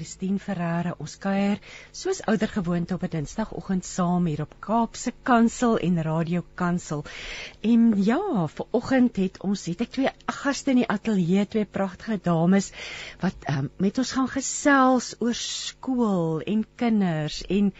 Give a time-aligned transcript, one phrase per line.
[0.00, 0.94] Christine Ferreira.
[1.04, 1.58] Ons kuier
[1.92, 7.04] soos ouer gewoonte op 'n Dinsdagoggend saam hier op Kaapse Kansel en Radio Kansel.
[7.60, 12.16] En ja, vir oggend het ons het ek twee gaste in die ateljee, twee pragtige
[12.30, 12.72] dames
[13.20, 17.74] wat um, met ons gaan gesels oor skool en kinders en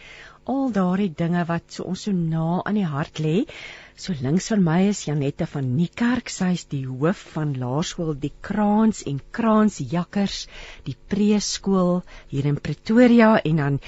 [0.45, 3.47] al daardie dinge wat so ons so na aan die hart lê.
[3.99, 8.31] So links van my is Janette van Niekerk, sy is die hoof van Laerskool Die
[8.41, 10.45] Kraans en Kraans Jakkers,
[10.87, 11.99] die preeskool
[12.31, 13.79] hier in Pretoria en dan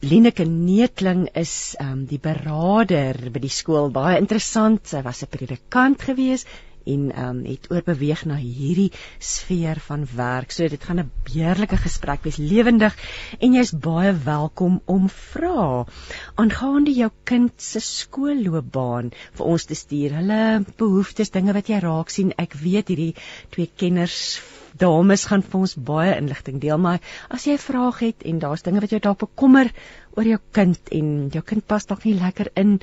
[0.00, 3.92] Leneke Neetling is um, die beraader by die skool.
[3.92, 6.46] Baie interessant, sy was 'n predikant gewees
[6.86, 10.50] en ehm um, het oorbeweeg na hierdie sfeer van werk.
[10.50, 12.96] So dit gaan 'n beheerlike gesprek wees, lewendig
[13.38, 15.86] en jy's baie welkom om vra
[16.34, 20.16] aangaande jou kind se skoolloopbaan vir ons te stuur.
[20.20, 22.32] Hulle behoeftes, dinge wat jy raak sien.
[22.38, 23.14] Ek weet hierdie
[23.50, 24.40] twee kenners
[24.78, 28.62] dames gaan vir ons baie inligting deel, maar as jy 'n vraag het en daar's
[28.62, 29.72] dinge wat jou dalk bekommer
[30.16, 32.80] oor jou kind en jou kind pas dalk nie lekker in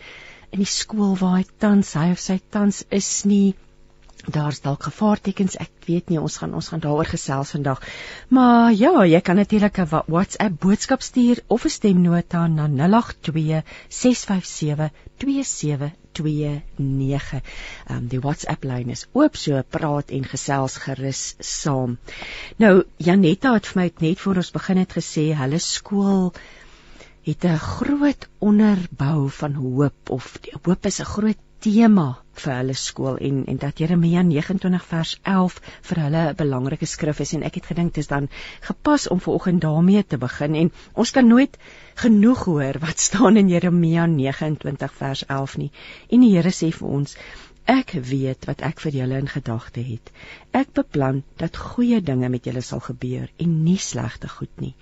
[0.51, 3.55] in die skool waar hy tans hy of sy tans is nie
[4.27, 5.55] daar's dalk gevaartekens.
[5.55, 7.81] Ek weet nie ons gaan ons gaan daaroor gesels vandag.
[8.29, 14.89] Maar ja jy kan natuurlik 'n WhatsApp boodskap stuur of 'n stemnota na 082 657
[15.17, 17.41] 2729
[17.89, 21.97] um, die WhatsApp lyn is oop so praat en gesels gerus saam.
[22.57, 26.33] Nou Janetta het vir my net voor ons begin het gesê hulle skool
[27.23, 32.07] het 'n groot onderbou van hoop of hoop is 'n groot tema
[32.39, 35.57] vir hulle skool en en dat Jeremia 29 vers 11
[35.89, 38.29] vir hulle 'n belangrike skrif is en ek het gedink dit is dan
[38.67, 41.57] gepas om vanoggend daarmee te begin en ons kan nooit
[42.05, 45.71] genoeg hoor wat staan in Jeremia 29 vers 11 nie
[46.09, 47.17] en die Here sê vir ons
[47.69, 50.07] Ek weet wat ek vir julle in gedagte het.
[50.57, 54.73] Ek beplan dat goeie dinge met julle sal gebeur en nie slegte goed nie.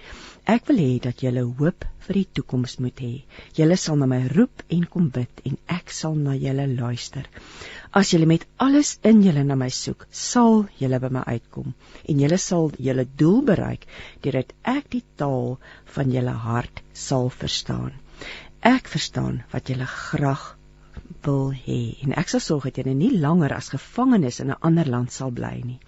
[0.48, 3.12] Ek wil hê dat julle hoop vir die toekoms moet hê.
[3.58, 7.26] Julle sal na my roep en kom bid en ek sal na julle luister.
[7.92, 11.74] As julle met alles in julle na my soek, sal julle by my uitkom
[12.14, 13.84] en julle sal julle doel bereik
[14.24, 15.58] deurdat ek die taal
[15.98, 17.92] van julle hart sal verstaan.
[18.64, 20.54] Ek verstaan wat julle graag
[21.28, 24.88] wil hê en ek sal sorg dat jy nie langer as gevangenes in 'n ander
[24.94, 25.80] land sal bly nie.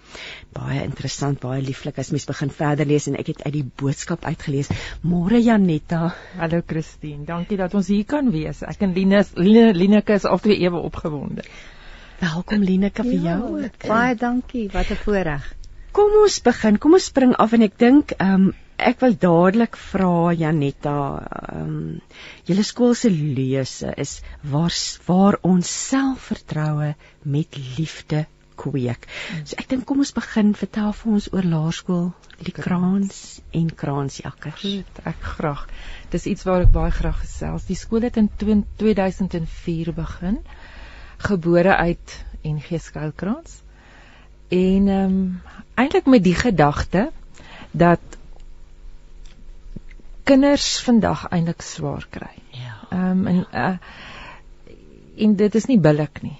[0.52, 4.24] Baie interessant, baie lieflik as mens begin verder lees en ek het uit die boodskap
[4.24, 4.70] uitgelees.
[5.02, 6.14] Môre Janetta.
[6.36, 7.24] Hallo Christine.
[7.24, 8.62] Dankie dat ons hier kan wees.
[8.62, 11.44] Ek en Linus Lineke is altyd ewe opgewonde.
[12.20, 13.68] Welkom Lineke vir ja, jou.
[13.86, 14.68] Baie dankie.
[14.72, 15.54] Wat 'n voorreg.
[15.92, 16.78] Kom ons begin.
[16.78, 18.52] Kom ons spring af en ek dink ehm um,
[18.88, 20.96] ek wil dadelik vra Janetta,
[21.52, 22.00] ehm um,
[22.48, 24.74] julle skool se lese is waar
[25.06, 28.26] waar ons selfvertroue met liefde
[28.60, 29.06] kweek.
[29.44, 32.10] So ek dink kom ons begin vertel vir ons oor laerskool
[32.44, 34.60] die kraans en kraansjakkers.
[34.62, 35.66] Goed, ek graag.
[36.12, 37.66] Dis iets waar ek baie graag gesels.
[37.68, 40.40] Die skool het in 2004 begin.
[41.20, 43.60] Gebore uit NG Skuilkraans.
[44.50, 45.40] En ehm um,
[45.80, 47.08] eintlik met die gedagte
[47.72, 48.19] dat
[50.24, 52.34] kinders vandag eintlik swaar kry.
[52.56, 52.76] Ja.
[52.90, 53.76] Ehm um, en uh,
[55.16, 56.38] en dit is nie billik nie.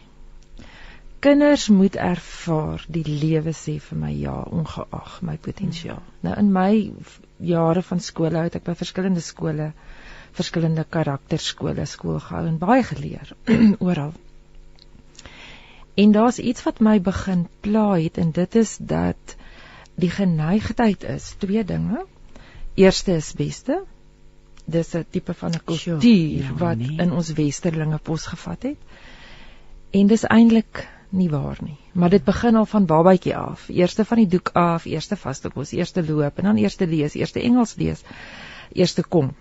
[1.21, 6.01] Kinders moet ervaar die lewe sê vir my ja ongeag my potensiaal.
[6.01, 6.21] Hmm.
[6.27, 6.93] Nou in my
[7.51, 9.73] jare van skool het ek by verskillende skole
[10.39, 13.35] verskillende karakterskole skool gehou en baie geleer
[13.91, 14.13] oral.
[16.01, 19.37] En daar's iets wat my begin pla het en dit is dat
[20.01, 22.07] die geneigtheid is twee dinge
[22.75, 23.83] eerste is beste.
[24.65, 26.97] Dis 'n tipe van 'n kultuur ja, wat nee.
[26.97, 28.79] in ons westerlinge posgevat het.
[29.91, 31.79] En dis eintlik nie waar nie.
[31.93, 33.69] Maar dit begin al van babatjie af.
[33.69, 37.41] Eerste van die doek af, eerste vaste kos, eerste loop en dan eerste lees, eerste
[37.41, 38.03] Engels lees,
[38.73, 39.35] eerste kom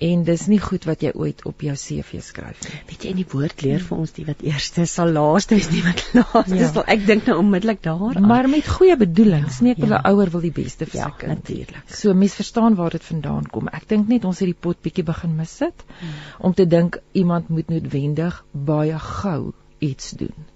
[0.00, 2.78] en dis nie goed wat jy ooit op jou CV skryf nie.
[2.88, 5.82] Weet jy in die woord leer vir ons die wat eerste sal laaste is nie
[5.84, 6.68] wat laaste ja.
[6.68, 6.78] is.
[6.96, 8.28] Ek dink nou onmiddellik daaraan.
[8.30, 10.12] Maar met goeie bedoelings, ja, nie ek wil 'n ja.
[10.12, 11.42] ouer wil die beste vir ja, sy kind.
[11.42, 11.82] Natuurlik.
[12.00, 13.68] So mens verstaan waar dit vandaan kom.
[13.68, 16.16] Ek dink net ons het die pot bietjie begin mis sit hmm.
[16.48, 20.48] om te dink iemand moet noodwendig baie gou iets doen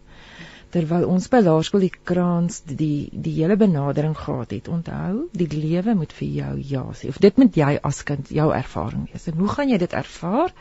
[0.75, 4.71] terwyl ons by laerskool die kraans die die hele benadering gehad het.
[4.73, 8.49] Onthou die lewe moet vir jou ja sê of dit moet jy as kind jou
[8.57, 9.29] ervaring wees.
[9.31, 10.55] En hoe gaan jy dit ervaar?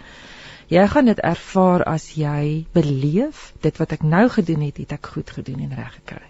[0.73, 5.11] Jy gaan dit ervaar as jy beleef dit wat ek nou gedoen het het ek
[5.15, 6.29] goed gedoen en reg gekry.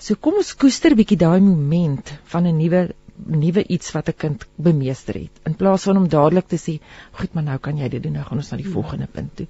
[0.00, 2.88] So kom ons koester bietjie daai moment van 'n nuwe
[3.26, 5.40] nuwe iets wat 'n kind bemeester het.
[5.44, 6.80] In plaas van om dadelik te sê
[7.12, 9.46] goed maar nou kan jy dit doen nou gaan ons na die volgende punt toe.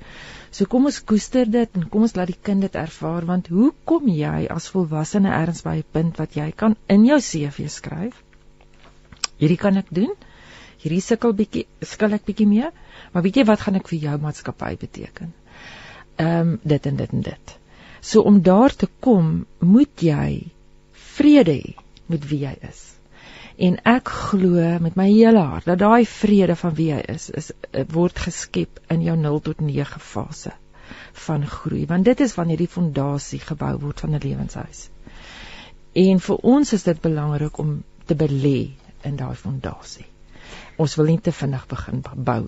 [0.50, 3.70] So kom ons koester dit en kom ons laat die kind dit ervaar want hoe
[3.86, 8.16] kom jy as volwassene erns by 'n punt wat jy kan in jou CV skryf?
[9.38, 10.10] Hierdie kan ek doen.
[10.82, 12.70] Hierdie sukkel bietjie skil ek bietjie mee,
[13.12, 15.32] maar weet jy wat gaan ek vir jou maatskappy beteken?
[16.18, 17.58] Ehm um, dit en dit en dit.
[18.00, 20.50] So om daar te kom, moet jy
[20.92, 21.74] vrede hê
[22.08, 22.99] met wie jy is.
[23.60, 27.50] En ek glo met my hele hart dat daai vrede van wie jy is, is
[27.70, 30.54] eh, word geskep in jou 0 tot 9 fase
[31.26, 34.88] van groei, want dit is wanneer die fondasie gebou word van 'n lewenshuis.
[35.92, 38.70] En vir ons is dit belangrik om te belê
[39.04, 40.06] in daai fondasie.
[40.76, 42.42] Ons wil nie te vinnig begin bou.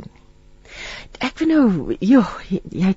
[1.19, 2.31] Ek weet nou, joh,
[2.71, 2.95] jy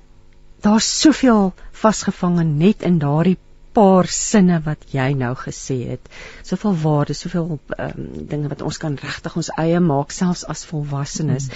[0.64, 3.36] daar's soveel vasgevang net in daardie
[3.76, 6.10] paar sinne wat jy nou gesê het.
[6.46, 11.50] Soveel waarde, soveel um, dinge wat ons kan regtig ons eie maak selfs as volwassenes.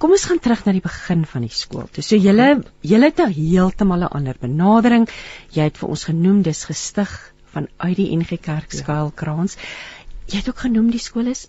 [0.00, 1.86] Kom ons gaan terug na die begin van die skool.
[1.92, 2.48] Toe so julle
[2.92, 5.08] julle het 'n heeltemal 'n ander benadering.
[5.52, 7.10] Jy het vir ons genoem dis gestig
[7.52, 9.56] vanuit die NG Kerk skuilkraans.
[10.30, 11.48] Jy het ook genoem die skool is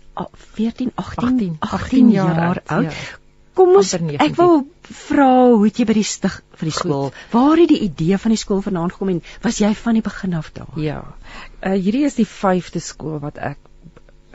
[0.54, 2.92] 14 18 18, 18 jaar, jaar oud.
[2.92, 3.21] Ja.
[3.54, 7.10] Kom ons ek wil vra hoe het jy by die stig vir die skool?
[7.34, 10.36] Waar het die idee van die skool vandaan gekom en was jy van die begin
[10.38, 10.72] af daar?
[10.80, 11.02] Ja.
[11.60, 13.60] Uh hierdie is die 5de skool wat ek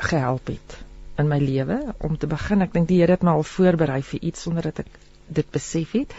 [0.10, 0.78] gehelp het
[1.18, 2.62] in my lewe om te begin.
[2.62, 5.00] Ek dink die Here het my al voorberei vir iets sonder dat ek
[5.40, 6.14] dit besef het.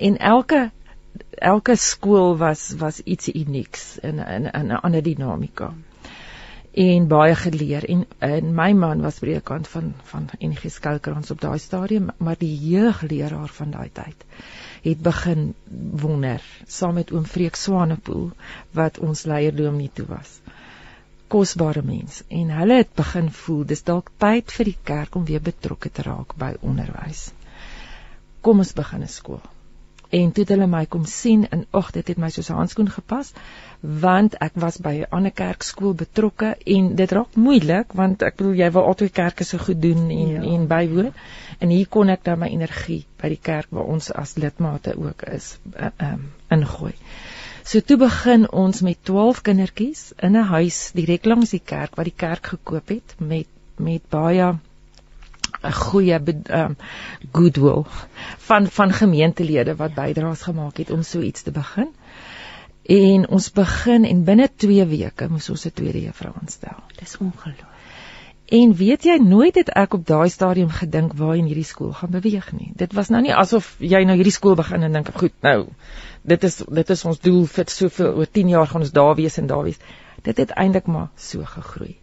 [0.00, 0.70] En elke
[1.36, 5.74] elke skool was was iets unieks in in 'n ander dinamika
[6.84, 7.84] en baie geleer.
[7.94, 12.54] En en my man was predikant van van NG Skelkrans op daai stadium maar die
[12.68, 14.24] jeugleraar van daai tyd
[14.82, 15.54] het begin
[16.04, 18.30] wonder saam met oom Freek Swanepoel
[18.80, 20.38] wat ons leierdoom nie toe was.
[21.28, 22.22] Kosbare mens.
[22.28, 26.06] En hulle het begin voel dis dalk tyd vir die kerk om weer betrokke te
[26.06, 27.28] raak by onderwys
[28.48, 29.40] kom ons begin 'n skool
[30.10, 32.90] en toe het hulle my kom sien en ag dit het my soos 'n handskoen
[32.90, 33.32] gepas
[33.80, 38.54] want ek was by 'n ander kerkskool betrokke en dit raak moeilik want ek bedoel
[38.54, 40.42] jy wil altyd kerke so goed doen en ja.
[40.42, 41.12] en bywoon
[41.58, 45.22] en hier kon ek dan my energie by die kerk waar ons as lidmate ook
[45.22, 46.94] is uh, um, ingooi.
[47.64, 52.04] So toe begin ons met 12 kindertjies in 'n huis direk langs die kerk wat
[52.04, 53.46] die kerk gekoop het met
[53.76, 54.54] met baie
[55.62, 56.18] 'n goeie
[56.60, 56.76] um,
[57.32, 57.84] goodwill
[58.48, 61.88] van van gemeentelede wat bydraes gemaak het om so iets te begin.
[62.82, 66.78] En ons begin en binne 2 weke moes ons 'n tweede juffrou aanstel.
[67.00, 67.66] Dis ongelooflik.
[68.48, 72.10] En weet jy nooit het ek op daai stadium gedink waar in hierdie skool gaan
[72.10, 72.72] beweeg nie.
[72.74, 75.66] Dit was nou nie asof jy nou hierdie skool begin en dink goed, nou
[76.22, 79.36] dit is dit is ons doel vir soveel oor 10 jaar gaan ons daar wees
[79.38, 79.78] en daar wees.
[80.22, 81.98] Dit het eintlik maar so gegroei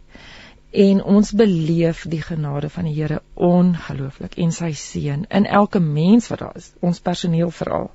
[0.84, 6.28] en ons beleef die genade van die Here ongelooflik en sy seën in elke mens
[6.32, 7.90] wat daar is ons personeel veral.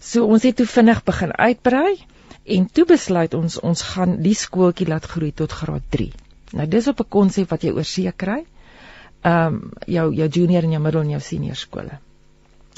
[0.00, 1.96] So ons het toe vinnig begin uitbrei
[2.44, 6.10] en toe besluit ons ons gaan die skooltjie laat groei tot graad 3
[6.52, 8.44] nou dis op 'n konsep wat jy oorsee kry.
[9.22, 12.00] Ehm um, jou jou junior en jou middel en jou senior skole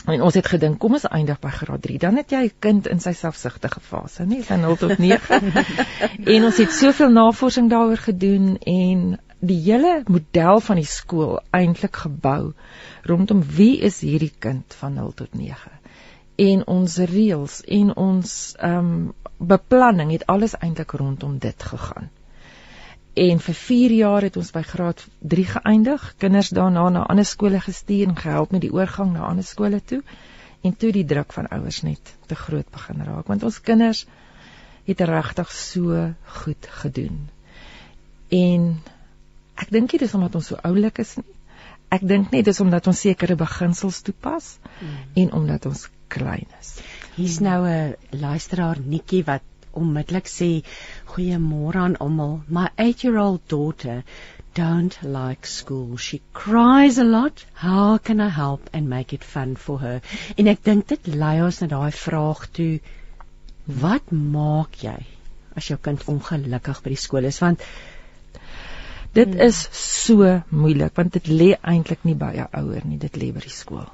[0.05, 1.99] En ons het gedink kom ons eindig by graad 3.
[1.99, 5.53] Dan het jy 'n kind in sy selfsugtige fase, nie van 0 tot 9.
[6.35, 11.97] en ons het soveel navorsing daaroor gedoen en die hele model van die skool eintlik
[11.97, 12.53] gebou
[13.03, 15.71] rondom wie is hierdie kind van 0 tot 9.
[16.37, 19.13] En ons reëls en ons ehm um,
[19.43, 22.11] beplanning het alles eintlik rondom dit gegaan.
[23.15, 26.15] En vir 4 jaar het ons by graad 3 geëindig.
[26.17, 30.03] Kinders daarna na ander skole gestuur en gehelp met die oorgang na ander skole toe.
[30.63, 34.07] En toe die druk van ouers net te groot begin raak want ons kinders
[34.87, 37.29] het regtig so goed gedoen.
[38.29, 38.81] En
[39.61, 41.37] ek dink nie dis omdat ons so oulik is nie.
[41.93, 44.97] Ek dink net dis omdat ons sekere beginsels toepas mm.
[45.23, 46.79] en omdat ons klein is.
[47.17, 49.45] Hier's nou 'n luisteraar Nikkie wat
[49.81, 50.51] onmiddellik sê
[51.13, 52.41] goeiemôre aan almal.
[52.49, 54.03] My 8-year-old daughter
[54.55, 55.97] don't like school.
[55.97, 57.45] She cries a lot.
[57.55, 60.01] How can I help and make it fun for her?
[60.37, 62.75] En ek dink dit lei ons na daai vraag toe.
[63.87, 64.99] Wat maak jy
[65.57, 67.41] as jou kind ongelukkig by die skool is?
[67.45, 67.65] Want
[69.15, 69.41] dit hmm.
[69.49, 73.45] is so moeilik want dit lê eintlik nie by jou ouer nie, dit lê by
[73.45, 73.91] die skool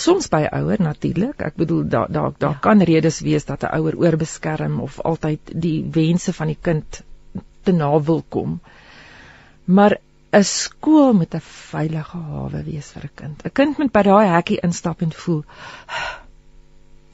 [0.00, 1.40] soms by ouer natuurlik.
[1.42, 2.62] Ek bedoel daar daar daar ja.
[2.64, 7.02] kan redes wees dat 'n ouer oorbeskerm of altyd die wense van die kind
[7.62, 8.60] te na wil kom.
[9.64, 9.98] Maar
[10.32, 13.44] 'n skool moet 'n veilige hawe wees vir 'n kind.
[13.44, 15.44] 'n Kind moet by daai hekkie instap en voel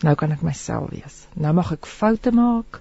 [0.04, 1.26] Nou kan ek myself wees.
[1.34, 2.80] Nou mag ek foute maak.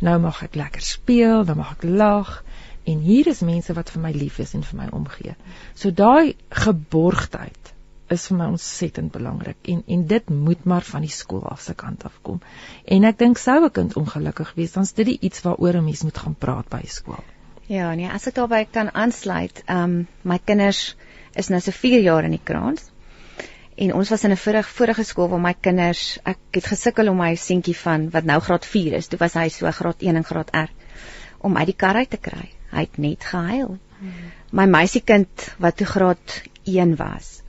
[0.00, 2.44] Nou mag ek lekker speel, nou mag ek lag
[2.84, 5.34] en hier is mense wat vir my lief is en vir my omgee.
[5.74, 7.72] So daai geborgdheid
[8.10, 11.74] is vir my ontsettend belangrik en en dit moet maar van die skool af se
[11.74, 12.40] kant af kom.
[12.84, 16.02] En ek dink sou 'n kind ongelukkig wees, dan is dit iets waaroor 'n mens
[16.02, 17.24] moet gaan praat by skool.
[17.66, 20.96] Ja, nee, as ek daarbey kan aansluit, ehm um, my kinders
[21.34, 22.90] is nou so 4 jaar in die kraans.
[23.76, 27.16] En ons was in 'n vorige vorige skool waar my kinders, ek het gesukkel om
[27.16, 30.24] my seentjie van wat nou graad 4 is, toe was hy so graad 1 en
[30.24, 30.68] graad R
[31.38, 32.50] om uit die kar uit te kry.
[32.70, 33.78] Hy het net gehuil.
[33.98, 34.12] Hmm.
[34.50, 37.39] My meisiekind wat toe graad 1 was,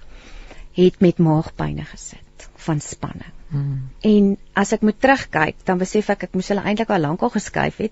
[0.78, 3.34] het met maagpynne gesit van spanning.
[3.52, 3.90] Hmm.
[4.08, 7.34] En as ek moet terugkyk, dan besef ek ek moes hulle eintlik al lank al
[7.34, 7.92] geskuif het.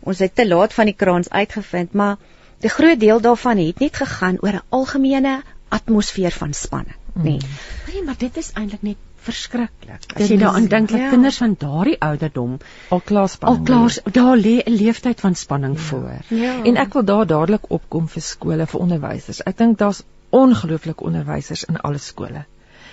[0.00, 2.18] Ons het te laat van die kraans uitgevind, maar
[2.60, 7.24] die groot deel daarvan het net gegaan oor 'n algemene atmosfeer van spanning, hmm.
[7.24, 7.38] nê.
[7.38, 7.94] Nee.
[7.94, 10.04] nee, maar dit is eintlik net verskriklik.
[10.16, 11.08] As jy daaraan dink dat ja.
[11.12, 12.56] kinders van daardie ouderdom
[12.88, 15.82] al klaar spanning al klaar daar lê 'n leeftyd van spanning ja.
[15.88, 16.16] voor.
[16.28, 16.54] Ja.
[16.64, 19.42] En ek wil daar dadelik opkom vir skole vir onderwysers.
[19.44, 22.44] Ek dink daar's ongelooflike onderwysers in alle skole.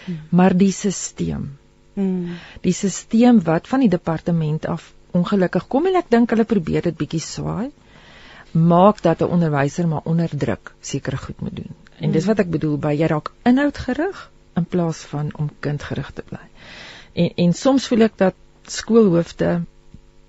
[0.06, 0.20] Hmm.
[0.30, 1.48] Maar die stelsel.
[1.94, 2.38] Hmm.
[2.62, 6.98] Die stelsel wat van die departement af ongelukkig kom en ek dink hulle probeer dit
[6.98, 7.72] bietjie swaai
[8.52, 11.74] maak dat 'n onderwyser maar onder druk seker goed moet doen.
[12.00, 12.34] En dis hmm.
[12.34, 16.46] wat ek bedoel by jy raak inhoudgerig in plaas van om kindgerig te bly.
[17.14, 19.62] En en soms voel ek dat skoolhoofde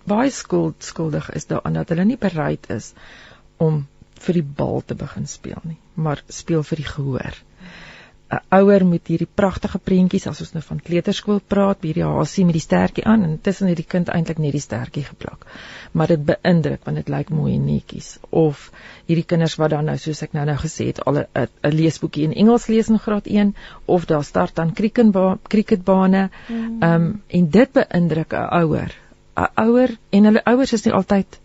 [0.09, 2.93] baie skuld skuldig is daaraan dat hulle nie bereid is
[3.57, 3.87] om
[4.27, 7.37] vir die bal te begin speel nie, maar speel vir die gehoor.
[8.29, 12.59] 'n Ouer moet hierdie pragtige prentjies as ons nou van kleuterskool praat, hierdie hasie met
[12.59, 15.47] die stertjie aan en tussen hierdie kind eintlik net die stertjie geplak.
[15.97, 18.11] Maar dit beïndruk want dit lyk mooi en netjies.
[18.43, 18.67] Of
[19.09, 22.37] hierdie kinders wat dan nou soos ek nou nou gesê het al 'n leesboekie in
[22.45, 23.55] Engels lees in graad 1
[23.87, 26.29] of daar start dan cricketbane.
[26.49, 26.83] Mm.
[26.83, 28.93] Ehm um, en dit beïndruk 'n ouer.
[29.37, 31.41] 'n Ouer en hulle ouers is nie altyd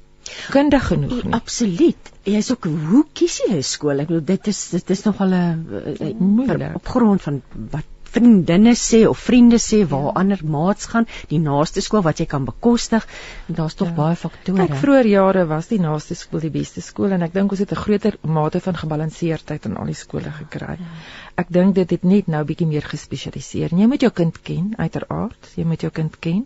[0.49, 1.33] kundig genoeg nie.
[1.33, 2.12] Absoluut.
[2.23, 3.99] Jy's ook hoe kies jy 'n skool?
[3.99, 9.17] Ek bedoel dit is dit is nogal 'n op grond van wat vriendinne sê of
[9.17, 10.13] vriende sê waar ja.
[10.21, 13.07] ander maats gaan, die naaste skool wat jy kan bekostig.
[13.47, 13.95] Daar's tog ja.
[13.97, 14.67] baie faktore.
[14.67, 17.73] Ek vroeër jare was die naaste skool die beste skool en ek dink ons het
[17.73, 20.77] 'n groter mate van gebalanseerdheid in al die skole gekry.
[20.79, 20.91] Ja.
[21.35, 23.73] Ek dink dit het net nou bietjie meer gespesialiseer.
[23.73, 25.53] Jy moet jou kind ken uiteraard.
[25.55, 26.45] Jy moet jou kind ken.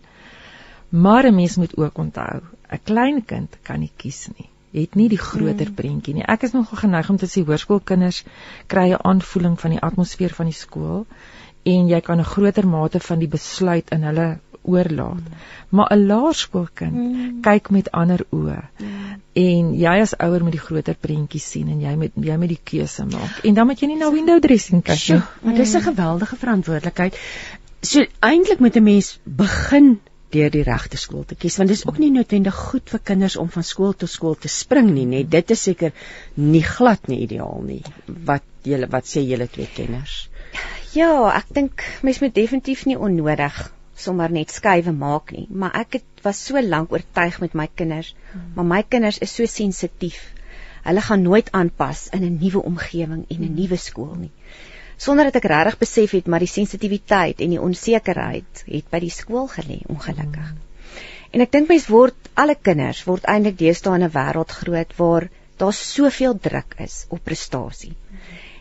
[0.89, 2.41] Maar 'n mens moet ook onthou,
[2.72, 4.50] 'n klein kind kan nie kies nie.
[4.77, 5.77] Het nie die groter mm.
[5.77, 6.25] prentjie nie.
[6.36, 8.24] Ek is nogal geneig om te sê hoërskoolkinders
[8.74, 11.05] kry 'n aanvoeling van die atmosfeer van die skool
[11.63, 14.27] en jy kan 'n groter mate van die besluit in hulle
[14.62, 15.24] oorlaat.
[15.24, 15.38] Mm.
[15.69, 17.41] Maar 'n laerskoolkind mm.
[17.41, 18.62] kyk met ander oë.
[18.77, 19.22] Mm.
[19.34, 22.63] En jy as ouer moet die groter prentjie sien en jy moet jy moet die
[22.63, 23.39] keuse maak.
[23.43, 25.22] En dan moet jy nie na window dressing kyk nie.
[25.41, 27.19] Maar dis 'n geweldige verantwoordelikheid.
[27.81, 30.00] So eintlik moet 'n mens begin
[30.38, 33.38] deur die regte skool te kies want dit is ook nie noodwendig goed vir kinders
[33.44, 35.94] om van skool tot skool te spring nie net dit is seker
[36.56, 37.82] nie glad nie ideaal nie
[38.32, 40.20] wat julle wat sê julle twee kenners
[40.98, 43.60] ja ek dink mens moet definitief nie onnodig
[44.06, 48.13] sommer net skuwe maak nie maar ek het was so lank oortuig met my kinders
[48.32, 48.50] hmm.
[48.56, 50.20] maar my kinders is so sensitief
[50.88, 53.56] hulle gaan nooit aanpas in 'n nuwe omgewing en 'n hmm.
[53.62, 54.34] nuwe skool nie
[54.98, 59.13] sonder dat ek regtig besef het maar die sensitiwiteit en die onsekerheid het by die
[59.13, 60.54] skool gelê ongelukkig.
[60.54, 60.63] Mm.
[61.32, 65.30] En ek dink mense word alle kinders word eintlik deesdae in 'n wêreld groot waar
[65.58, 67.94] daar soveel druk is op prestasie.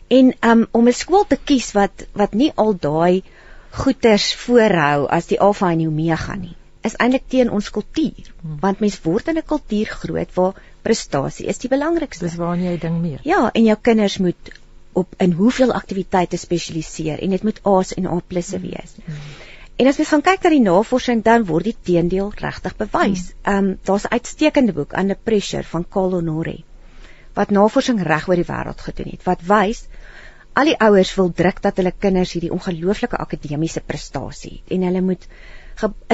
[0.08, 3.22] En um, om 'n skool te kies wat wat nie al daai
[3.70, 8.58] goeters voorhou as die alfa en omega nie is eintlik teen ons kultuur hmm.
[8.62, 12.24] want mens word in 'n kultuur groot waar prestasie is die belangrikste.
[12.24, 13.20] Dis waar jy ding meer.
[13.24, 14.52] Ja, en jou kinders moet
[15.02, 18.94] op in hoeveel aktiwiteite spesialiseer en dit moet A's en A+ plusse wees.
[19.04, 19.18] Mm.
[19.76, 23.26] En as mens gaan kyk na die navorsing dan word die teendeel regtig bewys.
[23.26, 23.42] Mm.
[23.42, 26.56] Ehm um, daar's 'n uitstekende boek Under Pressure van Carl Honore
[27.36, 29.84] wat navorsing reg oor die wêreld gedoen het wat wys
[30.56, 35.04] al die ouers wil druk dat hulle kinders hierdie ongelooflike akademiese prestasie het en hulle
[35.10, 35.28] moet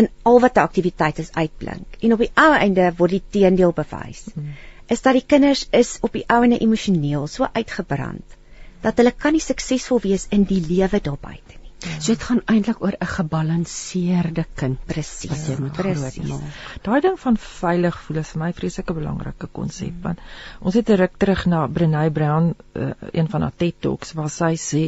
[0.01, 1.87] in al wat 'n aktiwiteit is uitblink.
[2.01, 4.25] En op die ou einde word die teendeel bewys.
[4.35, 4.55] Mm.
[4.87, 8.42] Is dat die kinders is op die ou en emosioneel so uitgebrand
[8.83, 11.63] dat hulle kan nie suksesvol wees in die lewe daar buite nie.
[11.83, 16.59] So dit gaan eintlik oor 'n gebalanseerde kind presies jy moet groot maak.
[16.83, 20.03] Daai ding van veilig voel is vir my vreeslike belangrike konsep mm.
[20.03, 20.19] want
[20.61, 24.31] ons het 'n ruk terug na Brené Brown uh, een van haar TED Talks waar
[24.31, 24.85] sy sê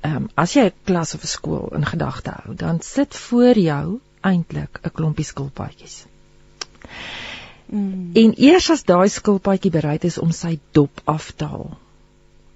[0.00, 3.58] ehm um, as jy 'n klas of 'n skool in gedagte hou, dan sit voor
[3.58, 6.06] jou eintlik 'n klompie skilpaadjies.
[7.66, 8.10] Mm.
[8.14, 11.78] En eers as daai skilpaadjie bereid is om sy dop af te haal,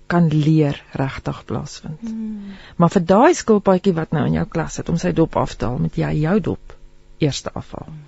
[0.08, 2.02] kan leer regtig plaasvind.
[2.02, 2.54] Mm.
[2.76, 5.68] Maar vir daai skilpaadjie wat nou in jou klas sit om sy dop af te
[5.68, 6.76] haal, moet jy jou dop
[7.24, 7.90] eers afhaal.
[7.92, 8.06] Mm.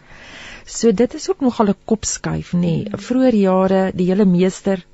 [0.70, 2.60] So dit is ook nogal 'n kopskuif nê.
[2.60, 2.88] Nee.
[3.08, 4.86] Vroeger jare die hele meester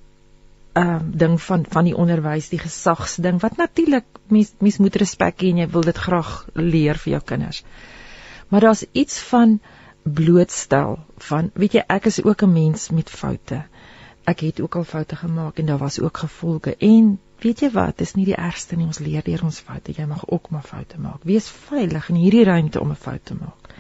[0.73, 5.41] ehm uh, ding van van die onderwys, die gesagsding wat natuurlik mens mens moet respek
[5.41, 7.65] hê en jy wil dit graag leer vir jou kinders.
[8.49, 9.61] Maar daar's iets van
[10.03, 10.99] blootstel
[11.29, 13.63] van weet jy ek is ook 'n mens met foute.
[14.27, 17.99] Ek het ook al foute gemaak en daar was ook gevolge en weet jy wat,
[18.01, 19.95] dis nie die ergste nie, ons leer deur ons foute.
[19.97, 21.25] Jy mag ook maar foute maak.
[21.29, 23.71] Wees veilig in hierdie ruimte om 'n fout te maak.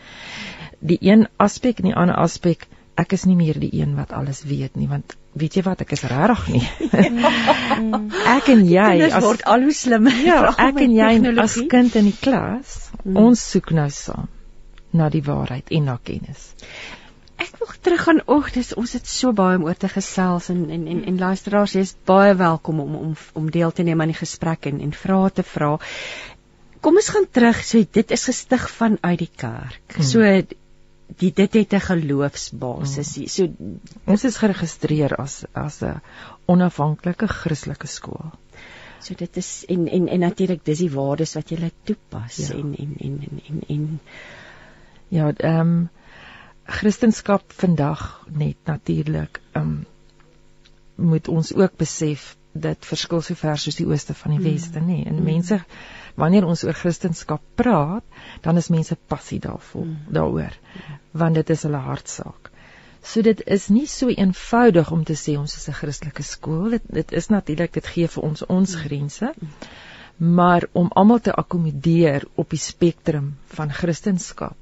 [0.78, 4.42] Die een aspek en die ander aspek, ek is nie meer die een wat alles
[4.42, 6.68] weet nie, want weet jy wat, ek is regtig nie.
[8.36, 10.16] ek en jy as word al hoe slimmer.
[10.24, 13.16] Ja, ek en jy as kind in die klas, hmm.
[13.16, 14.28] ons soek nou saam
[14.96, 16.54] na die waarheid en na kennis.
[17.36, 20.62] Ek wil terug gaan oek, dis ons het so baie om oor te gesels en
[20.72, 24.20] en en, en luisteraars, jy's baie welkom om om om deel te neem aan die
[24.20, 25.74] gesprek en en vrae te vra.
[26.80, 29.98] Kom ons gaan terug, so dit is gestig vanuit die kerk.
[29.98, 30.08] Hmm.
[30.12, 30.22] So
[31.20, 33.12] die dit het 'n geloofsbasis.
[33.16, 33.28] Hmm.
[33.28, 33.76] So
[34.06, 36.00] ons is geregistreer as as 'n
[36.46, 38.32] onafhanklike Christelike skool.
[39.00, 42.54] So dit is en en en natuurlik dis die waardes wat jy toepas ja.
[42.54, 44.00] en en en en en, en
[45.08, 45.88] Ja, ehm um,
[46.66, 49.86] Christendom vandag net natuurlik um,
[50.94, 54.48] moet ons ook besef dit verskil so ver soos die ooste van die mm.
[54.50, 55.02] weste nê.
[55.06, 55.24] En mm.
[55.24, 55.60] mense
[56.16, 58.04] wanneer ons oor Christendom praat,
[58.42, 59.96] dan is mense passie daarvoor mm.
[60.16, 60.58] daaroor
[61.16, 62.50] want dit is hulle hartsaak.
[63.06, 66.70] So dit is nie so eenvoudig om te sê ons is 'n Christelike skool.
[66.70, 69.34] Dit dit is natuurlik dit gee vir ons ons grense.
[70.16, 74.54] Maar om almal te akkommodeer op die spektrum van Christendom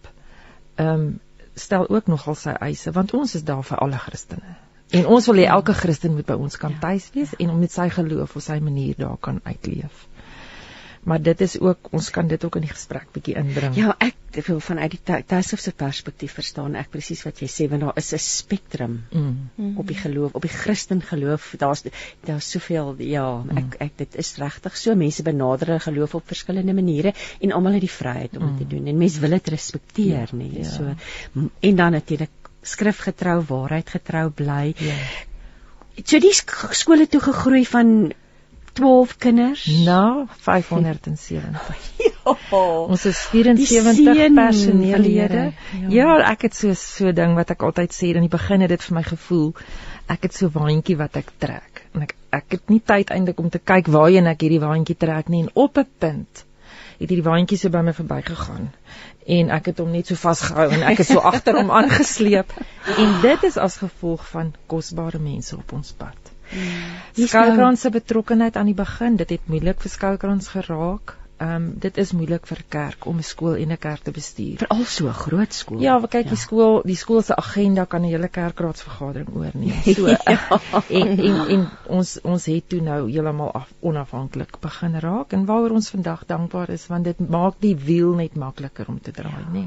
[0.75, 1.20] ehm um,
[1.54, 4.56] stel ook nogal sy eise want ons is daar vir alle Christene.
[4.94, 6.80] En ons wil hê elke Christen moet by ons kan ja.
[6.80, 7.40] tuis wees ja.
[7.44, 10.04] en om met sy geloof op sy manier daar kan uitleef
[11.04, 13.76] maar dit is ook ons kan dit ook in die gesprek bietjie inbring.
[13.76, 17.84] Ja, ek wil vanuit die tuishof se perspektief verstaan ek presies wat jy sê want
[17.87, 19.76] daar is 'n spektrum mm.
[19.78, 21.54] op die geloof, op die Christen geloof.
[21.58, 21.84] Daar's
[22.25, 23.58] daar's soveel ja, mm.
[23.58, 27.78] ek ek dit is regtig so mense benader hulle geloof op verskillende maniere en almal
[27.78, 28.58] het die vryheid om dit mm.
[28.58, 30.62] te doen en mense wil dit respekteer, ja, nee.
[30.62, 30.71] Ja.
[30.71, 30.95] So
[31.60, 34.75] en dan natuurlik skrifgetrou, waarheidgetrou bly.
[34.78, 34.95] Ja.
[36.02, 38.12] So die skole toe gegroei van
[38.75, 41.80] 12 kinders na 570.
[42.06, 42.37] ja.
[42.54, 45.52] Ons is 74 personeellede.
[45.89, 45.89] Ja.
[45.99, 48.87] ja, ek het so so ding wat ek altyd sê in die begin het dit
[48.89, 49.52] vir my gevoel
[50.10, 53.50] ek het so waantjie wat ek trek en ek ek het nie tyd eintlik om
[53.52, 56.45] te kyk waarheen ek hierdie waantjie trek nie en op 'n punt
[56.99, 58.69] het hierdie waantjie so by my verbygegaan
[59.39, 62.52] en ek het hom net so vasgehou en ek is so agter hom aangesleep
[62.99, 66.33] en dit is as gevolg van kosbare mense op ons pad.
[67.17, 71.17] Die Skalkrans se betrokkeheid aan die begin, dit het moeilik vir Skalkrans geraak.
[71.42, 74.10] Ehm um, dit is moeilik vir 'n kerk om 'n skool en 'n kerk te
[74.10, 74.58] bestuur.
[74.58, 75.80] Veral so 'n groot skool.
[75.80, 76.30] Ja, want kyk, ja.
[76.30, 79.82] die skool, die skool se agenda kan 'n hele kerkraadsvergadering oorneem.
[79.94, 80.60] So ja.
[80.88, 85.90] en, en en ons ons het toe nou heeltemal onafhanklik begin raak en waaroor ons
[85.90, 89.50] vandag dankbaar is want dit maak die wiel net makliker om te draai, ja.
[89.52, 89.66] nê.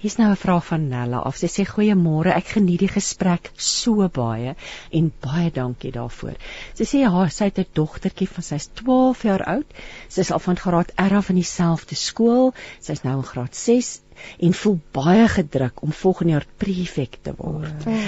[0.00, 1.36] Hier's nou 'n vraag van Nella af.
[1.36, 4.56] Sy sê goeiemôre, ek geniet die gesprek so baie
[4.90, 6.36] en baie dankie daarvoor.
[6.74, 9.66] Sy sê haar sy het 'n dogtertjie van sy's 12 jaar oud.
[10.08, 12.52] Sy is al van graad Af in dieselfde skool.
[12.80, 14.00] Sy's nou in graad 6
[14.38, 17.86] en voel baie gedruk om volgende jaar prefek te word.
[17.86, 18.02] Oh.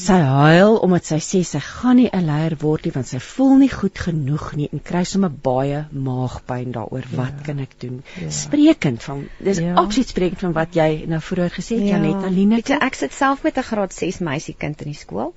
[0.00, 3.56] Sy huil omdat sy sê sy gaan nie 'n leier word nie want sy voel
[3.62, 7.06] nie goed genoeg nie en kry sommer baie maagpyn daaroor.
[7.16, 7.44] Wat ja.
[7.46, 8.02] kan ek doen?
[8.20, 8.30] Ja.
[8.30, 9.74] Sprekend van dis ja.
[9.74, 11.96] absoluut sprekend van wat jy nou vroeër gesê het ja.
[11.96, 12.58] Janet Aline.
[12.58, 15.34] Ek, ek sit self met 'n graad 6 meisiekind in die skool.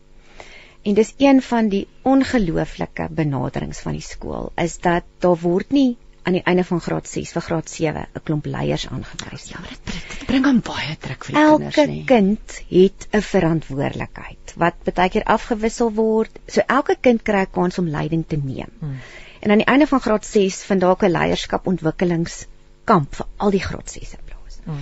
[0.86, 5.98] En dis een van die ongelooflike benaderings van die skool is dat daar word nie
[6.26, 9.46] aan die einde van graad 6 vir graad 7 'n klomp leiers aangewys.
[9.52, 12.00] Ja, dit, dit bring aan baie druk vir die Elke kinders nie.
[12.00, 16.40] Elke kind het 'n verantwoordelikheid wat baie keer afgewissel word.
[16.48, 18.72] So elke kind kry 'n kans om leiding te neem.
[18.80, 18.98] Hmm.
[19.40, 23.66] En aan die einde van graad 6 vind daar 'n leierskap ontwikkelingskamp vir al die
[23.68, 24.60] graad 6 plaas.
[24.64, 24.82] Hmm.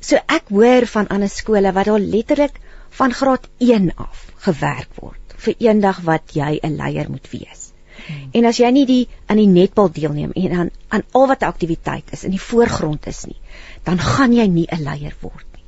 [0.00, 5.36] So ek hoor van ander skole wat daar letterlik van graad 1 af gewerk word
[5.44, 7.63] vir eendag wat jy 'n leier moet wees.
[8.06, 8.28] Hmm.
[8.32, 11.52] En as jy nie die aan die netbal deelneem en aan aan al wat 'n
[11.52, 13.40] aktiwiteit is in die voorgrond is nie,
[13.82, 15.64] dan gaan jy nie 'n leier word nie.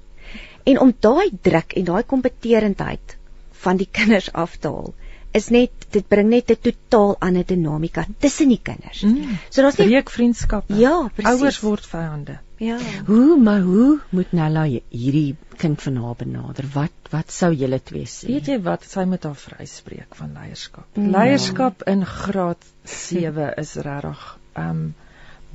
[0.64, 3.16] En om daai druk en daai kompeterendheid
[3.52, 4.94] van die kinders af te haal,
[5.32, 9.02] is net dit bring net 'n totaal ander dinamika tussen die kinders.
[9.02, 9.38] Mm.
[9.50, 10.74] So daar's nie breek vriendskappe.
[10.74, 11.40] Ja, presies.
[11.40, 12.38] Ouers word vyande.
[12.56, 12.78] Ja.
[13.06, 16.64] Hoe maar hoe moet Nella hierdie kind van haar benader?
[16.72, 18.30] Wat wat sou julle twee sê?
[18.32, 20.88] Weet jy wat sy met haar vryspreek van leierskap.
[20.96, 21.04] Ja.
[21.18, 24.24] Leierskap in graad 7 is regtig
[24.56, 24.94] um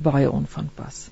[0.02, 1.08] baie onvanpas.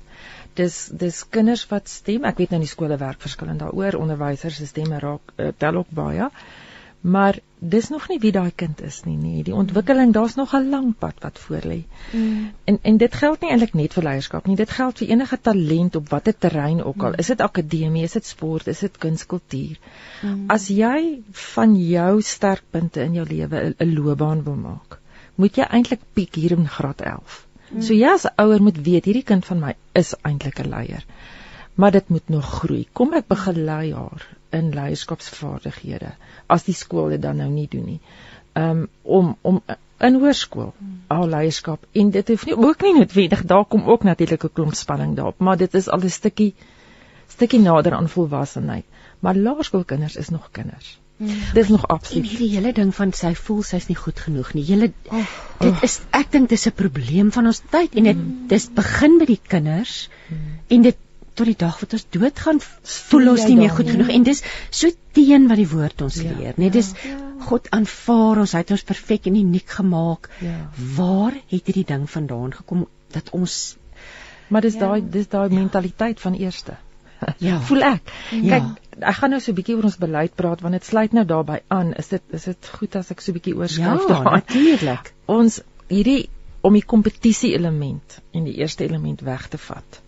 [0.58, 2.24] Dis dis kinders wat stem.
[2.26, 3.98] Ek weet nou die skole werk verskillend daaroor.
[4.00, 6.30] Onderwysers se stemme raak uh, tel ook baie.
[7.00, 9.42] Maar dis nog nie wie daai kind is nie, nee.
[9.44, 11.82] Die ontwikkeling, daar's nog 'n lang pad wat voor lê.
[12.12, 12.50] Mm.
[12.64, 14.56] En en dit geld nie eintlik net vir leierskap nie.
[14.56, 17.14] Dit geld vir enige talent op watter terrein ook al.
[17.14, 19.78] Is dit akademie, is dit sport, is dit kunskultuur.
[20.22, 20.44] Mm.
[20.46, 24.98] As jy van jou sterkpunte in jou lewe 'n- loopbaan wil maak,
[25.34, 27.46] moet jy eintlik piek hier in graad 11.
[27.80, 31.04] So jy as ouer moet weet hierdie kind van my is eintlik 'n leier.
[31.80, 32.82] Maar dit moet nog groei.
[32.92, 34.26] Kom ek begelei haar
[34.58, 36.10] in leierskapsvaardighede
[36.56, 38.00] as die skool dit dan nou nie doen nie.
[38.58, 39.60] Um om om
[40.08, 40.72] in hoërskool
[41.16, 44.74] al leierskap en dit hoef nie ook nie noodwendig daar kom ook natuurlik 'n klomp
[44.74, 46.54] spanning daarop, maar dit is al 'n stukkie
[47.28, 48.84] stukkie nader aan volwassenheid.
[49.20, 50.98] Maar laerskoolkinders is nog kinders.
[51.54, 52.28] Dis nog En absoluut.
[52.28, 54.64] hierdie hele ding van sy voel sy's nie goed genoeg nie.
[54.64, 54.92] Julle
[55.60, 58.16] dit is ek dink dis 'n probleem van ons tyd en dit
[58.48, 60.08] dis begin by die kinders
[60.68, 60.96] en dit
[61.34, 64.42] tot die dag wat ons doodgaan voel ons nie meer daar goed genoeg en dis
[64.70, 66.94] so teen wat die woord ons Ja, leer, nee dis
[67.48, 70.28] God aanvaar ons, hy het ons perfek en uniek gemaak.
[70.44, 70.58] Ja.
[70.96, 73.76] Waar het hierdie ding vandaan gekom dat ons
[74.50, 76.76] Maar dis daai dis daai mentaliteit van eerste.
[77.44, 77.58] Ja.
[77.68, 78.10] Voel ek.
[78.32, 78.58] Ja.
[78.58, 81.24] Kyk, ek gaan nou so 'n bietjie oor ons beleid praat want dit sluit nou
[81.28, 81.92] daarbey aan.
[82.00, 84.40] Is dit is dit goed as ek so 'n bietjie ja, oorskryf daaraan?
[84.40, 85.12] natuurlik.
[85.26, 90.00] Ons hierdie om die kompetisie element en die eerste element weg te vat.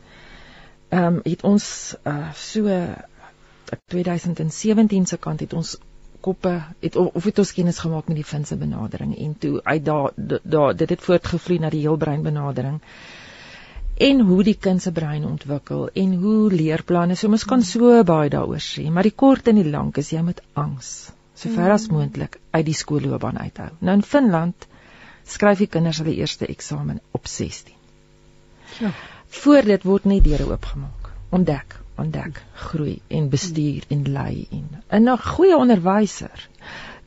[0.92, 1.66] Ehm um, het ons
[2.05, 2.68] uh so
[3.72, 5.76] ek 2017 se kant het ons
[6.20, 6.52] koppe
[6.85, 10.12] het of het ons kennis gemaak met die Finse benadering en toe uit daar
[10.57, 12.81] daar dit het voortgevloei na die heelbrein benadering.
[14.09, 18.31] En hoe die kind se brein ontwikkel en hoe leerplanne so mens kan so baie
[18.37, 20.92] daaroor sê maar die kort en die lank is jy met angs
[21.42, 23.70] sover as moontlik uit die skoolloopbaan uithou.
[23.81, 24.68] Nou in Finland
[25.37, 27.81] skryf die kinders hulle eerste eksamen op 16
[28.81, 28.90] Ja.
[29.40, 35.18] Voor dit word net deure oopgemaak ontdek ontdek groei en bestuur en lei en 'n
[35.18, 36.48] goeie onderwyser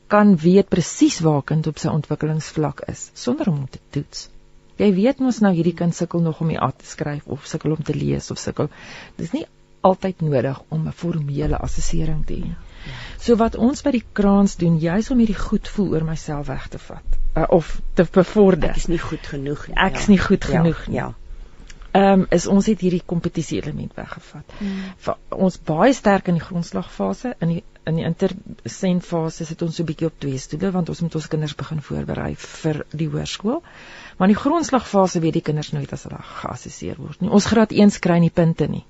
[0.06, 4.28] kan weet presies waar kind op sy ontwikkelingsvlak is sonder om hom te toets
[4.76, 7.72] Jy weet mos nou hierdie kind sukkel nog om die A te skryf of sukkel
[7.72, 8.68] om te lees of sukkel.
[9.16, 9.46] Dis nie
[9.80, 12.50] altyd nodig om 'n formele assessering te hê.
[13.18, 16.68] So wat ons by die kraans doen, juis om hierdie goed voel oor myself weg
[16.68, 18.70] te vat uh, of te bevorder.
[18.70, 19.76] Ek is nie goed genoeg nie.
[19.76, 20.96] Ek is nie goed genoeg ja, nie.
[20.96, 21.08] Ja.
[21.96, 24.56] Ehm um, is ons het hierdie kompetisie element weggevat.
[24.60, 25.14] Mm.
[25.46, 29.86] Ons baie sterk in die grondslagfase, in die in die intersentfase sit ons so 'n
[29.86, 33.62] bietjie op twee stoele want ons moet ons kinders begin voorberei vir die hoërskool.
[34.16, 37.30] Maar in die grondslagfase weet die kinders nooit as hulle geassesseer word nie.
[37.30, 38.84] Ons graad 1 kry nie punte nie.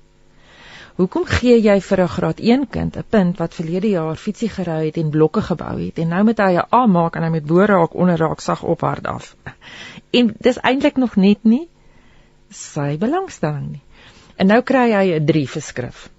[0.97, 4.85] Hoekom gee jy vir 'n graad 1 kind 'n punt wat verlede jaar fietsie gery
[4.85, 7.45] het en blokke gebou het en nou moet hy 'n A maak en hy met
[7.45, 9.35] bo raak onder raak sag op hard af.
[10.11, 11.67] En dis eintlik nog net nie
[12.49, 13.83] sy belangstelling nie.
[14.37, 16.09] En nou kry hy 'n 3 vir skrif.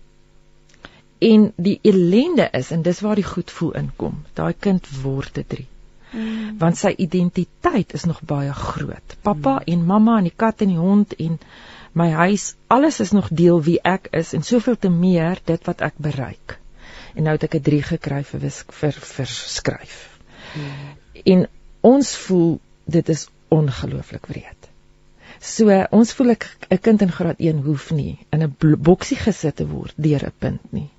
[1.19, 4.25] En die ellende is en dis waar die goed voel inkom.
[4.35, 5.67] Daai kind word 'n 3.
[6.12, 6.59] Mm.
[6.59, 9.17] Want sy identiteit is nog baie groot.
[9.23, 9.67] Pappa mm.
[9.67, 11.38] en mamma en die kat en die hond en
[11.93, 15.81] my huis, alles is nog deel wie ek is en soveel te meer dit wat
[15.81, 16.59] ek bereik.
[17.14, 20.19] En nou het ek 'n 3 gekry vir wisk, vir vir skryf.
[20.55, 20.97] Mm.
[21.25, 21.49] En
[21.81, 24.67] ons voel dit is ongelooflik wreed.
[25.40, 29.57] So ons voel ek 'n kind in graad 1 hoef nie in 'n boksie gesit
[29.57, 30.90] te word deur 'n punt nie.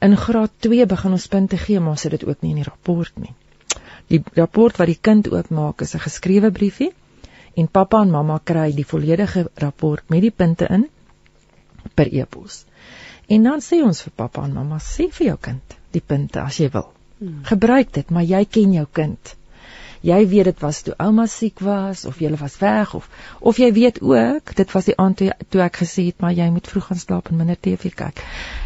[0.00, 3.18] In graad 2 begin ons punte gee, maar sit dit ook nie in die rapport
[3.18, 3.34] nie.
[4.08, 6.92] Die rapport wat die kind oopmaak is 'n geskrewe briefie
[7.54, 10.88] en pappa en mamma kry die volledige rapport met die punte in
[11.94, 12.64] per e-pos.
[13.26, 16.56] En dan sê ons vir pappa en mamma sê vir jou kind die punte as
[16.56, 16.92] jy wil.
[17.18, 17.42] Hmm.
[17.44, 19.34] Gebruik dit, maar jy ken jou kind.
[20.06, 23.08] Jy weet dit was toe ouma siek was of jy was weg of
[23.40, 26.50] of jy weet ook dit was die aand toe, toe ek gesê het maar jy
[26.54, 28.22] moet vroeg gaan slaap en minder TV kyk.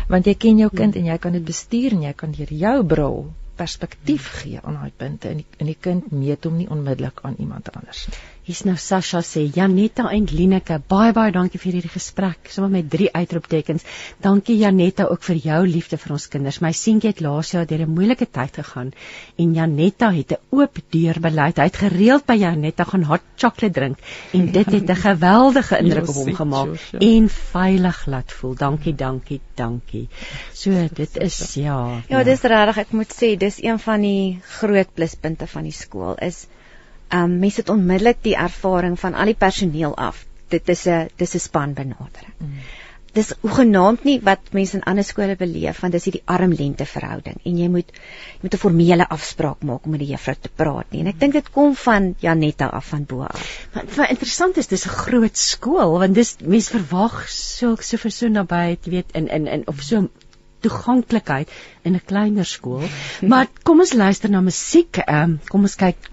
[0.08, 2.76] Want jy ken jou kind en jy kan dit bestuur en jy kan deur jou
[2.94, 3.18] bril
[3.56, 7.36] perspektief gee aan daai punte en die, en die kind meet hom nie onmiddellik aan
[7.38, 8.22] iemand anders nie.
[8.52, 12.50] Hier's nou Sasha sê Janetta en Lineke, baie baie dankie vir hierdie gesprek.
[12.52, 13.86] Sommer met drie uitroeptekens.
[14.20, 16.58] Dankie Janetta ook vir jou liefde vir ons kinders.
[16.60, 18.92] My seentjie het laas jaar deur 'n moeilike tyd gegaan
[19.38, 21.56] en Janetta het 'n oop deur beleid.
[21.56, 23.96] Hy het gereeld by Janetta gaan hot chocolate drink
[24.32, 26.68] en dit het 'n geweldige indruk op hom gemaak
[27.00, 28.54] en veilig laat voel.
[28.54, 30.08] Dankie, dankie, dankie.
[30.52, 32.02] So dit is ja.
[32.08, 36.16] Ja, dis regtig, ek moet sê, dis een van die groot pluspunte van die skool
[36.20, 36.46] is
[37.12, 40.24] um mense het onmiddellik die ervaring van al die personeel af.
[40.48, 42.34] Dit is 'n dis 'n spanbenadering.
[42.38, 42.58] Mm.
[43.16, 47.58] dis hoegenaamd nie wat mense in ander skole beleef want dis hierdie arm-lente verhouding en
[47.60, 51.02] jy moet jy moet 'n formele afspraak maak om met die juffrou te praat nie
[51.02, 53.44] en ek dink dit kom van Janetta af van bo af.
[53.74, 58.10] Wat, wat interessant is dis 'n groot skool want dis mense verwag so so vir
[58.10, 60.08] so naby jy weet in in in of so
[60.62, 61.48] toeganklikheid
[61.82, 62.88] in 'n kleiner skool.
[63.30, 64.96] Maar kom ons luister na musiek.
[64.96, 66.11] Ehm um, kom ons kyk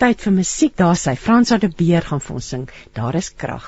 [0.00, 0.72] tyd vir musiek.
[0.80, 2.66] Daar sy Frans de Beer gaan vir ons sing.
[2.96, 3.66] Daar is krag.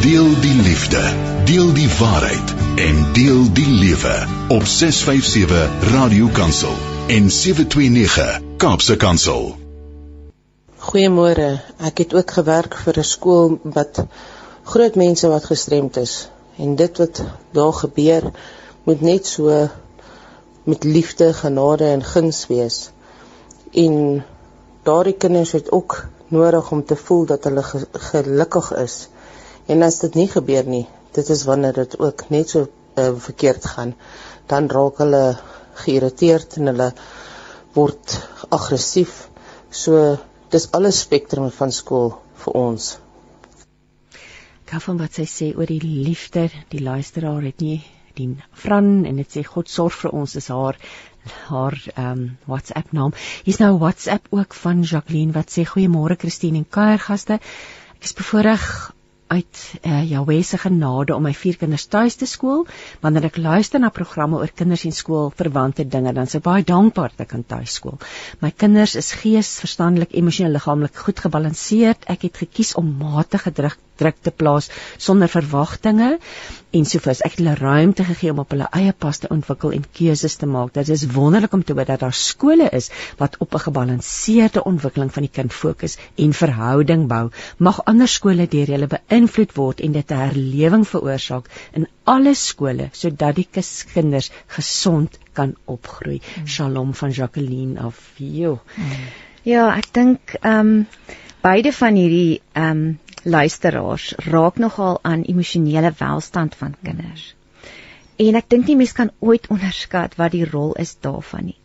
[0.00, 1.00] Deel die liefde,
[1.44, 4.14] deel die waarheid en deel die lewe
[4.56, 6.72] op 657 Radio Kansel
[7.12, 9.52] en 729 Kaapse Kansel.
[10.88, 11.50] Goeiemôre.
[11.84, 14.04] Ek het ook gewerk vir 'n skool wat
[14.64, 18.32] groot mense wat gestremd is en dit wat daar gebeur
[18.84, 19.68] moet net so
[20.64, 22.90] met liefde, genade en guns wees.
[23.72, 24.24] En
[24.82, 28.96] daardie kinders het ook nodig om te voel dat hulle ge gelukkig is
[29.66, 33.66] En as dit nie gebeur nie, dit is wanneer dit ook net so uh, verkeerd
[33.74, 33.94] gaan,
[34.50, 35.22] dan raak hulle
[35.84, 36.88] geïrriteerd en hulle
[37.76, 38.16] word
[38.50, 39.28] aggressief.
[39.70, 40.16] So
[40.52, 42.90] dis alles spektrum van skool vir ons.
[44.66, 47.78] Kyk van wat sy sê oor die liefde, die luisteraar het nie
[48.16, 50.76] die Fran en dit sê God sorg vir ons is haar
[51.48, 53.12] haar ehm um, WhatsApp naam.
[53.44, 57.38] Hier's nou WhatsApp ook van Jacqueline wat sê goeiemôre Christine en kuiergaste.
[57.98, 58.66] Ek is bevoorreg
[59.32, 62.66] uit uh, Jahweh se genade om my vier kinders tuis te skool.
[63.04, 67.14] Wanneer ek luister na programme oor kinders en skool verwante dinge, dan sou baie dankbaar
[67.14, 67.96] dat ek kan tuis skool.
[68.44, 72.04] My kinders is gees, verstandelik, emosioneel, liggaamlik goed gebalanseerd.
[72.12, 76.16] Ek het gekies om matige druk druk te plaas sonder verwagtinge
[76.72, 77.20] en sovoorts.
[77.26, 80.48] Ek het hulle ruimte gegee om op hulle eie pas te ontwikkel en keuses te
[80.48, 80.72] maak.
[80.76, 85.12] Dit is wonderlik om te hoor dat daar skole is wat op 'n gebalanseerde ontwikkeling
[85.12, 87.30] van die kind fokus en verhouding bou.
[87.58, 92.88] Mag ander skole deur hulle beïnvloed word en dit 'n herlewing veroorsaak in alle skole
[92.92, 93.48] sodat die
[93.94, 96.20] kinders gesond kan opgroei.
[96.20, 96.46] Mm.
[96.46, 98.10] Shalom van Jacqueline af.
[98.16, 98.60] Jo.
[98.76, 98.84] Mm.
[99.42, 100.86] Ja, ek dink ehm um,
[101.42, 107.34] beide van hierdie ehm um, luisteraars raak nogal aan emosionele welstand van kinders.
[108.16, 111.58] En ek dink nie mense kan ooit onderskat wat die rol is daarvan nie.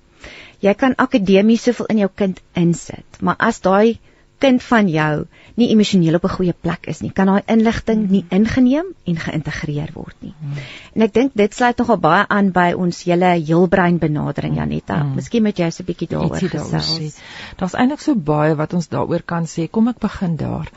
[0.64, 4.00] Jy kan akademies soveel in jou kind insit, maar as daai
[4.42, 5.26] kind van jou
[5.58, 9.90] nie emosioneel op 'n goeie plek is nie, kan daai inligting nie ingeneem en geïntegreer
[9.94, 10.34] word nie.
[10.94, 15.04] En ek dink dit sluit nogal baie aan by ons hele heelbrein benadering Janetta.
[15.04, 15.16] Mm.
[15.16, 17.20] Miskien moet jy so 'n bietjie daaroor gesels.
[17.58, 19.70] Daar's eintlik so baie wat ons daaroor kan sê.
[19.70, 20.70] Kom ek begin daar.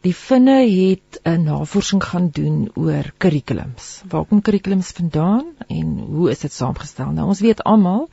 [0.00, 4.02] Die finne het 'n navorsing gaan doen oor kurrikulums.
[4.08, 7.10] Waar kom kurrikulums vandaan en hoe is dit saamgestel?
[7.10, 8.08] Nou ons weet almal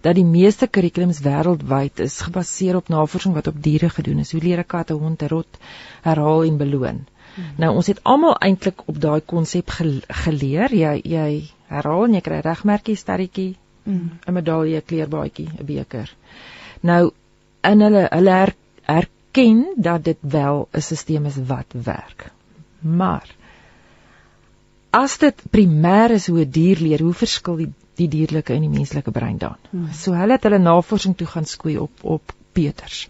[0.00, 4.32] dat die meeste kurrikulums wêreldwyd is gebaseer op navorsing wat op diere gedoen is.
[4.32, 5.58] Hoe leer 'n kat 'n hond rot
[6.02, 7.06] herhaal en beloon?
[7.34, 7.44] Hmm.
[7.56, 9.70] Nou ons het almal eintlik op daai konsep
[10.08, 10.74] geleer.
[10.74, 14.18] Jy jy herhaal en jy kry regmerkie, sterretjie, hmm.
[14.26, 16.14] 'n medalje, kleurbaadjie, 'n beker.
[16.80, 17.12] Nou
[17.62, 22.32] in hulle hulle her, her erken dat dit wel 'n stelsel is wat werk.
[22.80, 23.34] Maar
[24.90, 28.78] as dit primêr is hoe 'n dier leer, hoe verskil die die dierlike en die
[28.78, 29.56] menslike brein dan?
[29.70, 29.92] Hmm.
[29.92, 33.08] So hulle het hulle navorsing toe gaan skoei op op Peters.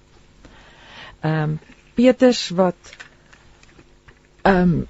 [1.21, 1.59] Ehm um,
[1.95, 2.97] Peters wat
[4.43, 4.87] ehm um,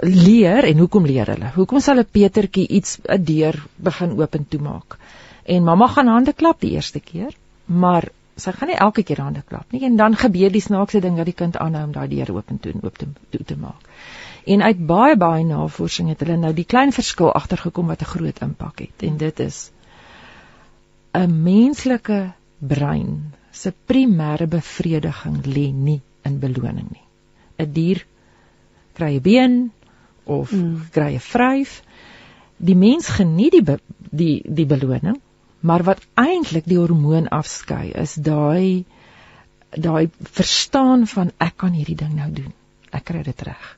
[0.00, 1.50] leer en hoekom leer hulle?
[1.54, 4.98] Hoekom sal 'n Petertjie iets 'n deur begin oop en toemaak?
[5.44, 8.08] En mamma gaan hande klap die eerste keer, maar
[8.40, 11.28] sy gaan nie elke keer hande klap nie en dan gebeur die snaakse ding dat
[11.28, 13.88] die kind aanhou om daai deur oop en toe oop te toe te maak.
[14.46, 18.40] En uit baie baie navorsing het hulle nou die klein verskil agtergekom wat 'n groot
[18.46, 19.70] impak het en dit is
[21.14, 27.06] 'n menslike brein se primêre bevrediging lê nie in beloning nie.
[27.58, 28.04] 'n Dier
[28.94, 29.72] kry 'n been
[30.24, 30.90] of mm.
[30.92, 31.82] kry 'n vryf.
[32.56, 33.78] Die mens geniet die be,
[34.10, 35.20] die die beloning,
[35.60, 38.84] Maar wat eintlik die hormoon afskei is daai
[39.70, 42.52] daai verstaan van ek kan hierdie ding nou doen.
[42.90, 43.68] Ek kry dit reg.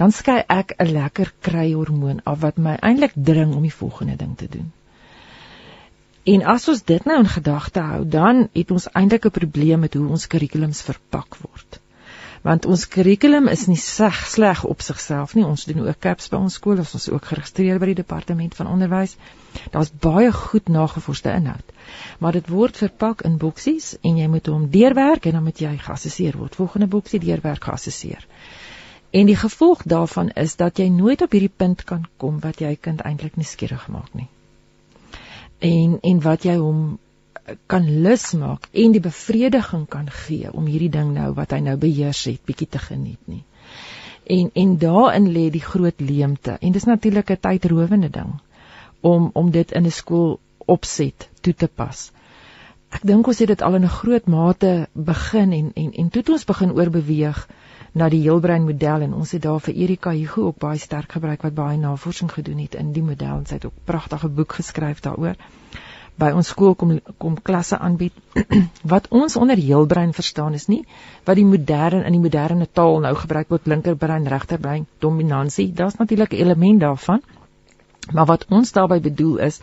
[0.00, 4.16] Dan skei ek 'n lekker kry hormoon af wat my eintlik dring om die volgende
[4.16, 4.72] ding te doen.
[6.24, 9.94] En as ons dit nou in gedagte hou, dan het ons eintlik 'n probleem met
[9.94, 11.81] hoe ons kurrikulums verpak word
[12.42, 15.44] want ons kurrikulum is nie sleg sleg op sigself nie.
[15.46, 18.70] Ons doen ook CAPS by ons skool, ons is ook geregistreer by die departement van
[18.70, 19.14] onderwys.
[19.70, 21.72] Daar's baie goed nagevorsde inhoud.
[22.18, 25.76] Maar dit word verpak in boksies en jy moet hom deurwerk en dan moet jy
[25.78, 26.58] geassesseer word.
[26.58, 28.26] Volgende boksie deurwerk geassesseer.
[29.12, 32.76] En die gevolg daarvan is dat jy nooit op hierdie punt kan kom wat jy
[32.80, 34.28] kind eintlik nie skieurig maak nie.
[35.62, 36.98] En en wat jy hom
[37.66, 41.76] kan lus maak en die bevrediging kan gee om hierdie ding nou wat hy nou
[41.76, 43.42] beheers het bietjie te geniet nie.
[44.36, 46.56] En en daarin lê die groot leemte.
[46.60, 48.32] En dis natuurlik 'n tydrowende ding
[49.00, 52.12] om om dit in 'n skool opset toe te pas.
[52.90, 56.20] Ek dink ons het dit al in 'n groot mate begin en en en toe
[56.20, 57.48] het ons begin oorbeweeg
[57.92, 61.42] na die heelbrein model en ons het daar vir Erika Hugo ook baie sterk gebruik
[61.42, 65.00] wat baie navorsing gedoen het in die model en sy het ook pragtige boek geskryf
[65.00, 65.36] daaroor.
[66.20, 68.12] By ons skool kom kom klasse aanbied.
[68.92, 70.84] wat ons onder heelbrein verstaan is nie
[71.24, 75.72] wat die moderne in die moderne taal nou gebruik word linkerbrein, regterbrein, dominansie.
[75.72, 77.22] Daar's natuurlik 'n element daarvan.
[78.10, 79.60] Maar wat ons daarmee bedoel is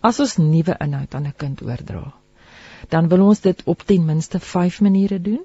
[0.00, 2.12] as ons nuwe inhoud aan 'n kind oordra,
[2.88, 5.40] dan wil ons dit op ten minste 5 maniere doen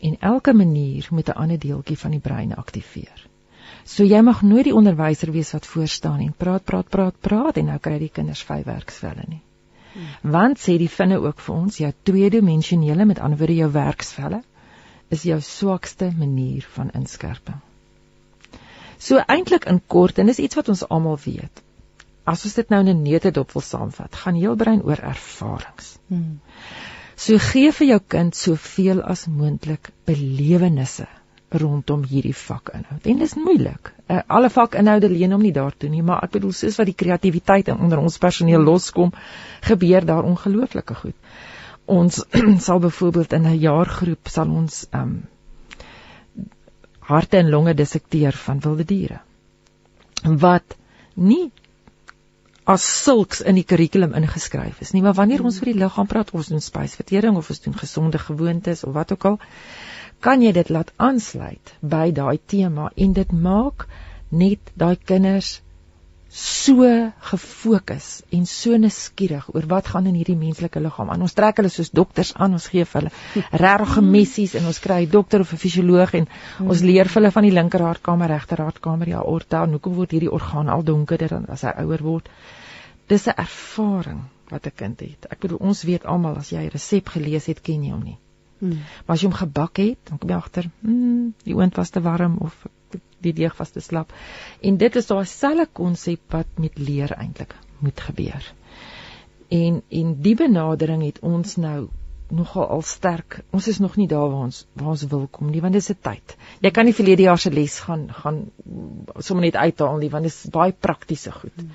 [0.00, 3.28] en elke manier moet 'n ander deeltjie van die brein aktiveer.
[3.84, 7.56] So jy mag nooit die onderwyser wees wat voor staan en praat praat praat praat
[7.56, 9.42] en nou kry die kinders vyf werksvelle nie.
[10.22, 14.42] Want sê die vinne ook vir ons jou tweedimensionele met ander woorde jou werksvelle
[15.08, 17.58] is jou swakste manier van inskerping.
[18.98, 21.62] So eintlik in kort en dis iets wat ons almal weet.
[22.24, 25.98] As ons dit nou in 'n neutedop wil saamvat, gaan heel brein oor ervarings.
[26.08, 26.40] Hmm.
[27.16, 31.08] So gee vir jou kind soveel as moontlik belewennisse
[31.50, 33.06] rondom hierdie vakinhoud.
[33.06, 33.92] En dis moeilik.
[34.06, 37.72] Uh, alle vakinhoude leen hom nie daartoe nie, maar ek bedoel soos wat die kreatiwiteit
[37.74, 39.12] onder ons personeel loskom,
[39.66, 41.16] gebeur daar ongelooflike goed.
[41.90, 42.22] Ons
[42.66, 45.22] sal byvoorbeeld in 'n jaargroep sal ons um
[47.10, 49.20] harte en longe dissekteer van wilde diere.
[50.22, 50.76] Wat
[51.14, 51.50] nie
[52.64, 56.30] as sulks in die kurrikulum ingeskryf is nie, maar wanneer ons vir die liggaam praat,
[56.36, 59.38] ons doen spysvertering of ons doen gesonde gewoontes of wat ook al,
[60.20, 63.86] kan jy dit laat aansluit by daai tema en dit maak
[64.30, 65.60] net daai kinders
[66.30, 66.86] so
[67.30, 71.24] gefokus en so nuuskierig oor wat gaan in hierdie menslike liggaam aan.
[71.26, 73.10] Ons trek hulle soos dokters aan, ons gee vir hulle
[73.64, 76.28] regte messies en ons kry 'n dokter of 'n fisioloog en
[76.60, 80.68] ons leer vir hulle van die linkerhartkamer, regterhartkamer, ja, aorta, en hoekom word hierdie orgaan
[80.68, 82.28] al donkerder dan as hy ouer word
[83.08, 85.26] dis 'n ervaring wat 'n kind het.
[85.30, 88.18] Ek bedoel ons weet almal as jy 'n resep gelees het, ken jy hom nie.
[88.60, 88.80] Hmm.
[89.06, 92.02] Maar as jy hom gebak het, dan kom jy agter, hmm, die oond was te
[92.04, 92.66] warm of
[93.24, 94.12] die deeg was te slap.
[94.64, 98.52] En dit is daai selfe konsep wat met leer eintlik moet gebeur.
[99.50, 101.88] En en die benadering het ons nou
[102.30, 103.40] nogal al sterk.
[103.50, 105.98] Ons is nog nie daar waar ons waar ons wil kom nie, want dis 'n
[106.00, 106.36] tyd.
[106.60, 108.50] Jy kan nie verlede jaar se les gaan gaan
[109.18, 111.56] sommer net uithaal nie, want dit is baie praktiese goed.
[111.56, 111.70] Hmm.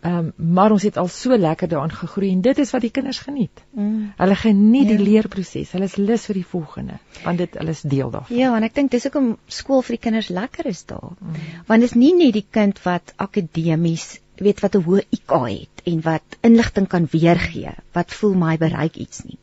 [0.00, 2.90] Ehm um, maar ons het al so lekker daaraan gegroei en dit is wat die
[2.90, 3.60] kinders geniet.
[3.70, 4.12] Mm.
[4.16, 4.96] Hulle geniet ja.
[4.96, 5.72] die leerproses.
[5.76, 8.36] Hulle is lus vir die volgende want dit hulle is deel daarvan.
[8.36, 11.12] Ja, en ek dink dis hoekom skool vir die kinders lekker is daar.
[11.18, 11.36] Mm.
[11.68, 14.08] Want dit is nie net die kind wat akademies
[14.40, 18.96] weet wat 'n hoë IQ het en wat inligting kan weergee wat voel my bereik
[18.96, 19.38] iets nie.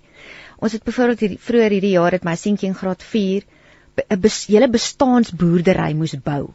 [0.57, 3.43] Ons het byvoorbeeld hierdie vroeër hierdie jaar het my seentjie in graad 4
[4.09, 6.49] 'n hele bestaansboerdery moes bou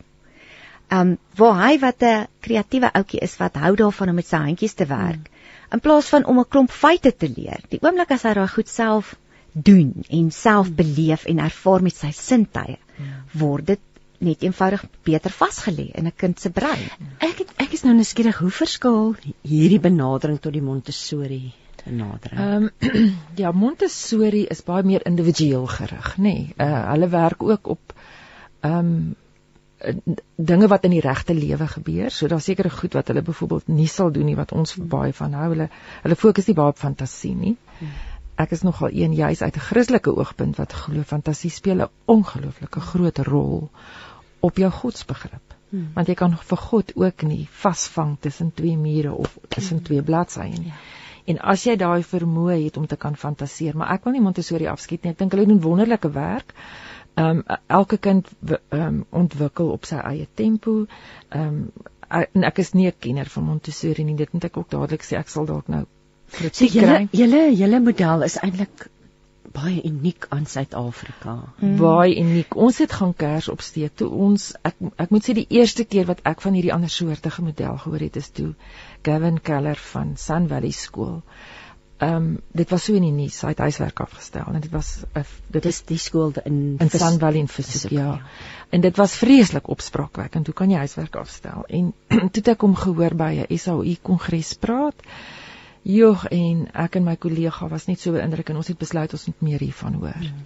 [0.93, 4.75] um waar hy wat 'n kreatiewe ouetjie is wat hou daarvan om met sy handjies
[4.75, 5.31] te werk
[5.73, 7.61] in plaas van om 'n klomp feite te leer.
[7.69, 9.17] Die oomblik as hy daai goed self
[9.53, 12.79] doen en self beleef en ervaar met sy sintuie,
[13.33, 13.81] word dit
[14.19, 16.87] net eenvoudig beter vasgelê in 'n kind se brein.
[17.19, 21.53] Ek het, ek is nou nuuskierig hoe verskil hierdie benadering tot die Montessori
[21.85, 22.41] benadering.
[22.41, 26.23] Ehm um, ja, Montessori is baie meer individueel gerig, nê.
[26.23, 26.55] Nee.
[26.59, 27.95] Uh hulle werk ook op
[28.61, 29.17] ehm um,
[30.37, 32.11] dinge wat in die regte lewe gebeur.
[32.11, 35.37] So daar's sekere goed wat hulle byvoorbeeld nie sal doen nie wat ons baie van
[35.39, 35.51] hou.
[35.55, 35.69] Hulle
[36.03, 37.57] hulle fokus nie baie op fantasie nie.
[38.43, 42.81] Ek is nogal een juis uit 'n Christelike oogpunt wat glo fantasie speel 'n ongelooflike
[42.81, 43.71] groot rol
[44.41, 45.55] op jou godsbegrip.
[45.71, 45.91] Hmm.
[45.95, 49.85] Want jy kan vir God ook nie vasvang tussen twee mure of tussen hmm.
[49.85, 50.67] twee bladsye nie.
[50.67, 50.81] Ja.
[51.25, 54.67] En as jy daai vermoë het om te kan fantaseer, maar ek wil nie Montessori
[54.71, 55.13] afskiet nie.
[55.15, 56.55] Ek dink hulle doen wonderlike werk.
[57.15, 60.87] Ehm um, elke kind ehm um, ontwikkel op sy eie tempo.
[61.29, 61.73] Ehm um,
[62.13, 64.17] en ek is nie 'n kenner van Montessori nie.
[64.17, 65.85] Dit moet ek ook dadelik sê ek sal dalk nou
[66.33, 67.09] kritiek kry.
[67.13, 68.89] Julle julle model is eintlik
[69.53, 71.35] baie uniek aan Suid-Afrika.
[71.59, 71.77] Hmm.
[71.77, 72.57] Baie uniek.
[72.57, 76.23] Ons het gaan kers opsteek toe ons ek ek moet sê die eerste keer wat
[76.33, 78.55] ek van hierdie ander soortige model gehoor het is toe
[79.03, 81.21] Gavin Keller van Sun Valley School
[82.03, 84.89] Ehm um, dit was so in die nuus, hy het huiswerk afgestel en dit was
[85.15, 85.23] uh,
[85.55, 88.07] dit is die skool in in San Valley in Fisiek, ja.
[88.07, 88.33] ja.
[88.75, 90.51] En dit was vreeslik opspraakwekkend.
[90.51, 91.63] Hoe kan jy huiswerk afstel?
[91.69, 91.93] En
[92.33, 95.07] toe ek hom gehoor by 'n SAU kongres praat,
[95.83, 99.27] joh en ek en my kollega was net so beïndruk en ons het besluit ons
[99.31, 100.27] moet meer hiervan hoor.
[100.27, 100.45] Hmm.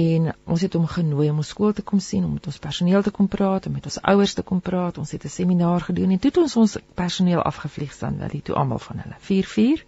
[0.00, 3.02] En ons het hom genooi om ons skool te kom sien, om met ons personeel
[3.02, 4.98] te kom praat, om met ons ouers te kom praat.
[4.98, 8.54] Ons het 'n seminaar gedoen en toe het ons ons personeel afgevlieg staan, wel, toe
[8.54, 9.16] almal van hulle.
[9.18, 9.84] 4 4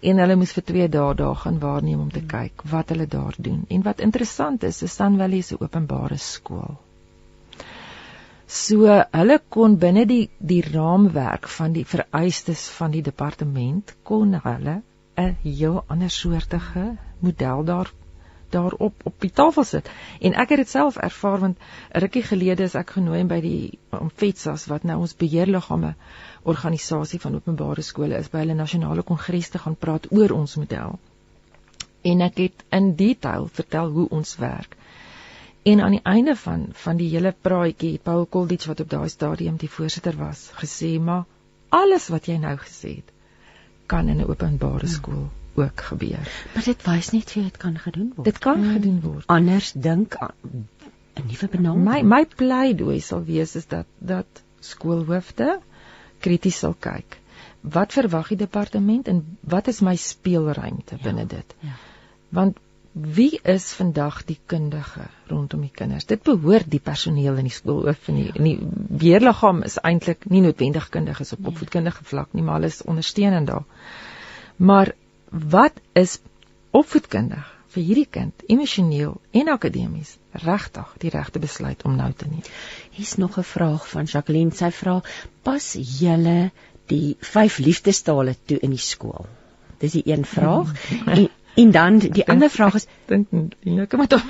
[0.00, 2.28] en hulle moes vir 2 dae daar gaan waarneem om te hmm.
[2.32, 3.64] kyk wat hulle daar doen.
[3.68, 6.76] En wat interessant is, is Sun Valley se openbare skool.
[8.46, 14.82] So hulle kon binne die die raamwerk van die vereistes van die departement kon hulle
[15.18, 17.90] 'n heel ander soortige model daar
[18.50, 19.90] daarop op die tafel sit.
[20.20, 21.58] En ek het dit self ervaar want
[21.90, 23.78] rukkie gelede is ek genooi by die
[24.20, 25.94] FETSAS wat nou ons beheerliggame
[26.52, 30.98] organisasie van openbare skole is by hulle nasionale kongres te gaan praat oor ons model.
[32.10, 34.76] En ek het in detail vertel hoe ons werk.
[35.66, 39.08] En aan die einde van van die hele praatjie het Paul Kolditz wat op daai
[39.08, 41.24] stadium die voorsitter was, gesê maar
[41.68, 43.10] alles wat jy nou gesê het
[43.86, 46.28] kan in 'n openbare skool hmm ook gebeur.
[46.54, 48.28] Maar dit wys net vir dit kan gedoen word.
[48.28, 48.72] Dit kan mm.
[48.76, 49.26] gedoen word.
[49.32, 50.66] Anders dink 'n
[51.30, 51.84] nuwe benaming.
[51.84, 55.60] My my pleidooi sal wees is dat dat skoolhoofde
[56.20, 57.18] krities sal kyk.
[57.60, 61.54] Wat verwag die departement en wat is my speelruimte binne ja, dit?
[61.60, 61.74] Ja.
[62.28, 62.58] Want
[62.92, 66.06] wie is vandag die kundige rondom die kinders?
[66.08, 68.56] Dit behoort die personeel in die skoolhoof en die in die
[69.02, 71.50] beheerliggaam is eintlik nie noodwendig kundiges op nee.
[71.52, 73.66] opvoedkundige vlak nie, maar hulle is ondersteunend daar.
[74.56, 74.94] Maar
[75.28, 76.18] wat is
[76.70, 82.44] opvoedkundig vir hierdie kind emosioneel en akademies regtig die regte besluit om nou te neem.
[82.96, 84.50] Hier's nog 'n vraag van Jacqueline.
[84.50, 85.02] Sy vra:
[85.42, 86.50] "Pas julle
[86.86, 89.26] die vyf liefdestale toe in die skool?"
[89.78, 90.72] Dis die een vraag.
[91.14, 94.22] en, en dan die ander vraag is dink nee, kom maar tog.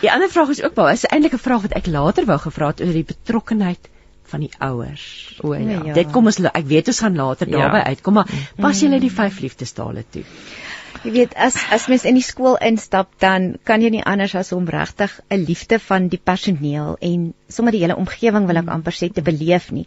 [0.00, 2.66] Die ander vraag is ook wel, is eintlik 'n vraag wat ek later wou gevra
[2.66, 3.88] het oor die betrokkenheid
[4.24, 5.38] van die ouers.
[5.42, 5.80] O ja.
[5.84, 5.92] ja.
[5.92, 7.58] Dit kom ons ek weet ons gaan later ja.
[7.58, 10.24] daarby uitkom, maar pas julle die vyf liefdestale toe.
[11.04, 14.52] Jy weet as as mens in die skool instap dan kan jy nie anders as
[14.56, 18.96] om regtig 'n liefde van die personeel en sommer die hele omgewing wil ek amper
[18.96, 19.86] sê te beleef nie.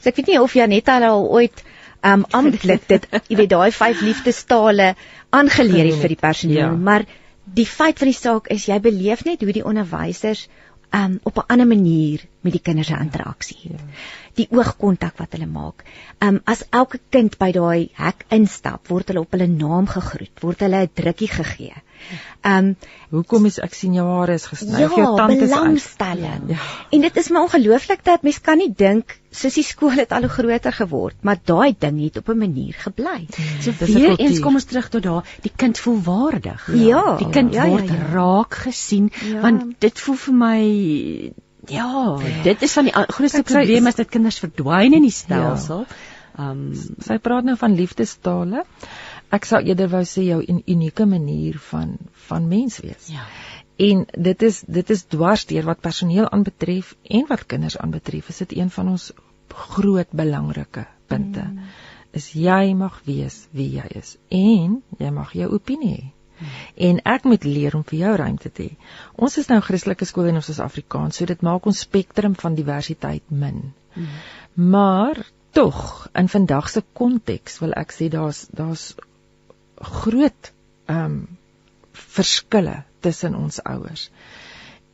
[0.00, 1.64] So ek weet nie of Janetta al ooit
[2.04, 4.94] um amptelik dit jy weet daai vyf liefdestale
[5.30, 6.76] aangeleer het vir die personeel, ja.
[6.76, 7.04] maar
[7.44, 10.48] die feit van die saak is jy beleef net hoe die onderwysers
[10.92, 13.58] um op 'n ander manier met die kinders se interaksie.
[13.62, 13.80] Ja.
[14.38, 15.84] Die oogkontak wat hulle maak.
[16.24, 20.64] Um as elke kind by daai hek instap, word hulle op hulle naam gegroet, word
[20.66, 21.74] hulle 'n drukkie gegee.
[22.46, 22.76] Um
[23.10, 24.78] hoekom is ek sien jou hare is gesny?
[24.78, 26.52] Ja, jou tande is belangstelling.
[26.52, 26.58] Ja.
[26.94, 30.30] En dit is my ongelooflik dat mens kan nie dink sussie skool het al hoe
[30.32, 33.26] groter geword, maar daai ding het op 'n manier gebly.
[33.26, 36.68] Hmm, so weer eens kom ons terug tot daar, die kind voel waardig.
[36.74, 36.86] Ja.
[36.86, 37.16] ja.
[37.16, 38.08] Die kind ja, word ja, ja.
[38.12, 39.40] raak gesien ja.
[39.40, 40.60] want dit voel vir my
[41.68, 41.88] ja,
[42.22, 42.42] ja.
[42.42, 45.84] dit is van die grootste probleme is dat kinders verdwyn in die stelsel.
[45.88, 46.04] Ja.
[46.38, 48.64] Um sy praat nou van liefdestale
[49.34, 51.96] ek sou eerder wou sê jou unieke manier van
[52.28, 53.08] van mens wees.
[53.12, 53.26] Ja.
[53.78, 58.56] En dit is dit is dwarsteer wat personeel aanbetref en wat kinders aanbetref, is dit
[58.58, 59.10] een van ons
[59.74, 61.44] groot belangrike punte.
[61.44, 61.68] Mm.
[62.12, 66.06] Is jy mag wees wie jy is en jy mag jou opinie hê.
[66.88, 68.92] En ek moet leer om vir jou ruimte te hê.
[69.14, 72.58] Ons is nou Christelike skool en ons is Afrikaans, so dit maak ons spektrum van
[72.58, 73.72] diversiteit min.
[73.94, 74.08] Mm.
[74.74, 75.22] Maar
[75.56, 78.92] tog in vandag se konteks wil ek sê daar's daar's
[80.02, 80.52] groot
[80.86, 81.18] ehm um,
[81.98, 84.10] verskille tussen ons ouers.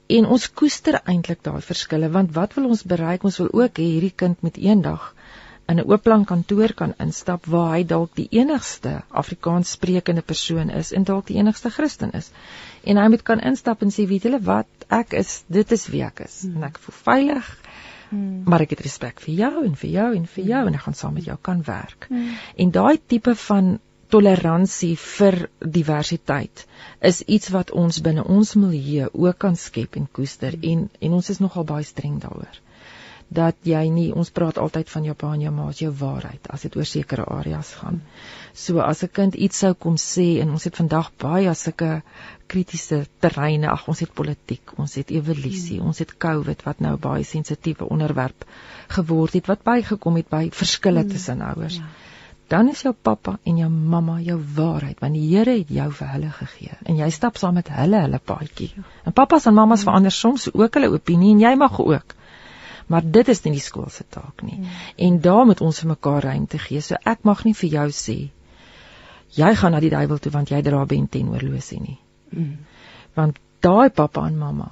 [0.06, 3.24] En ons koester eintlik daai verskille want wat wil ons bereik?
[3.24, 5.12] Ons wil ook hê hierdie kind moet eendag
[5.68, 10.92] in 'n oopplan kantoor kan instap waar hy dalk die enigste Afrikaans sprekende persoon is
[10.92, 12.30] en dalk die enigste Christen is.
[12.84, 14.66] En hy moet kan instap en sê, "Weet julle wat?
[14.88, 16.56] Ek is dit is wie ek is hmm.
[16.56, 17.58] en ek voel veilig."
[18.10, 18.42] Hmm.
[18.44, 20.68] Maar ek het respek vir jou en vir jou en vir jou hmm.
[20.68, 22.06] en ek gaan saam met jou kan werk.
[22.08, 22.36] Hmm.
[22.56, 26.66] En daai tipe van toleransie vir diversiteit
[27.00, 31.30] is iets wat ons binne ons milieu ook kan skep en koester en en ons
[31.30, 32.60] is nogal baie streng daaroor
[33.34, 36.48] dat jy nie ons praat altyd van jou pa en jou ma as jou waarheid
[36.54, 38.00] as dit oor sekere areas gaan.
[38.64, 42.02] So as 'n kind iets sou kom sê en ons het vandag baie sulke
[42.46, 45.86] kritiese terreine, ag ons het politiek, ons het evolusie, hmm.
[45.86, 48.44] ons het COVID wat nou baie sensitiewe onderwerp
[48.88, 51.10] geword het wat bygekom het by verskille hmm.
[51.10, 51.76] tussen ouers.
[51.76, 52.12] Ja
[52.48, 56.10] dan is jou pappa en jou mamma jou waarheid want die Here het jou vir
[56.12, 58.70] hulle gegee en jy stap saam met hulle hulle paadjie.
[59.04, 62.14] En pappas en mammas verander soms ook hulle opinie en jy mag ook.
[62.86, 64.60] Maar dit is nie die skool se taak nie.
[64.96, 66.80] En daar moet ons vir mekaar ruimte gee.
[66.80, 68.18] So ek mag nie vir jou sê
[69.34, 71.98] jy gaan na die duiwel toe want jy dra benten oorlosie nie.
[72.30, 72.56] Mm.
[73.14, 74.70] Want daai pappa en mamma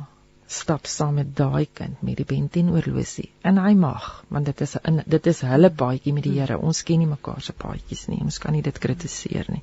[0.53, 4.75] stap saam met daai kind met die Bentin oorlosie en hy mag want dit is
[4.91, 8.21] 'n dit is hulle paadjie met die Here ons ken nie mekaar se paadjies nie
[8.27, 9.63] ons kan nie dit kritiseer nie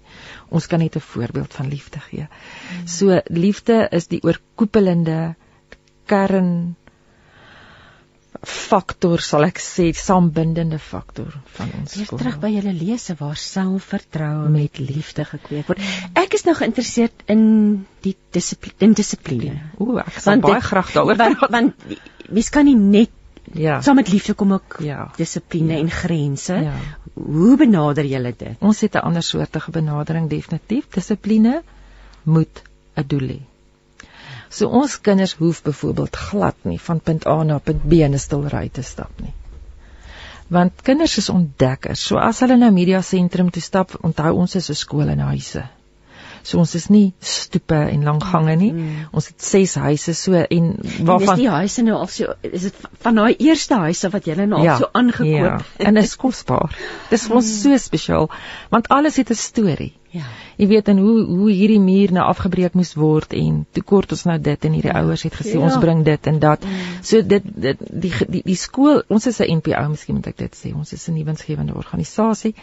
[0.49, 2.27] ons kan net 'n voorbeeld van liefde gee
[2.97, 5.19] so liefde is die oorkoepelende
[6.05, 6.75] kern
[8.45, 12.19] faktor sal ek sê saambindende faktor van ons skool.
[12.21, 15.81] Terug by julle lese waar selfvertroue met liefde gekweek word.
[16.19, 17.43] Ek is nou geïnteresseerd in
[18.05, 19.55] die dissipline in dissipline.
[19.79, 21.87] Ooh, ek sal baie dit, graag daaroor praat want
[22.29, 23.15] mens kan nie net
[23.57, 23.79] Ja.
[23.81, 25.11] saam met liefde kom ook Ja.
[25.17, 25.79] dissipline Ja.
[25.79, 26.53] en grense.
[26.53, 26.73] Ja.
[27.15, 28.55] Hoe benader julle dit?
[28.61, 30.85] Ons het 'n ander soortige benadering definitief.
[30.93, 31.63] Dissipline
[32.23, 32.61] moet
[32.95, 33.39] 'n doel hê.
[34.49, 38.19] So ons kinders hoef byvoorbeeld glad nie van punt A na punt B in 'n
[38.19, 39.33] stil ry te stap nie.
[40.49, 42.05] Want kinders is ontdekkers.
[42.05, 45.67] So as hulle na media sentrum toe stap, onthou ons is 'n skool en huise.
[46.43, 48.71] So ons is nie stoepe en lang gange nie.
[48.71, 49.07] Mm.
[49.11, 52.61] Ons het 6 huise so en En is waarvan die huise nou al so is
[52.61, 52.75] dit
[53.05, 55.65] van daai eerste huise wat julle nou al so aangekoop?
[55.77, 56.75] Ja, en is kosbaar.
[57.09, 58.29] Dis vir ons so spesiaal
[58.69, 59.93] want alles het 'n storie.
[60.11, 60.25] Ja.
[60.57, 64.23] Jy weet en hoe hoe hierdie muur nou afgebreek moes word en toe kort ons
[64.25, 65.65] nou dit en hierdie ouers het gesê Ja.
[65.67, 66.65] ons bring dit en dat.
[67.01, 70.55] So dit dit die die, die skool, ons is 'n NPO, miskien moet ek dit
[70.55, 70.73] sê.
[70.75, 72.55] Ons is 'n nuwensgewende organisasie.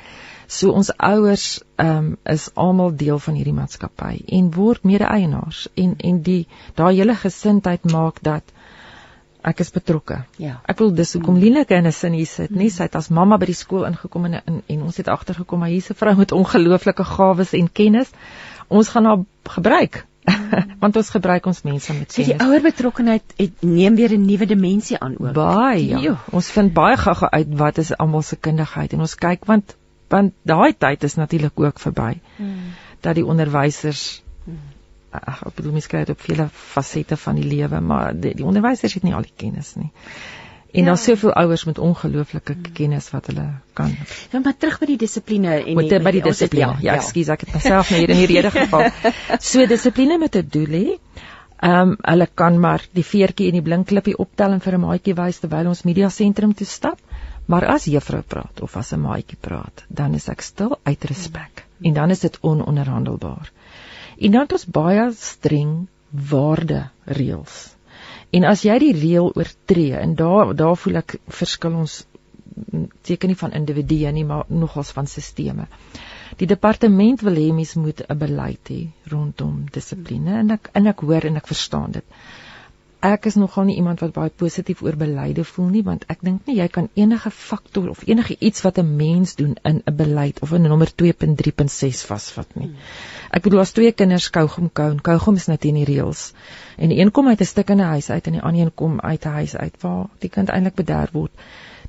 [0.49, 5.95] So ons ouers ehm um, is almal deel van hierdie maatskappy en word mede-eienaars en
[5.99, 8.43] en die daai hele gesindheid maak dat
[9.47, 10.17] ek is betrokke.
[10.43, 10.57] Ja.
[10.67, 13.37] Ek wil dis hoekom Lieneke in 'n sin hier sit, nie sy het as mamma
[13.39, 16.33] by die skool ingekom en en, en ons het agtergekom maar hier's 'n vrou met
[16.33, 18.11] ongelooflike gawes en kennis.
[18.69, 20.05] Ons gaan haar gebruik.
[20.83, 22.47] Want ons gebruik ons mense met So die kennis.
[22.47, 25.33] ouer betrokkenheid het neem weer 'n nuwe dimensie aan ook.
[25.33, 25.87] Baie.
[25.89, 25.99] Ja.
[25.99, 26.17] Jo.
[26.31, 29.77] Ons vind baie gou-gou uit wat is almal se kundigheid en ons kyk want
[30.09, 32.21] want daai tyd is natuurlik ook verby.
[32.37, 32.75] Hmm.
[33.01, 34.23] Dat die onderwysers
[35.25, 38.45] ag ek bedoel mens kry dit op vele fasette van die lewe, maar die, die
[38.45, 39.91] onderwysers het nie al die kennis nie.
[40.73, 40.87] En ja.
[40.91, 43.95] daar's soveel ouers met ongelooflike kennis wat hulle kan.
[44.33, 46.83] Ja, maar terug by die dissipline en Met die, by die ons het- dissipline.
[46.85, 48.91] Ja, ekskuus, ek het myself nou hier in die rede geval.
[49.51, 50.99] So dissipline met 'n doel hê.
[51.57, 55.15] Ehm um, hulle kan maar die veertjie en die blinkklipie optel en vir 'n maatjie
[55.15, 56.99] wys terwyl ons media sentrum toe stap.
[57.47, 61.65] Maar as juffrou praat of as 'n maatjie praat, dan is ek stil uit respek.
[61.83, 63.53] En dan is dit ononderhandelbaar.
[64.19, 65.87] En dan het ons baie streng
[66.31, 67.57] waarde reëls.
[68.37, 71.97] En as jy die reël oortree en daar daar voel ek verskil ons
[72.55, 75.69] mm, seker nie van individue nie, maar nogals van sisteme.
[76.41, 78.81] Die departement wil hê mens moet 'n beleid hê
[79.13, 82.05] rondom dissipline en ek en ek hoor en ek verstaan dit.
[83.05, 86.47] Ek is nogal nie iemand wat baie positief oor beleide voel nie want ek dink
[86.49, 90.41] nie jy kan enige faktor of enige iets wat 'n mens doen in 'n beleid
[90.43, 92.71] of in 'n nommer 2.3.6 vasvat nie.
[93.31, 96.33] Ek bedoel as twee kinders kougom kou en kougom is nou teen die reëls
[96.77, 99.01] en een kom uit 'n stuk in 'n huis uit en die ander een kom
[99.01, 101.33] uit 'n huis uit waar die kind eintlik bederf word,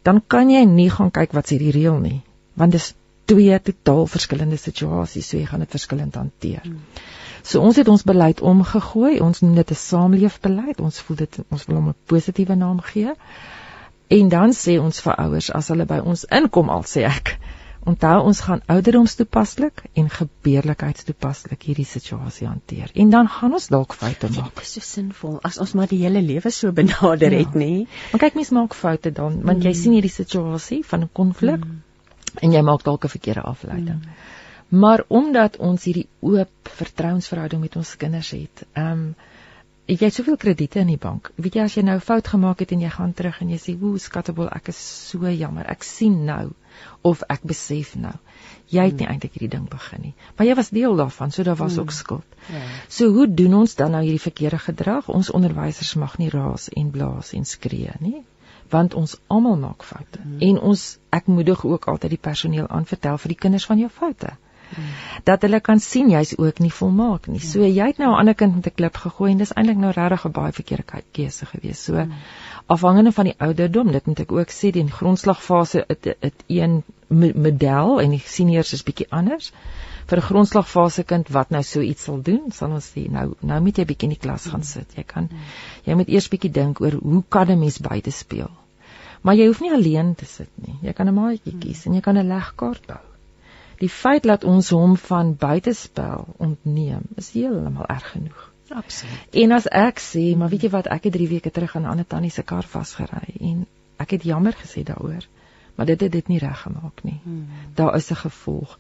[0.04, 2.22] dan kan jy nie gaan kyk wat sê die reël nie,
[2.54, 2.94] want dis
[3.26, 6.62] twee totaal verskillende situasies, so jy gaan dit verskillend hanteer.
[6.64, 6.80] Hmm.
[7.48, 9.20] So ons het ons beleid omgegooi.
[9.24, 10.80] Ons noem dit 'n saamleefbeleid.
[10.80, 13.14] Ons voel dit ons wil hom 'n positiewe naam gee.
[14.08, 17.38] En dan sê ons vir ouers as hulle by ons inkom al sê ek,
[17.84, 22.92] onthou ons gaan ouderdomstoepaslik en gebeurlikheidstoepaslik hierdie situasie hanteer.
[22.94, 24.56] En dan gaan ons dalk foute maak.
[24.56, 27.38] Dit is so sinvol as ons maar die hele lewe so benader Ja.
[27.38, 27.88] het, nê?
[28.12, 31.64] Maar kyk mens maak foute dan, want jy sien hierdie situasie van 'n konflik
[32.42, 34.02] en jy maak dalk 'n verkeerde afleiding.
[34.70, 39.10] Maar omdat ons hierdie oop vertrouensverhouding met ons kinders het, ehm um,
[39.88, 41.30] jy het soveel krediete in die bank.
[41.40, 43.58] Weet jy as jy nou 'n fout gemaak het en jy gaan terug en jy
[43.58, 45.66] sê, "Ooh, skattebol, ek is so jammer.
[45.70, 46.52] Ek sien nou
[47.02, 48.14] of ek besef nou.
[48.68, 51.56] Jy het nie eintlik hierdie ding begin nie, maar jy was deel daarvan, so daar
[51.56, 52.62] was ook skuld." Ja.
[52.88, 55.08] So hoe doen ons dan nou hierdie verkeerde gedrag?
[55.10, 58.26] Ons onderwysers mag nie raas en blaas en skree nie,
[58.70, 60.20] want ons almal maak foute.
[60.24, 60.40] Mm.
[60.40, 63.90] En ons ek moedig ook altyd die personeel aan vertel vir die kinders van jou
[63.90, 64.38] foute.
[65.24, 67.40] Dat hulle kan sien jy's ook nie volmaak nie.
[67.40, 69.92] So jy het nou 'n ander kind met 'n klip gegooi en dis eintlik nou
[69.92, 71.84] regtig 'n baie verkeerde keuse gewees.
[71.84, 72.14] So mm.
[72.66, 78.02] afhangende van die ouderdom, dit moet ek ook sê, die grondslagfase het het een model
[78.02, 79.52] en die seniors is bietjie anders
[80.08, 83.60] vir 'n grondslagfase kind wat nou so iets sal doen, sal ons sê nou nou
[83.62, 84.96] moet jy bietjie in die klas gaan sit.
[84.96, 85.30] Jy kan
[85.86, 88.50] jy moet eers bietjie dink oor hoe kan 'n mens buite speel.
[89.22, 90.76] Maar jy hoef nie alleen te sit nie.
[90.82, 93.04] Jy kan 'n maatjie kies en jy kan 'n legkaart bou.
[93.80, 98.52] Die feit dat ons hom van buitespel ontneem, is heeltemal erg genoeg.
[98.70, 99.36] Absoluut.
[99.44, 101.94] En as ek sê, maar weet jy wat, ek het 3 weke terug aan 'n
[101.94, 103.68] ander tannie se kar vasgery en
[103.98, 105.28] ek het jammer gesê daaroor,
[105.76, 107.20] maar dit het dit nie reggemaak nie.
[107.24, 107.48] Hmm.
[107.74, 108.80] Daar is 'n gevolg.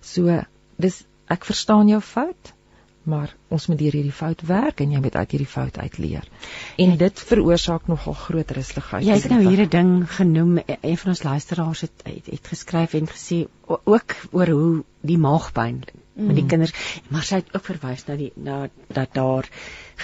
[0.00, 0.42] So
[0.76, 2.52] dis ek verstaan jou fout,
[3.02, 6.26] maar ons moet deur hierdie fout werk en jy moet uit hierdie fout uitleer.
[6.76, 9.06] En dit veroorsaak nogal groot rustigheid.
[9.06, 12.94] Jy het nou hier 'n ding genoem, een van ons luisteraars het het, het geskryf
[12.94, 15.80] en gesê ook oor hoe die maagpyn
[16.14, 16.26] mm.
[16.26, 16.72] met die kinders,
[17.08, 19.48] maar sy het ook verwys na die na dat daar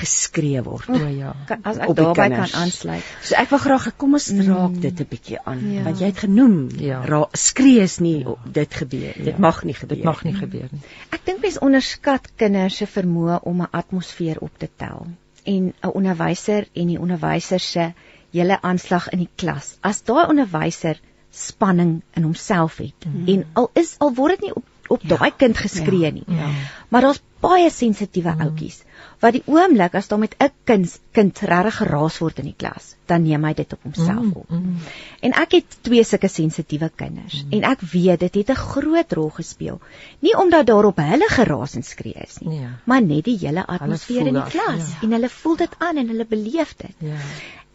[0.00, 0.88] geskree word.
[0.92, 1.32] O ja.
[1.62, 3.04] As ek daarbey kan aansluit.
[3.24, 5.82] So ek wil graag kom ons raak dit 'n bietjie aan, Ja.
[5.82, 7.00] want jy het genoem, Ja.
[7.04, 8.34] ra- skree is nie ja.
[8.44, 9.14] dit gebeur.
[9.16, 9.38] Dit Ja.
[9.38, 9.96] mag nie gebeur.
[9.96, 10.80] Dit mag nie gebeur nie.
[11.10, 15.06] Ek dink mense onderskat kinders se vermoë om 'n atmosfeer op te tel.
[15.44, 17.92] En 'n onderwyser en die onderwyser se
[18.30, 19.76] julle aanslag in die klas.
[19.80, 23.28] As daai onderwyser spanning in homself het mm.
[23.28, 26.24] en al is al word dit nie op op ja, daai kind geskree ja, nie.
[26.26, 26.48] Ja.
[26.88, 28.46] Maar daar's baie sensitiewe mm.
[28.48, 28.82] ouetjies
[29.22, 32.94] wat die oomblik as daar met 'n kind kind regtig geraas word in die klas,
[33.06, 34.50] dan neem hy dit op homself mm, op.
[34.50, 34.76] Mm.
[35.20, 37.52] En ek het twee sulke sensitiewe kinders mm.
[37.56, 39.80] en ek weet dit het 'n groot rol gespeel.
[40.20, 42.70] Nie omdat daar op hulle geraas en skree is nie, ja.
[42.84, 45.02] maar net die hele atmosfeer in die klas ja.
[45.02, 46.94] en hulle voel dit aan en hulle beleef dit.
[46.98, 47.16] Ja.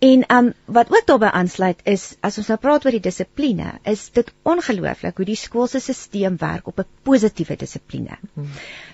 [0.01, 4.07] En um wat ook daarbey aansluit is as ons nou praat oor die dissipline, is
[4.15, 8.17] dit ongelooflik hoe die skoolstelsel werk op 'n positiewe dissipline.
[8.33, 8.47] Mm.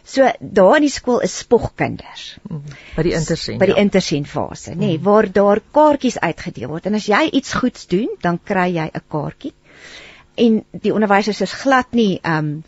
[0.03, 2.38] So daar in die skool is spogkinders.
[2.49, 2.62] Mm.
[2.95, 3.58] By die intersien.
[3.58, 3.82] By die ja.
[3.82, 5.03] intersien fase, nê, nee, mm.
[5.03, 6.86] waar daar kaartjies uitgedeel word.
[6.86, 9.53] En as jy iets goeds doen, dan kry jy 'n kaartjie.
[10.36, 12.64] En die onderwysers is glad nie um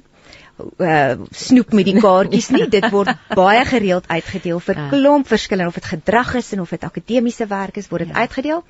[0.78, 2.68] uh, snoep met die kaartjies nie.
[2.78, 4.88] Dit word baie gereeld uitgedeel vir ja.
[4.94, 8.26] klomp verskillende of dit gedrag is en of dit akademiese werk is, word dit ja.
[8.26, 8.64] uitgedeel.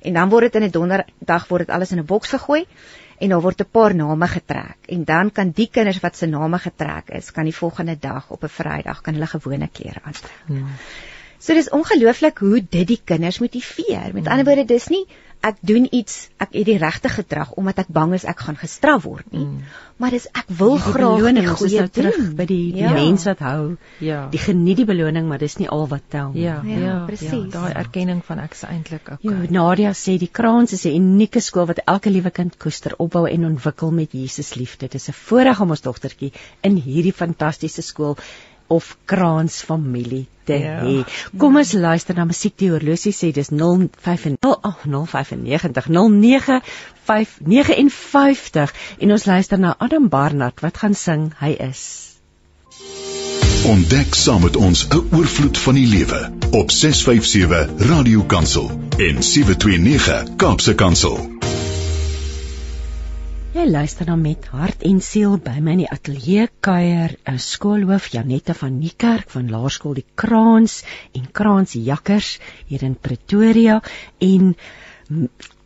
[0.00, 2.64] En dan word dit in 'n donderdag word dit alles in 'n boks gegooi
[3.18, 6.58] en daar word 'n paar name getrek en dan kan die kinders wat se name
[6.58, 10.42] getrek is, kan die volgende dag op 'n Vrydag kan hulle gewone klere aantrek.
[10.48, 10.64] Ja.
[11.38, 14.10] So dis ongelooflik hoe dit die kinders motiveer.
[14.12, 15.06] Met ander woorde, dis nie
[15.46, 19.04] ek doen iets, ek het die regte gedrag omdat ek bang is ek gaan gestraf
[19.06, 19.44] word nie.
[19.44, 19.60] Mm.
[20.02, 22.92] Maar dis ek wil die graag beloning ons is nou terug by die die ja.
[22.96, 23.76] mens wat hou.
[24.04, 24.26] Ja.
[24.32, 26.44] Die geniet die beloning, maar dis nie al wat tel nie.
[26.44, 27.30] Ja, ja, ja presies.
[27.32, 29.22] Ja, Daai erkenning van ek se eintlik ook.
[29.22, 29.52] Okay.
[29.56, 33.46] Nadia sê die Kraans is 'n unieke skool wat elke liewe kind koester, opbou en
[33.52, 34.86] ontwikkel met Jesus liefde.
[34.88, 36.32] Dit is 'n voorreg om ons dogtertjie
[36.62, 38.16] in hierdie fantastiese skool
[38.68, 40.80] of Kraans familie te ja.
[40.84, 41.04] hê.
[41.38, 45.90] Kom ons luister na musiek die horlosie sê dis 050 oh, 095
[47.06, 51.82] 0959 en ons luister na Adam Barnard wat gaan sing hy is.
[53.66, 60.36] Ontdek saam met ons 'n oorvloed van die lewe op 657 Radio Kansel en 729
[60.36, 61.18] Kaapse Kansel.
[63.56, 68.10] Jy luister dan met hart en siel by my in die ateljee kuier 'n skoolhoof
[68.12, 70.82] Janette van Niekerk van Laerskool die Kraans
[71.16, 72.34] en Kraans Jakkers
[72.68, 73.78] hier in Pretoria
[74.20, 74.52] en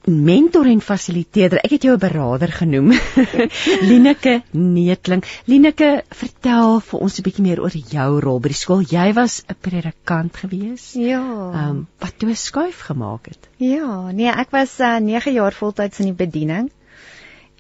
[0.07, 1.65] mentor en fasiliteerder.
[1.65, 2.93] Ek het jou 'n beraader genoem.
[3.91, 5.25] Lineke Neetling.
[5.51, 8.87] Lineke, vertel vir ons 'n bietjie meer oor jou rol by die skool.
[8.87, 10.93] Jy was 'n predikant gewees.
[10.95, 11.27] Ja.
[11.53, 13.49] Ehm um, wat toe skuif gemaak het.
[13.57, 16.71] Ja, nee, ek was uh, eh, 9 jaar voltyds in die bediening.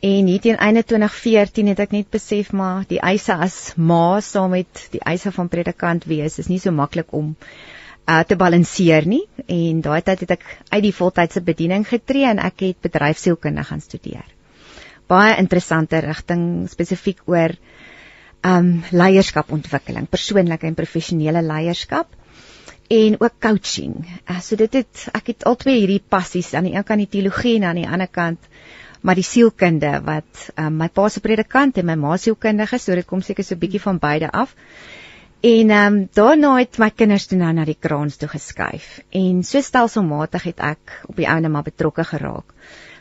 [0.01, 4.55] En hier teen einde 2014 het ek net besef maar die eise as ma saam
[4.57, 7.35] met die eise van predikant wees is nie so maklik om
[8.09, 9.27] uh, te balanseer nie.
[9.45, 13.85] En daai tyd het ek uit die voltydse bediening getree en ek het bedryfsielkunde gaan
[13.85, 14.25] studeer.
[15.11, 17.53] Baie interessante rigting spesifiek oor
[18.47, 22.17] um leierskapontwikkeling, persoonlike en professionele leierskap
[22.89, 24.01] en ook coaching.
[24.25, 27.59] Uh, so dit het ek het albei hierdie passies aan die een kant die teologie
[27.61, 28.49] en aan die ander kant
[29.01, 33.07] maar die sielkunde wat um, my pa se predikant en my ma sielkundige, so dit
[33.07, 34.55] kom seker so 'n bietjie van beide af.
[35.41, 39.43] En ehm um, daarna het my kinders toe nou na die kraans toe geskuif en
[39.43, 42.53] so stelselmatig het ek op die ouene maar betrokke geraak.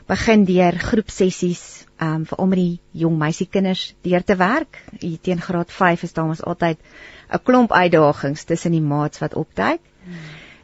[0.07, 4.79] Begin deur groepsessies ehm um, vir al die jong meisiekinders deur te werk.
[4.99, 6.77] Hier teen graad 5 is daar ons altyd
[7.29, 9.81] 'n klomp uitdagings tussen die maats wat opduik.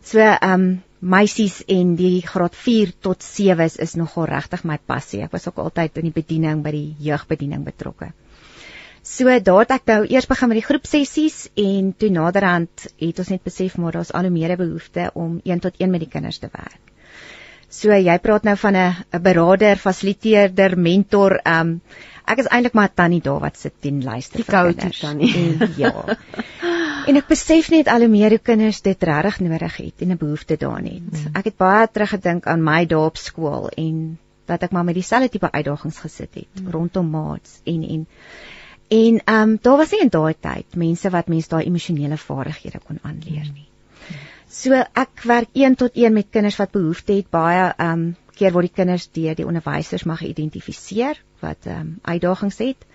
[0.02, 5.22] So ehm um, meisies en die graad 4 tot 7 is, nogal regtig my passie.
[5.26, 8.12] Ek was ook altyd in die bediening by die jeugbediening betrokke.
[9.06, 13.30] So daar het ek nou eers begin met die groepsessies en toe naderhand het ons
[13.30, 16.42] net besef maar daar's al hoe meer behoefte om 1 tot 1 met die kinders
[16.42, 16.82] te werk.
[17.70, 21.82] So jy praat nou van 'n 'n beraader, fasiliteerder, mentor, um
[22.26, 25.00] ek is eintlik maar tannie daar wat sit en luister die vir kinders.
[25.00, 25.70] Tannie.
[25.78, 25.94] ja.
[27.06, 30.18] En ek besef net al hoe meer hoe kinders dit regtig nodig het en 'n
[30.18, 31.26] behoefte daarin het.
[31.26, 31.36] Mm.
[31.38, 35.30] Ek het baie teruggedink aan my dae op skool en dat ek maar met dieselfde
[35.30, 36.72] tipe uitdagings gesit het mm.
[36.72, 38.08] rondom maats en en
[38.88, 42.80] en ehm um, daar was nie in daai tyd mense wat mense daai emosionele vaardighede
[42.88, 43.70] kon aanleer nie.
[44.48, 48.52] So ek werk 1 tot 1 met kinders wat behoefte het baie ehm um, keer
[48.52, 52.86] word die kinders deur die onderwysers mag geïdentifiseer wat ehm um, uitdagings het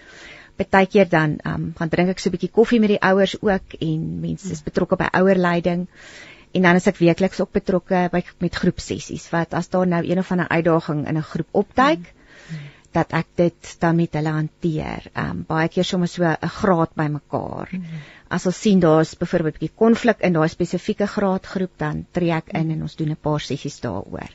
[0.60, 4.20] partykeer dan um, gaan drink ek so 'n bietjie koffie met die ouers ook en
[4.20, 5.88] mense is betrokke by ouerleiding.
[6.52, 10.18] En dan is ek weekliks ook betrokke by met groepsessies wat as daar nou een
[10.18, 12.12] of ander uitdaging in 'n groep opduik
[12.92, 15.06] dat ek dit dan met hulle hanteer.
[15.14, 17.68] Um baie keer sommer so 'n graad bymekaar.
[18.28, 22.48] As ons sien daar's byvoorbeeld 'n bietjie konflik in daai spesifieke graadgroep dan tree ek
[22.48, 24.30] in en ons doen 'n paar sessies daaroor.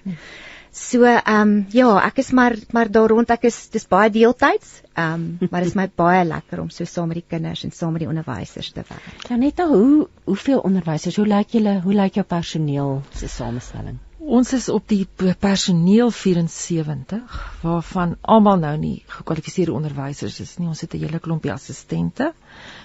[0.76, 4.82] So ehm um, ja, ek is maar maar daar rond ek is dis baie deeltyds.
[4.94, 7.72] Ehm um, maar dit is my baie lekker om so saam met die kinders en
[7.72, 9.30] saam met die onderwysers te werk.
[9.30, 11.16] Janetta, hoe hoeveel onderwysers?
[11.16, 11.80] Hoe lyk julle?
[11.82, 14.02] Hoe lyk jou personeel se samestelling?
[14.26, 15.06] ons is op die
[15.40, 20.68] personeel 74 waarvan almal nou nie gekwalifiseerde onderwysers is nie.
[20.68, 22.34] Ons het 'n hele klompie assistente.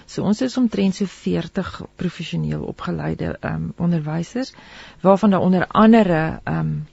[0.05, 4.53] So ons is omtrent so 40 professioneel opgeleide ehm um, onderwysers
[5.01, 6.87] waarvan daar onder andere ehm um,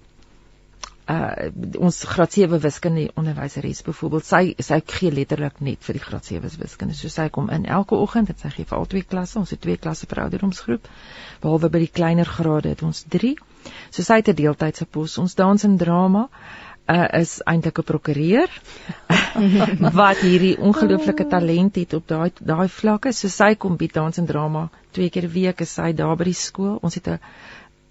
[1.08, 1.48] uh
[1.80, 6.50] ons graad 7 wiskunde onderwyseres byvoorbeeld sy sy gee letterlik net vir die graad 7
[6.60, 6.94] wiskunde.
[6.94, 9.38] So sy kom in elke oggend en sy gee vir al twee klasse.
[9.40, 10.88] Ons het twee klasse per ouderdomsgroep.
[11.40, 13.34] Behalwe by die kleiner grade het ons 3.
[13.90, 15.18] So sy het 'n deeltydse pos.
[15.18, 16.28] Ons dans en drama
[16.88, 18.50] uh, is eintlik 'n prokureur
[20.00, 23.12] wat hierdie ongelooflike talent het op daai daai vlakke.
[23.12, 26.24] So sy kom by dans en drama twee keer 'n week is sy daar by
[26.24, 26.78] die skool.
[26.82, 27.18] Ons het 'n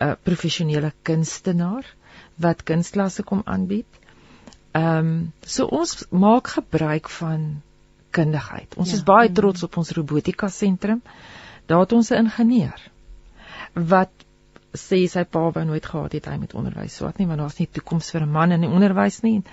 [0.05, 1.86] 'n professionele kunstenaar
[2.38, 3.88] wat kunstklasse kom aanbied.
[4.71, 7.61] Ehm um, so ons maak gebruik van
[8.09, 8.75] kundigheid.
[8.77, 8.95] Ons ja.
[8.95, 11.01] is baie trots op ons robotika sentrum.
[11.65, 12.89] Daar het ons 'n ingenieur
[13.73, 14.11] wat
[14.77, 17.67] sê sy pa wou nooit gehad het hy met onderwys swaat nie want daar's nie
[17.67, 19.43] toekoms vir 'n man in die onderwys nie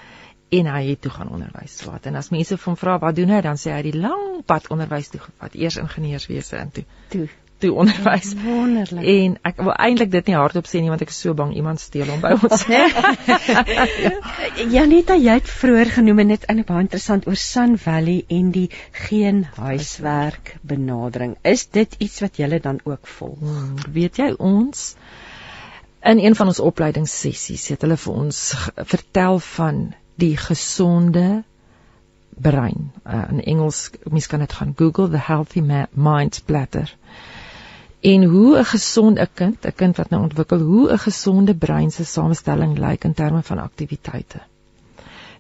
[0.51, 3.41] en hy het toe gaan onderwys swaat en as mense van vra wat doen hy
[3.41, 7.28] dan sê hy die lang pad onderwys toe gevat eers ingenieurswese in toe toe
[7.59, 8.34] toe onderwys.
[8.44, 9.05] Wonderlik.
[9.05, 11.80] En ek wil eintlik dit nie hardop sê nie want ek is so bang iemand
[11.80, 12.64] steel hom by ons
[14.74, 18.68] Janita jy het vroeër genoem net in 'n baie interessant oor Sun Valley en die
[19.07, 21.36] geen huiswerk benadering.
[21.42, 23.38] Is dit iets wat julle dan ook volg?
[23.38, 24.94] Hmm, weet jy ons
[26.05, 28.40] in een van ons opleidingssessies het hulle vir ons
[28.76, 31.44] vertel van die gesonde
[32.34, 32.90] brein.
[33.07, 36.90] Uh, in Engels, mens kan dit gaan Google the healthy mind platter.
[38.12, 42.05] En hoe 'n gesonde kind, 'n kind wat nou ontwikkel, hoe 'n gesonde brein se
[42.05, 44.40] samestelling lyk in terme van aktiwiteite.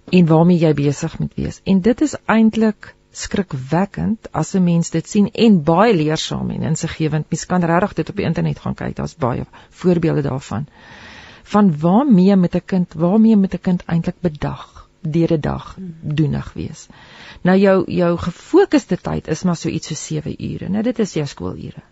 [0.08, 1.60] En waarmee jy besig moet wees.
[1.64, 7.30] En dit is eintlik skrikwekkend as 'n mens dit sien en baie leersaam en insiggewend.
[7.30, 8.96] Mens kan regtig dit op die internet gaan kyk.
[8.96, 10.66] Daar's baie voorbeelde daarvan.
[11.42, 16.52] Van waarmee met 'n kind, waarmee met 'n kind eintlik bedag deur 'n dag doenig
[16.52, 16.86] wees.
[17.40, 20.68] Nou jou jou gefokusde tyd is maar so iets so 7 ure.
[20.68, 21.82] Nou dit is jou skoolure.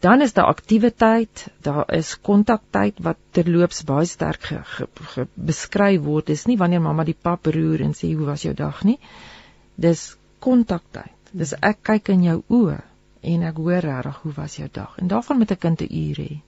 [0.00, 5.24] Dan is daar aktiewe tyd, daar is kontaktyd wat terloops baie sterk ge, ge, ge,
[5.34, 6.28] beskryf word.
[6.30, 8.98] Dis nie wanneer mamma die pap roer en sê hoe was jou dag nie.
[9.74, 10.04] Dis
[10.38, 11.32] kontaktyd.
[11.32, 12.76] Dis ek kyk in jou oë
[13.32, 14.94] en ek hoor regtig hoe was jou dag.
[15.02, 16.40] En daarvan met 'n kind 'n uur hê.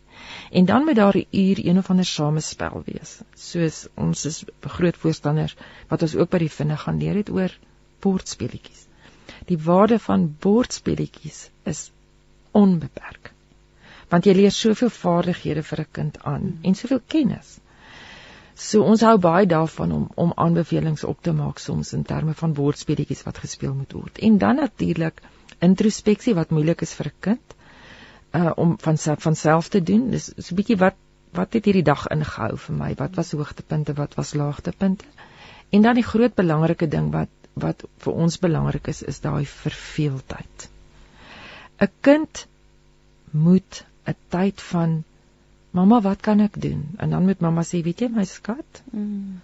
[0.50, 3.20] En dan moet daar 'n uur een of ander samespel wees.
[3.34, 5.56] Soos ons is groot voorstanders
[5.88, 7.58] wat ons ook by die vinne gaan leer het oor
[7.98, 8.86] bordspelletjies.
[9.46, 11.90] Die waarde van bordspelletjies is
[12.50, 13.32] onbeperk.
[14.10, 17.58] Want jy leer soveel vaardighede vir 'n kind aan en soveel kennis.
[18.54, 22.54] So ons hou baie daarvan om om aanbevelings op te maak soms in terme van
[22.54, 24.18] woordspeletjies wat gespeel moet word.
[24.18, 25.22] En dan natuurlik
[25.58, 27.54] introspeksie wat moeilik is vir 'n kind
[28.34, 30.10] uh om van van self te doen.
[30.10, 30.94] Dis so 'n bietjie wat
[31.32, 32.94] wat het hierdie dag ingehou vir my?
[32.98, 35.04] Wat was hoogtepunte, wat was laagtepunte?
[35.70, 40.68] En dan die groot belangrike ding wat wat vir ons belangrik is, is daai verveeldheid.
[41.80, 42.46] 'n Kind
[43.30, 45.02] moet 'n tyd van
[45.70, 46.82] Mamma, wat kan ek doen?
[46.98, 48.82] En dan moet mamma sê, weet jy my skat?
[48.90, 49.38] Mm.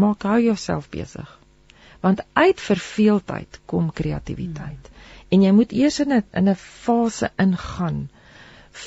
[0.00, 1.28] Maak hou jouself besig.
[2.00, 4.88] Want uit verveeldheid kom kreatiwiteit.
[4.88, 5.18] Mm.
[5.28, 8.08] En jy moet eers in 'n in 'n fase ingaan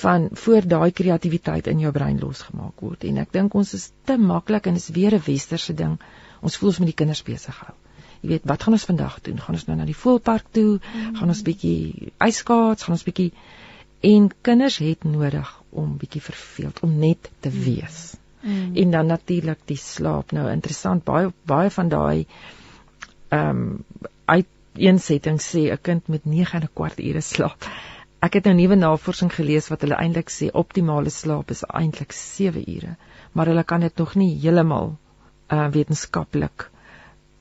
[0.01, 3.03] van voor daai kreatiwiteit in jou brein losgemaak word.
[3.03, 5.99] En ek dink ons is te maklik en dis weer 'n westerse ding.
[6.41, 7.75] Ons voel ons moet die kinders besig hou.
[8.21, 9.39] Jy weet, wat gaan ons vandag doen?
[9.39, 10.79] Gaan ons nou na die voelpark toe?
[10.79, 11.15] Mm.
[11.15, 12.83] Gaan ons bietjie ijskaats?
[12.83, 13.33] Gaan ons bietjie
[14.01, 17.63] En kinders het nodig om bietjie verveeld, om net te mm.
[17.63, 17.99] wees.
[18.41, 18.75] Mm.
[18.75, 20.31] En dan natuurlik die slaap.
[20.31, 22.25] Nou interessant, baie baie van daai
[23.29, 23.85] ehm um,
[24.25, 27.69] uit eensetting sê 'n kind met 9 en 'n kwart ure slaap.
[28.19, 32.69] Ek het nou nuwe navorsing gelees wat hulle eintlik sê optimale slaap is eintlik 7
[32.75, 32.95] ure,
[33.31, 34.97] maar hulle kan dit nog nie heeltemal
[35.51, 36.69] uh wetenskaplik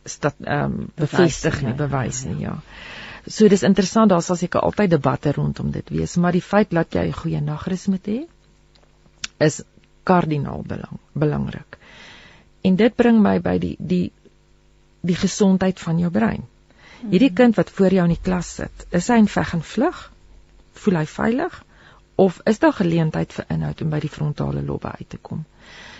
[0.05, 2.49] stat ehm um, bevestig nie, bewys nie, ja.
[2.49, 3.00] ja.
[3.27, 6.95] So dis interessant, daar sal seker altyd debatte rondom dit wees, maar die feit dat
[6.95, 8.21] jy 'n goeie nagrus moet hê
[9.39, 9.63] is
[10.05, 11.79] kardinaal belang, belangrik.
[12.63, 14.13] En dit bring my by die die
[15.01, 16.43] die gesondheid van jou brein.
[17.09, 20.01] Hierdie kind wat voor jou in die klas sit, is hy in veg en vlug?
[20.73, 21.65] Voel hy veilig
[22.21, 25.45] of is daar geleentheid vir inhoud om by die frontale lobbe uit te kom?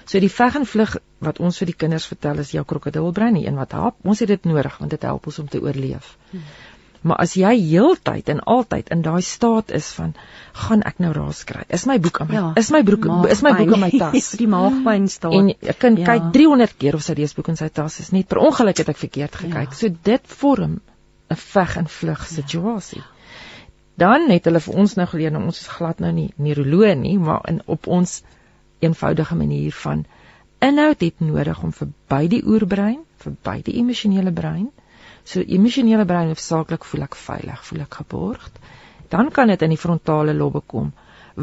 [0.05, 3.47] So die veg en vlug wat ons vir die kinders vertel is jou krokodilbrein, die
[3.47, 3.97] een wat hap.
[4.05, 6.17] Ons het dit nodig want dit help ons om te oorleef.
[6.31, 6.45] Hmm.
[7.01, 10.13] Maar as jy heeltyd en altyd in daai staat is van
[10.53, 11.63] gaan ek nou raas kry.
[11.69, 14.33] Is my boek aan my ja, is my broek is my boek in my tas.
[14.43, 15.33] die maagpyn staan.
[15.33, 16.11] En 'n kind ja.
[16.13, 19.01] kyk 300 keer of sy leesboek in sy tas is net per ongeluk het ek
[19.01, 19.73] verkeerd gekyk.
[19.73, 19.79] Ja.
[19.81, 20.81] So dit vorm
[21.31, 22.35] 'n veg en vlug ja.
[22.35, 23.01] situasie.
[23.01, 23.17] Ja.
[24.01, 27.19] Dan het hulle vir ons nou geleer, nou ons is glad nou nie neuroloë nie,
[27.21, 28.23] maar in op ons
[28.81, 30.07] eenvoudige manier van
[30.65, 34.71] inhoud het nodig om verby die oerbrein, verby die emosionele brein.
[35.31, 38.59] So emosionele brein hoofsaaklik voel ek veilig, voel ek geborgd.
[39.13, 40.93] Dan kan dit in die frontale lobbe kom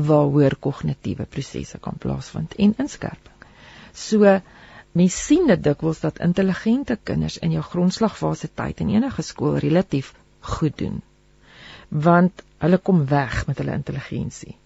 [0.08, 3.48] waar hoër kognitiewe prosesse kan plaasvind en inskerping.
[3.94, 4.34] So
[4.98, 10.14] mens sien dit dikwels dat intelligente kinders in jou grondslagfase tyd in enige skool relatief
[10.54, 11.02] goed doen.
[11.90, 14.58] Want hulle kom weg met hulle intelligensie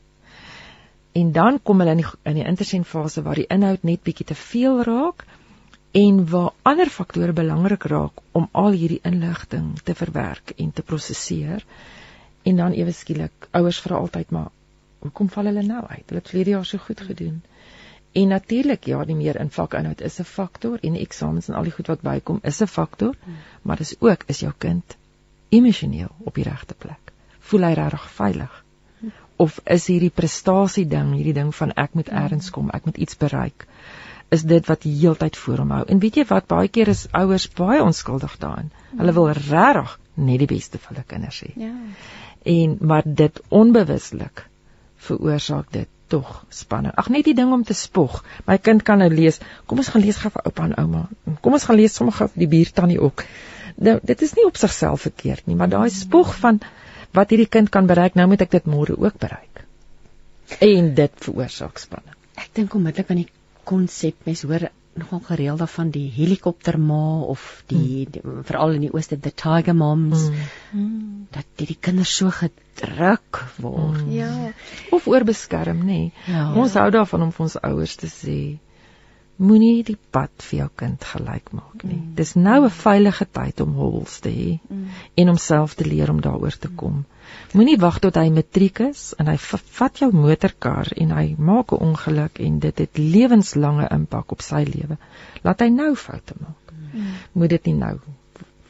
[1.11, 4.35] en dan kom hulle in die in die intersensfase waar die inhoud net bietjie te
[4.35, 5.25] veel raak
[5.91, 11.65] en waar ander faktore belangrik raak om al hierdie inligting te verwerk en te prosesseer.
[12.43, 14.49] En dan ewe skielik ouers vra altyd maar
[14.99, 16.05] hoekom val hulle nou uit?
[16.07, 17.41] Hulle het verlede jaar so goed gedoen.
[18.11, 21.63] En natuurlik ja die meer in vakinhoud is 'n faktor en die eksamens en al
[21.63, 23.15] die goed wat bykom is 'n faktor
[23.61, 24.95] maar dis ook is jou kind
[25.49, 27.11] emosioneel op die regte plek?
[27.39, 28.63] Voel hy regtig veilig?
[29.35, 33.17] Of is hierdie prestasie ding, hierdie ding van ek moet eers kom, ek moet iets
[33.17, 33.67] bereik,
[34.31, 35.81] is dit wat die heeltyd voor hom hou.
[35.91, 38.71] En weet jy wat, baie keer is ouers baie onskuldig daarin.
[38.97, 41.51] Hulle wil regtig net die beste vir hulle kinders hê.
[41.59, 41.73] Ja.
[42.51, 44.45] En maar dit onbewuslik
[45.07, 46.95] veroorsaak dit tog spanning.
[46.95, 48.21] Ag net die ding om te spog.
[48.47, 49.39] My kind kan nou lees.
[49.65, 51.03] Kom ons gaan lees gou vir oupa en ouma.
[51.43, 53.25] Kom ons gaan lees sommer gou vir die buurtannie ook.
[53.81, 56.59] Nou, dit is nie op sigself verkeerd nie, maar daai spog van
[57.15, 59.63] wat hierdie kind kan bereik, nou moet ek dit môre ook bereik.
[60.63, 62.15] En dit veroorsaak spanning.
[62.39, 63.29] Ek dink onmiddellik aan die
[63.67, 68.11] konsep mens hoor nogal gereeld daarvan die helikopterma of die, mm.
[68.11, 70.27] die veral in die ooste the tiger moms
[70.71, 71.27] mm.
[71.31, 74.01] dat die, die kinders so gedruk word.
[74.03, 74.11] Mm.
[74.11, 74.51] Ja.
[74.91, 75.85] Of oorbeskerm nê.
[75.85, 76.11] Nee.
[76.27, 76.49] Ja.
[76.59, 78.41] Ons hou daarvan om vir ons ouers te sê
[79.41, 81.97] moenie die pad vir jou kind gelyk maak nie.
[81.97, 82.13] Mm.
[82.15, 84.87] Dis nou 'n veilige tyd om hobbels te hê mm.
[85.15, 87.05] en om self te leer om daaroor te kom.
[87.53, 89.37] Moenie wag tot hy matriek is en hy
[89.79, 94.63] vat jou motorkar en hy maak 'n ongeluk en dit het lewenslange impak op sy
[94.63, 94.97] lewe.
[95.43, 96.73] Laat hy nou foute maak.
[96.93, 97.13] Mm.
[97.33, 97.99] Moet dit nie nou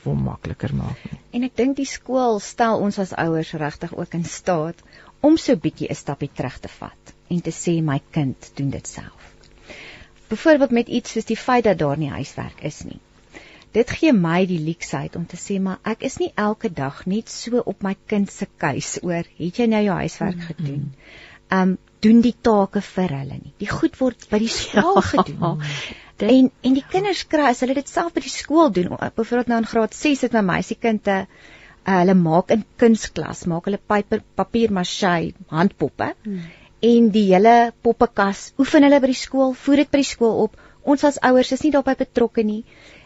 [0.04, 1.20] vir makliker maak nie.
[1.32, 4.78] En ek dink die skool stel ons as ouers regtig ook in staat
[5.22, 8.88] om so bietjie 'n stappie terug te vat en te sê my kind doen dit
[8.88, 9.21] self
[10.32, 13.00] byvoorbeeld met iets soos die feit dat daar nie huiswerk is nie.
[13.76, 17.32] Dit gee my die leksheid om te sê maar ek is nie elke dag net
[17.32, 20.56] so op my kind se keus oor het jy nou jou huiswerk mm-hmm.
[20.56, 20.92] gedoen.
[21.60, 23.52] Um doen die take vir hulle nie.
[23.62, 25.08] Die goed word by die skool ja.
[25.10, 25.66] gedoen.
[26.22, 29.60] En en die kinders kry as hulle dit self by die skool doen, byvoorbeeld nou
[29.64, 34.74] in graad 6 het my meisiekinde uh, hulle maak in kunsklas, maak hulle papier papier
[34.80, 36.12] maché handpoppe.
[36.26, 36.50] Hmm
[36.82, 37.56] en die hele
[37.86, 40.58] poppekas oefen hulle by die skool, voer dit by die skool op.
[40.82, 42.64] Ons as ouers is nie daarbey betrokke nie.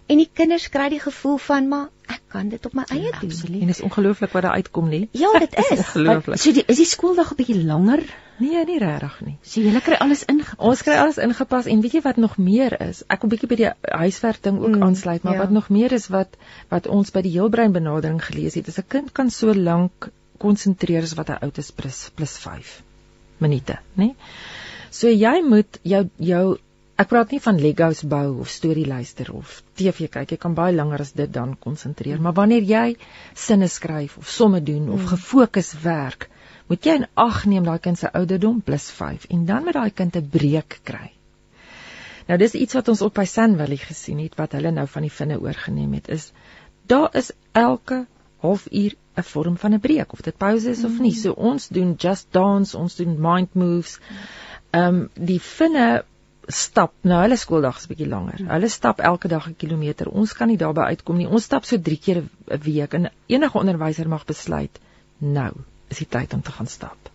[0.08, 3.18] En die kinders kry die gevoel van maar ek kan dit op my eie ja,
[3.20, 3.32] doen.
[3.32, 3.62] Absoluut.
[3.62, 5.02] En dit is ongelooflik wat daar uitkom nie.
[5.18, 5.82] Ja, dit is.
[5.82, 6.40] Ongelooflik.
[6.40, 8.06] So die, is die skooldag 'n bietjie langer?
[8.38, 9.36] Nee, nie regtig nie.
[9.42, 10.62] So julle kry alles ingepas.
[10.70, 13.04] Ons kry alles ingepas en weet jy wat nog meer is?
[13.10, 13.72] Ek wil bietjie by die
[14.04, 15.44] huiswerk ding ook mm, aansluit, maar ja.
[15.44, 16.38] wat nog meer is wat
[16.70, 21.04] wat ons by die heelbrein benadering gelees het, is 'n kind kan so lank konsentreer
[21.04, 22.84] as wat hy oud is plus plus 5
[23.44, 24.14] minute, nê?
[24.92, 26.46] So jy moet jou jou
[26.96, 30.76] ek praat nie van Legos bou of storie luister of TV kyk, jy kan baie
[30.76, 32.86] langer as dit dan konsentreer, maar wanneer jy
[33.34, 35.10] sinne skryf of somme doen of mm.
[35.12, 36.30] gefokus werk,
[36.72, 39.92] moet jy in ag neem daai kind se ouderdom plus 5 en dan met daai
[39.92, 41.12] kind 'n breek kry.
[42.28, 45.14] Nou dis iets wat ons op by Sanvalley gesien het wat hulle nou van die
[45.14, 46.32] vinne oorgeneem het is
[46.88, 48.06] daar is elke
[48.42, 51.12] halfuur 'n vorm van 'n breek of dit pause is of nie.
[51.12, 51.22] Mm.
[51.22, 54.00] So ons doen just dance, ons doen mind moves.
[54.72, 56.04] Ehm um, die finne
[56.48, 58.42] stap nou hulle skooldag is bietjie langer.
[58.42, 58.50] Mm.
[58.54, 60.10] Hulle stap elke dag 'n kilometer.
[60.10, 61.28] Ons kan nie daarby uitkom nie.
[61.28, 64.80] Ons stap so 3 keer 'n week en enige onderwyser mag besluit
[65.18, 65.52] nou
[65.90, 67.15] is die tyd om te gaan stap.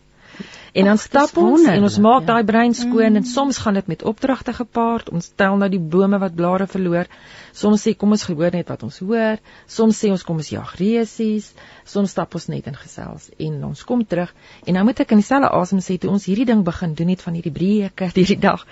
[0.72, 2.26] En dan stap ons en ons maak ja.
[2.32, 3.20] daai brein skoon mm.
[3.20, 5.11] en soms gaan dit met opdragte gepaard.
[5.11, 7.11] Ons tel nou die bome wat blare verloor.
[7.53, 9.38] Soms sê kom ons gehoor net wat ons hoor.
[9.66, 11.53] Soms sê ons kom ons jag resies.
[11.84, 14.34] Soms stap ons net in gesels en ons kom terug.
[14.66, 17.24] En nou moet ek in dieselfde asem sê toe ons hierdie ding begin doen het
[17.26, 18.66] van hierdie breuke hierdie dag.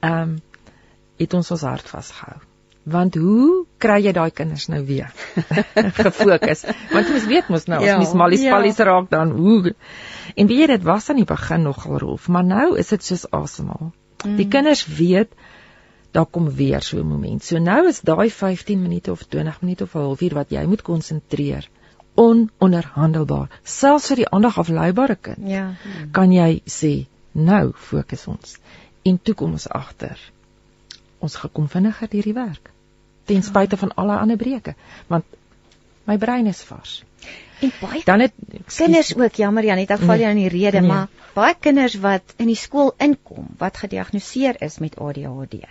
[0.00, 0.42] Ehm um,
[1.14, 2.40] het ons ons hart vasgehou
[2.84, 5.12] want hoe kry jy daai kinders nou weer?
[5.98, 6.64] Gefokus.
[6.92, 8.52] Want jy weet mos nou ja, as mens malies ja.
[8.56, 9.74] pallies raak dan hoe?
[10.36, 13.28] En weet jy dit was aan die begin nogal rof maar nou is dit soos
[13.30, 13.92] asemhaal.
[14.24, 14.36] Mm.
[14.36, 15.32] die kinders weet
[16.14, 17.42] daar kom weer so 'n moment.
[17.44, 20.82] So nou is daai 15 minute of 20 minute of 'n halfuur wat jy moet
[20.82, 21.68] konsentreer
[22.14, 25.74] ononderhandelbaar selfs vir die aandag afleibare kind ja.
[26.12, 28.58] kan jy sê nou fokus ons.
[29.02, 30.18] En toe kom ons agter
[31.18, 32.73] ons gekom vinniger deur die werk
[33.24, 34.74] ten spyte van alle ander breuke
[35.06, 35.24] want
[36.06, 37.02] My brein is vars.
[37.64, 38.32] En baie Dan het
[38.76, 40.18] kinders ook, jammer Janet, ek val Nee.
[40.20, 40.88] jou in die rede, Nee.
[40.88, 45.62] maar baie kinders wat in die skool inkom wat gediagnoseer is met ADHD.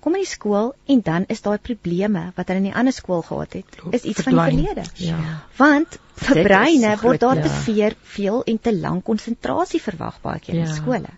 [0.00, 3.22] Kom in die skool en dan is daai probleme wat hulle in die ander skool
[3.22, 4.56] gehad het, is iets van verdwyn.
[4.56, 4.90] die verlede.
[4.94, 5.40] Ja.
[5.56, 7.62] Want vir breine word daar groot, te ja.
[7.64, 10.74] veel, veel en te lank konsentrasie verwag baie keer in Ja.
[10.74, 11.08] skole.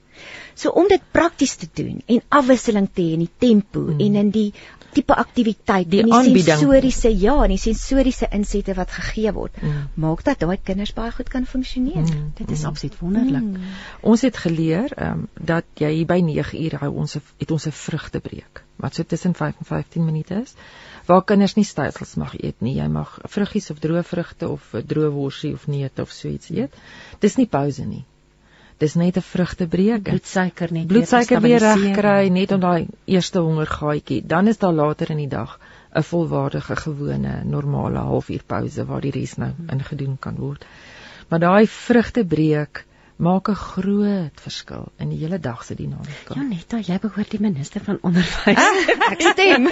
[0.54, 4.00] So om dit prakties te doen en afwisseling te hê in die tempo Mm.
[4.00, 4.52] en in die
[4.92, 6.44] tipe aktiwiteit Die die aanbieding.
[6.58, 9.88] sensoriese ja, en die sensoriese insette wat gegee word, Mm.
[9.94, 12.02] maak dat daai kinders baie goed kan funksioneer.
[12.06, 12.32] Mm.
[12.34, 13.42] Dit is absoluut wonderlik.
[13.42, 13.56] Mm.
[14.00, 17.66] Ons het geleer ehm um, dat jy hier by 9 uur hou ons het ons
[17.66, 20.54] 'n vrugtebreek wat so tussen 5 en 15 minute is
[21.06, 22.74] waar kinders nie stysels mag eet nie.
[22.76, 26.72] Jy mag vruggies of droë vrugte of droë worsie of neute of so iets eet.
[27.20, 28.04] Dis nie pouse nie.
[28.78, 30.02] Dis net 'n vrugtebreek.
[30.02, 34.22] Bloedsuiker net bloedsuiker weer reg kry net om daai eerste hongergaatjie.
[34.26, 35.58] Dan is daar later in die dag
[35.94, 40.64] 'n volwaardige gewone normale halfuur pouse waar die res nou ingedoen kan word.
[41.28, 42.84] Maar daai vrugtebreek
[43.18, 46.34] maak 'n groot verskil in die hele dag se dinamika.
[46.36, 48.66] Ja, Netta, jy behoort die minister van onderwys.
[49.12, 49.66] Ek stem.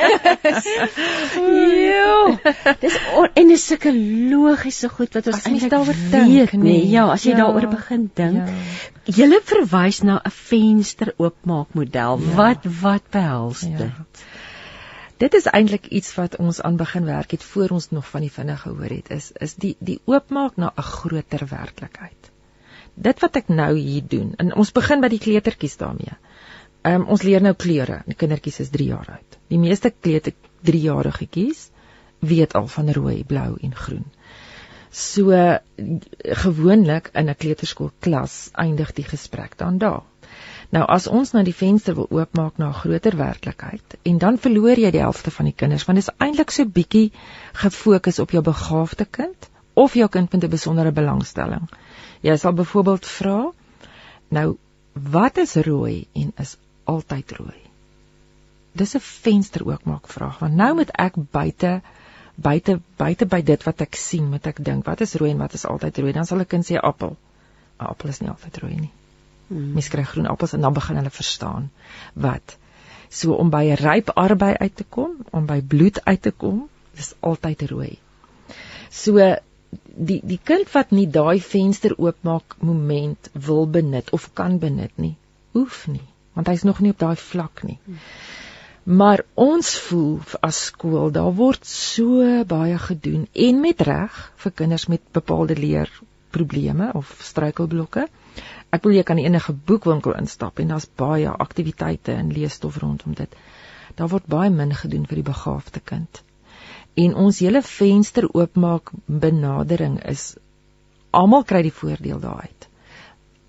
[1.36, 2.74] Ja.
[2.80, 2.96] Dis
[3.34, 3.92] en dis sulke
[4.32, 6.62] logiese goed wat ons eintlik daaroor dink, nee.
[6.62, 6.88] nee.
[6.90, 7.44] Ja, as jy Ja.
[7.44, 8.48] daaroor begin dink.
[8.48, 9.14] Ja.
[9.20, 12.18] Julle verwys na 'n venster oopmaakmodel.
[12.20, 12.34] Ja.
[12.34, 13.76] Wat wat behels Ja.
[13.76, 14.24] dit?
[15.18, 18.32] Dit is eintlik iets wat ons aan begin werk het voor ons nog van die
[18.32, 22.25] vinnig gehoor het is is die die oopmaak na 'n groter werklikheid.
[22.96, 26.16] Dit wat ek nou hier doen en ons begin by die kleutertjies daarmee.
[26.82, 28.02] Ehm um, ons leer nou kleure.
[28.06, 29.38] Die kindertjies is 3 jaar oud.
[29.52, 30.32] Die meeste kleuter
[30.66, 31.68] 3-jarigetjies
[32.20, 34.04] weet al van rooi, blou en groen.
[34.90, 35.34] So
[36.42, 40.02] gewoonlik in 'n kleuterskool klas eindig die gesprek dan daar.
[40.70, 44.78] Nou as ons nou die venster wil oopmaak na 'n groter werklikheid en dan verloor
[44.78, 47.12] jy die helfte van die kinders want dit is eintlik so bietjie
[47.52, 51.68] gefokus op jou begaafde kind of jou kind met 'n besondere belangstelling.
[52.26, 53.38] Jy sal byvoorbeeld vra
[54.36, 54.46] nou
[55.16, 57.60] wat is rooi en is altyd rooi?
[58.72, 61.80] Dis 'n venster oopmaak vraag want nou moet ek buite
[62.36, 65.54] buite buite by dit wat ek sien moet ek dink wat is rooi en wat
[65.54, 67.16] is altyd rooi dan sal 'n kind sê appel.
[67.80, 68.92] 'n Appel is nie altyd rooi nie.
[69.48, 69.72] Hmm.
[69.72, 71.70] Mens kry groen appels en dan begin hulle verstaan
[72.12, 72.56] wat.
[73.08, 76.68] So om by 'n ryp arbei uit te kom, om by bloed uit te kom,
[76.94, 77.98] dis altyd rooi.
[78.90, 79.36] So
[80.10, 85.16] die die kind wat nie daai venster oopmaak moment wil benut of kan benut nie,
[85.56, 86.04] hoef nie,
[86.34, 87.78] want hy's nog nie op daai vlak nie.
[88.86, 94.86] Maar ons voel as skool, daar word so baie gedoen en met reg vir kinders
[94.92, 98.06] met bepaalde leerprobleme of struikelblokke.
[98.70, 103.34] Ek wil jy kan enige boekwinkel instap en daar's baie aktiwiteite en leesstof rondom dit.
[103.98, 106.22] Daar word baie min gedoen vir die begaafde kind.
[106.96, 110.36] En ons hele venster oopmaak benadering is
[111.10, 112.68] almal kry die voordeel daaruit.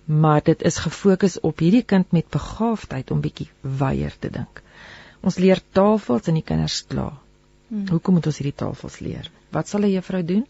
[0.08, 4.62] Maar dit is gefokus op hierdie kind met begaafdheid om bietjie weier te dink.
[5.20, 7.08] Ons leer tafels en die kinders kla.
[7.68, 7.88] Hmm.
[7.90, 9.30] Hoekom moet ons hierdie tafels leer?
[9.52, 10.46] Wat sal 'n juffrou doen?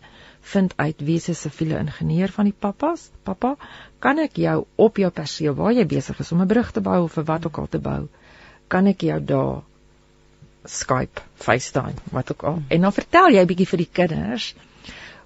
[0.52, 3.10] Vind uit wie se siviele ingenieur van die pappas?
[3.22, 3.56] Pappa,
[3.98, 7.02] kan ek jou op jou perseel waar jy besig is om 'n brug te bou
[7.04, 8.08] of vir wat ook al te bou,
[8.68, 9.62] kan ek jou daar
[10.68, 12.62] Skype, FaceTime, wat ook al.
[12.68, 14.52] En dan vertel jy bietjie vir die kinders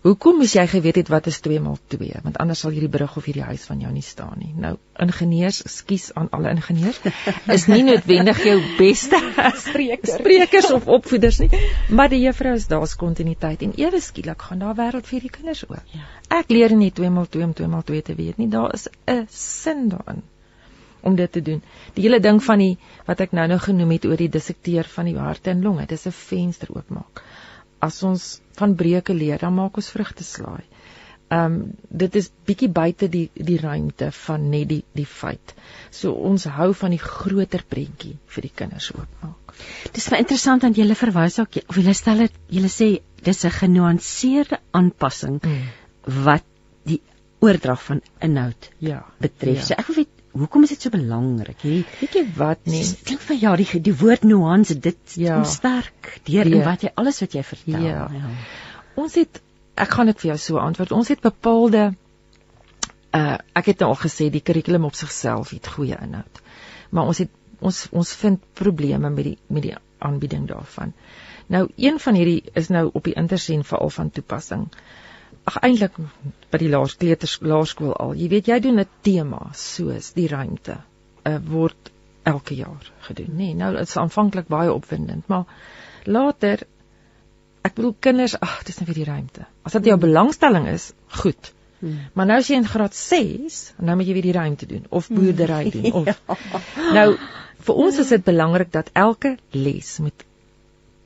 [0.02, 2.22] Hoekom moes jy geweet het wat is 2 maal 2?
[2.24, 4.50] Want anders sal hierdie brug of hierdie huis van jou nie staan nie.
[4.64, 4.72] Nou,
[5.04, 6.98] ingenieurs, skus aan alle ingenieurs,
[7.56, 9.20] is nie noodwendig jou beste
[9.62, 10.16] Spreker.
[10.16, 11.52] sprekers of opvoeders nie,
[11.94, 15.62] maar die juffrou is daar's kontinuïteit en ewe skielik gaan daar wêreld vir die kinders
[15.68, 15.78] oop.
[15.94, 16.02] Ja.
[16.40, 18.50] Ek leer nie 2 maal 2 om 2 maal 2 te weet nie.
[18.50, 20.26] Daar is 'n sin daarin
[21.02, 21.62] om dit te doen.
[21.94, 22.76] Die hele ding van die
[23.06, 26.06] wat ek nou nou genoem het oor die dissekteer van die hart en longe, dis
[26.06, 27.22] 'n venster oopmaak.
[27.80, 30.62] As ons van breuke leer, dan maak ons vrugte slaai.
[31.32, 35.54] Ehm um, dit is bietjie buite die die ruimte van net die die feit.
[35.90, 39.54] So ons hou van die groter prentjie vir die kinders oopmaak.
[39.92, 42.88] Dis baie interessant dat julle verwys ook of julle stel dit julle sê
[43.24, 45.62] dis 'n genuanceerde aanpassing Mm.
[46.24, 46.44] wat
[46.84, 47.00] die
[47.40, 49.56] oordrag van inhoud Ja, betref.
[49.56, 49.64] Ja.
[49.64, 51.60] So ek wil weet hoekom is dit so belangrik?
[51.60, 52.80] Hierdie Weet jy wat nee.
[52.80, 52.96] nie?
[53.04, 55.34] klink vir jou die die woord nuance dit Ja.
[55.34, 56.56] kom sterk deur Ja.
[56.56, 57.82] in wat jy alles wat jy vertel.
[57.84, 58.08] Ja.
[58.94, 59.40] Ons het
[59.76, 60.92] ek gaan dit vir jou so antwoord.
[60.92, 61.94] Ons het bepaalde
[63.14, 66.40] uh ek het nou al gesê die kurrikulum op sigself het goeie inhoud.
[66.90, 67.30] Maar ons het
[67.60, 70.92] ons ons vind probleme met die met die aanbieding daarvan.
[71.46, 74.68] Nou een van hierdie is nou op die intersien veral van toepassing.
[75.50, 75.96] Ag eintlik
[76.52, 78.14] by die laerskleuters laerskool al.
[78.14, 80.78] Jy weet jy doen 'n tema soos die ruimte
[81.26, 81.90] uh word
[82.22, 83.50] elke jaar gedoen, nê.
[83.50, 85.44] Nee, nou dit is aanvanklik baie opwindend, maar
[86.04, 86.62] later
[87.62, 89.46] ek bedoel kinders, ag, dis net vir die ruimte.
[89.62, 91.52] As dit jou belangstelling is, goed.
[91.82, 91.98] Hmm.
[92.14, 95.08] Maar nou as jy in graad 6, nou moet jy weer die ruimte doen of
[95.10, 96.36] boerdery doen of Ja.
[96.94, 97.06] Nou
[97.66, 100.26] vir ons is dit belangrik dat elke les moet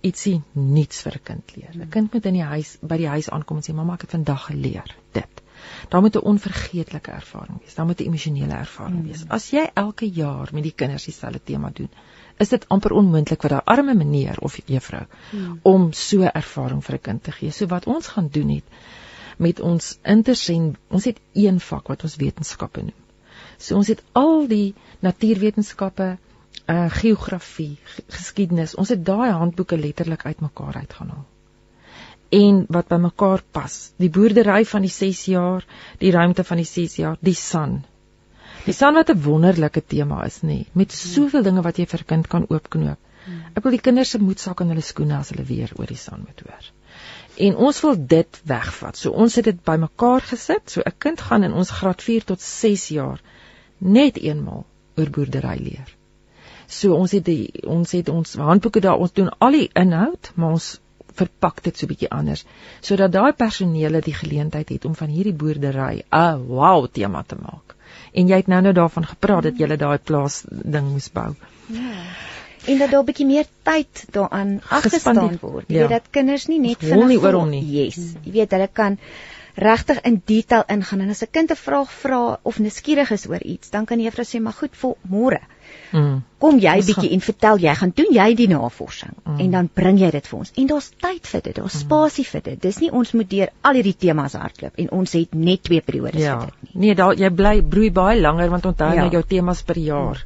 [0.09, 1.73] ietsie nuuts vir 'n kind leer.
[1.75, 4.17] 'n Kind moet in die huis by die huis aankom en sê mamma ek het
[4.19, 5.43] vandag geleer dit.
[5.89, 7.75] Daar moet 'n onvergeetlike ervaring wees.
[7.75, 9.25] Daar moet 'n emosionele ervaring wees.
[9.29, 11.91] As jy elke jaar met die kinders dieselfde tema doen,
[12.37, 15.07] is dit amper onmoontlik vir daai arme meneer of juffrou
[15.63, 17.51] om so ervaring vir 'n kind te gee.
[17.51, 18.65] So wat ons gaan doen het
[19.37, 23.03] met ons intersien, ons het een vak wat ons wetenskappe noem.
[23.59, 26.19] So ons het al die natuurwetenskappe,
[26.67, 28.75] uh geografie, geskiedenis.
[28.75, 31.27] Ons het daai handboeke letterlik uitmekaar uitgaan haal.
[32.35, 33.75] En wat by mekaar pas.
[34.03, 35.67] Die boerdery van die 6 jaar,
[35.99, 37.85] die ruimte van die 6 jaar, die san.
[38.65, 42.11] Die san wat 'n wonderlike tema is, nê, met soveel dinge wat jy vir 'n
[42.15, 42.99] kind kan oopknoop.
[43.55, 46.21] Ek wil die kinders se moedsak in hulle skoene as hulle weer oor die san
[46.21, 46.67] moet hoor.
[47.47, 48.97] En ons wil dit wegvat.
[48.97, 50.71] So ons het dit bymekaar gesit.
[50.71, 53.21] So 'n kind gaan in ons graad 4 tot 6 jaar
[53.79, 54.65] net eenmal
[54.97, 55.97] oor boerdery leer.
[56.67, 60.51] So ons het die ons het ons handboeke daar, ons doen al die inhoud, maar
[60.59, 60.81] ons
[61.17, 62.45] verpak dit so bietjie anders
[62.85, 67.75] sodat daai personele die geleentheid het om van hierdie boerdery 'n wow tema te maak.
[68.13, 71.35] En jy het nou nou daarvan gepraat dat jy daai plaas ding moes bou.
[72.67, 75.65] en dat daar 'n bietjie meer tyd daaraan afgestaan word.
[75.69, 75.81] Jy Ja.
[75.81, 77.65] weet dat kinders nie net nie oor hom nie.
[77.65, 77.97] Yes.
[78.25, 78.99] Jy weet hulle kan
[79.57, 83.43] regtig in detail ingaan en as 'n kind 'n vraag vra of nuuskierig is oor
[83.43, 85.41] iets, dan kan die juffrou sê maar goed, vir môre
[85.93, 86.23] Mm.
[86.39, 89.41] kom jy bietjie en vertel jy gaan doen jy die navorsing Mm.
[89.41, 90.53] en dan bring jy dit vir ons.
[90.57, 92.61] En daar's tyd vir dit, daar's spasie vir dit.
[92.63, 96.21] Dis nie ons moet deur al hierdie temas hardloop en ons het net twee periodes
[96.23, 96.39] Ja.
[96.41, 96.87] vir dit nie.
[96.87, 99.01] Nee, daar jy bly broei baie langer want onthou Ja.
[99.01, 100.25] nou jou temas per jaar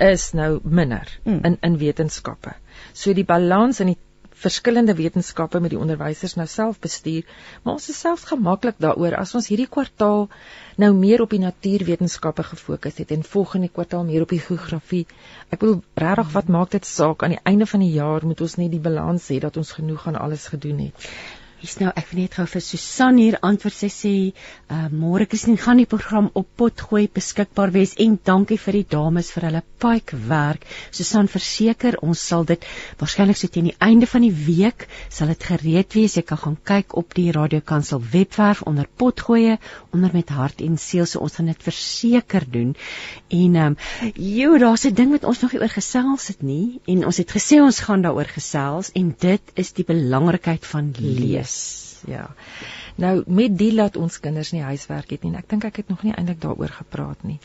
[0.00, 1.40] is nou minder Mm.
[1.44, 2.54] in in wetenskappe.
[2.92, 3.98] So die balans in die
[4.42, 7.26] verskillende wetenskappe met die onderwysers nou self bestuur,
[7.62, 10.28] maar ons is selfs gemaklik daaroor as ons hierdie kwartaal
[10.82, 15.04] nou meer op die natuurwetenskappe gefokus het en volgende kwartaal meer op die geografie.
[15.50, 18.58] Ek bedoel regtig wat maak dit saak aan die einde van die jaar moet ons
[18.60, 21.08] net die balans hê dat ons genoeg aan alles gedoen het.
[21.62, 25.60] Hier's nou ek wil net gou vir Susan hier antwoord sy sê uh, môre Christine
[25.62, 30.18] gaan die program op potgooi beskikbaar wees en dankie vir die dames vir hulle pype
[30.26, 30.66] werk.
[30.90, 32.66] Susan verseker ons sal dit
[32.98, 36.16] waarskynlik so teen die einde van die week sal dit gereed wees.
[36.18, 39.54] Jy kan gaan kyk op die Radio Kansel webwerf onder potgooi
[39.94, 42.74] onder met hart en siel so ons gaan dit verseker doen.
[43.32, 43.76] En ehm um,
[44.14, 47.30] jo daar's 'n ding wat ons nog nie oor gesels het nie en ons het
[47.32, 51.56] gesê ons gaan daaroor gesels en dit is die belangrikheid van lees.
[52.06, 52.26] Ja.
[52.96, 55.32] Nou met die laat ons kinders nie huiswerk het nie.
[55.36, 57.38] Ek dink ek het nog nie eintlik daaroor gepraat nie.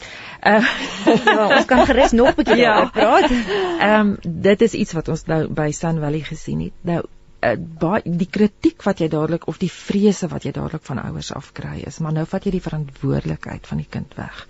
[0.44, 0.66] Uh
[1.26, 2.74] Ja, ons kan gerus nog 'n bietjie Ja.
[2.74, 3.32] daaroor praat.
[3.32, 6.74] Ehm um, dit is iets wat ons nou by Sun Valley gesien het.
[6.82, 7.04] Nou
[7.44, 11.32] uh, baie die kritiek wat jy dadelik of die vrese wat jy dadelik van ouers
[11.34, 14.48] af kry is, maar nou vat jy die verantwoordelikheid van die kind weg.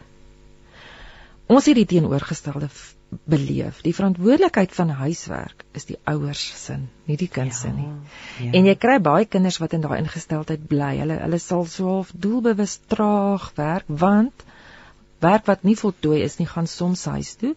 [1.48, 2.68] Ons het die teenoorgestelde
[3.24, 3.80] beleef.
[3.86, 6.76] Die verantwoordelikheid van huiswerk is die ouers se,
[7.08, 7.88] nie die kind se nie.
[8.44, 8.52] Ja.
[8.60, 10.98] En jy kry baie kinders wat in daai ingesteldheid bly.
[11.00, 14.44] Hulle hulle sal so half doelbewus traag werk want
[15.24, 17.56] werk wat nie voltooi is nie gaan soms huis toe.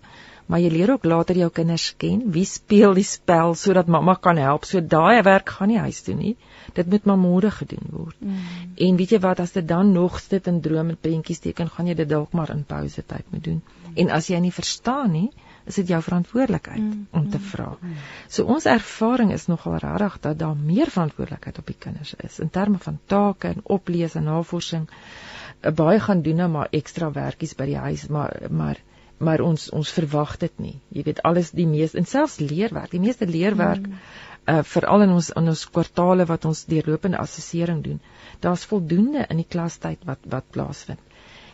[0.51, 2.23] Maar jy leer ook later jou kinders ken.
[2.35, 4.65] Wie speel die spel sodat mamma kan help?
[4.67, 6.37] So daai werk gaan nie huis toe nie.
[6.79, 8.17] Dit moet maar môre gedoen word.
[8.23, 8.41] Mm.
[8.87, 11.91] En weet jy wat as dit dan nog sit en droom en prentjies teken, gaan
[11.91, 13.63] jy dit dalk maar in pouse tyd moet doen.
[13.63, 13.80] Mm.
[13.95, 15.31] En as jy nie verstaan nie,
[15.71, 17.07] is dit jou verantwoordelikheid mm.
[17.17, 17.71] om te vra.
[17.79, 17.97] Mm.
[18.29, 22.51] So ons ervaring is nogal regtig dat daar meer verantwoordelikheid op die kinders is in
[22.51, 24.89] terme van take en oplees en navorsing.
[24.89, 28.81] Uh, Baie gaan doen nou maar ekstra werkies by die huis, maar maar
[29.21, 30.79] maar ons ons verwag dit nie.
[30.97, 34.01] Jy weet alles die meeste en selfs leerwerk, die meeste leerwerk mm.
[34.49, 38.01] uh veral in ons in ons kwartale wat ons deurlopende assessering doen.
[38.41, 41.05] Daar's voldoende in die klastyd wat wat plaasvind.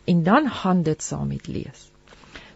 [0.07, 1.91] En dan gaan dit saam met lees.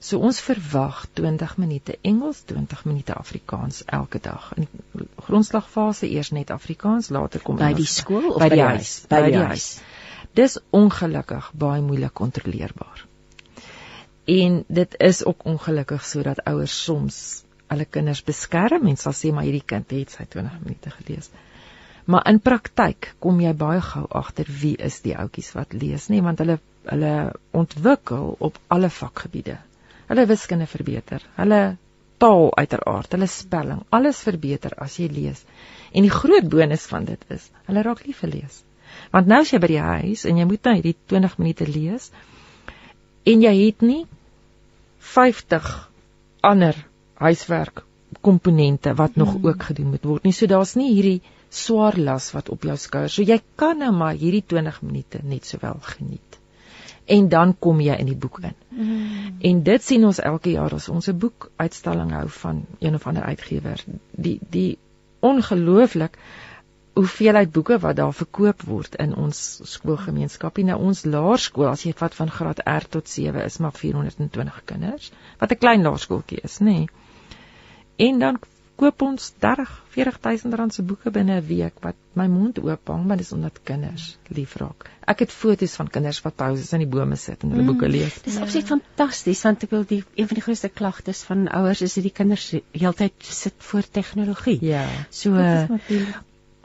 [0.01, 4.53] So ons verwag 20 minute Engels, 20 minute Afrikaans elke dag.
[4.57, 4.69] In
[5.27, 7.85] grondslagfase eers net Afrikaans, later kom by Engels.
[7.85, 9.69] die skool of by die huis, by die huis.
[10.33, 13.05] Dis ongelukkig baie moeilik kontroleerbaar.
[14.25, 17.21] En dit is ook ongelukkig sodat ouers soms
[17.71, 21.29] hulle kinders beskerm en sal sê maar hierdie kind het sy 20 minute gelees.
[22.11, 26.25] Maar in praktyk kom jy baie gou agter wie is die ouetjies wat lees, nê,
[26.25, 26.57] want hulle
[26.89, 27.17] hulle
[27.53, 29.59] ontwikkel op alle vakgebiede.
[30.11, 31.61] Hulle wiskunde verbeter, hulle
[32.21, 35.45] taal uiteraard, hulle spelling, alles verbeter as jy lees.
[35.95, 38.61] En die groot bonus van dit is, hulle raak lief vir lees.
[39.15, 42.11] Want nou as jy by die huis en jy moet nou hierdie 20 minute lees
[43.31, 44.03] en jy het nie
[45.15, 45.71] 50
[46.51, 46.77] ander
[47.21, 47.85] huiswerk
[48.27, 49.47] komponente wat nog mm.
[49.47, 50.35] ook gedoen moet word nie.
[50.35, 51.21] So daar's nie hierdie
[51.51, 53.15] swaar las wat op jou skouers.
[53.15, 56.40] So jy kan nou maar hierdie 20 minute net sowel geniet.
[57.11, 58.55] En dan kom jy in die boek in.
[58.69, 59.41] Mm.
[59.49, 63.07] En dit sien ons elke jaar as ons 'n boek uitstalling hou van een of
[63.07, 63.85] ander uitgewer.
[64.11, 64.79] Die die
[65.21, 66.19] ongelooflik
[66.95, 70.65] hoeveelheid boeke wat daar verkoop word in ons skoolgemeenskapie.
[70.65, 75.13] Nou ons laerskool, as jy vat van graad R tot 7 is maar 420 kinders,
[75.39, 76.65] wat 'n klein laerskooltjie is, nê.
[76.65, 76.89] Nee.
[77.97, 78.39] En dan
[78.81, 83.05] koop ons 30, 40000 rand se boeke binne 'n week wat my mond oop hang,
[83.07, 84.89] maar dis omdat kinders lief raak.
[85.13, 87.89] Ek het foto's van kinders wat pauses in die bome sit en hulle mm, boeke
[87.89, 88.17] lees.
[88.25, 88.47] Dis ja.
[88.47, 92.09] absoluut fantasties want ek wil die een van die grootste klagtes van ouers is dat
[92.09, 94.59] die kinders heeltyd sit voor tegnologie.
[94.65, 94.87] Ja.
[95.11, 95.37] So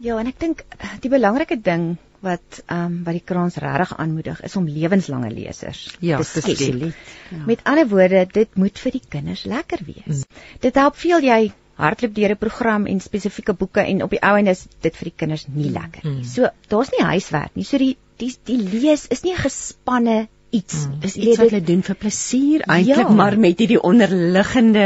[0.03, 0.65] Ja, en ek dink
[1.01, 5.83] die belangrike ding wat ehm um, wat die kraans regtig aanmoedig is om lewenslange lesers
[5.99, 6.95] ja, te skep.
[7.31, 7.43] Ja.
[7.45, 10.23] Met ander woorde, dit moet vir die kinders lekker wees.
[10.23, 10.41] Mm.
[10.65, 11.39] Dit help veel jy
[11.76, 15.11] hardloop deur 'n program en spesifieke boeke en op die ou en is dit vir
[15.11, 16.22] die kinders nie lekker nie.
[16.22, 16.23] Mm.
[16.23, 17.64] So daar's nie huiswerk nie.
[17.64, 20.27] So die die die lees is nie 'n gespanne
[20.57, 20.86] iets.
[20.86, 21.07] Mm.
[21.07, 23.15] is iets wat hulle doen vir plesier eintlik ja.
[23.19, 24.86] maar met hierdie onderliggende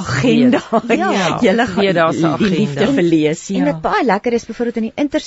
[0.00, 0.62] agenda.
[0.88, 1.10] Ja.
[1.46, 2.86] Julle gaan daar's 'n agenda.
[2.98, 3.58] vir lees ja.
[3.58, 5.22] en wat baie lekker is byvoorbeeld in die inter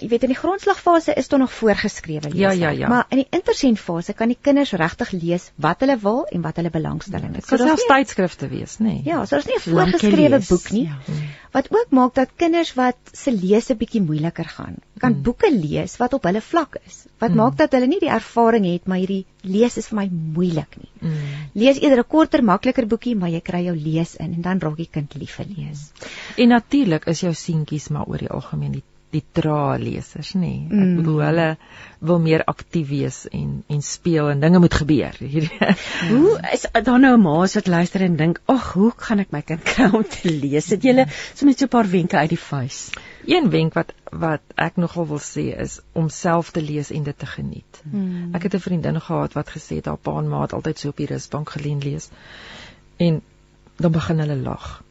[0.00, 2.88] jy weet in die grondslagfase is daar nog voorgeskrewe lees ja ja ja.
[2.88, 6.70] Maar in die intersentfase kan die kinders regtig lees wat hulle wil en wat hulle
[6.70, 7.46] belangstelling is.
[7.46, 9.02] So daar's tydskrifte wees nê nee.
[9.04, 10.86] ja so daar's nie 'n voorgeskrewe boek nie.
[10.88, 10.98] Ja.
[11.52, 15.22] Wat ook maak dat kinders wat se lees 'n bietjie moeiliker gaan kan mm.
[15.22, 17.36] boeke lees wat op hulle vlak is wat mm.
[17.36, 20.90] maak dat hulle nie die ervaring het maar hierdie lees is vir my moeilik nie.
[21.00, 21.16] Mm.
[21.62, 24.76] Lees eerder 'n korter, makliker boekie, maar jy kry jou lees in en dan raak
[24.76, 25.90] die kind lief vir lees.
[26.36, 30.40] En natuurlik is jou seentjies maar oor die algemeen die die trae lesers nê.
[30.40, 30.66] Nee.
[30.70, 30.96] Ek mm.
[31.00, 31.46] bedoel hulle
[32.10, 35.16] wil meer aktief wees en en speel en dinge moet gebeur.
[36.12, 39.42] hoe is daar nou 'n ma wat luister en dink, "Ag, hoe gaan ek my
[39.42, 42.90] kind kry om te lees?" Het jy sommer so 'n paar wenke uit die vuis?
[43.26, 47.18] Een wenk wat wat ek nogal wil sê is om self te lees en dit
[47.18, 47.82] te geniet.
[47.90, 48.34] Hmm.
[48.34, 50.88] Ek het 'n vriendin gehad wat gesê het haar pa en ma het altyd so
[50.88, 52.10] op die rusbank geleen lees.
[52.96, 53.22] En
[53.76, 54.82] dan begin hulle lag.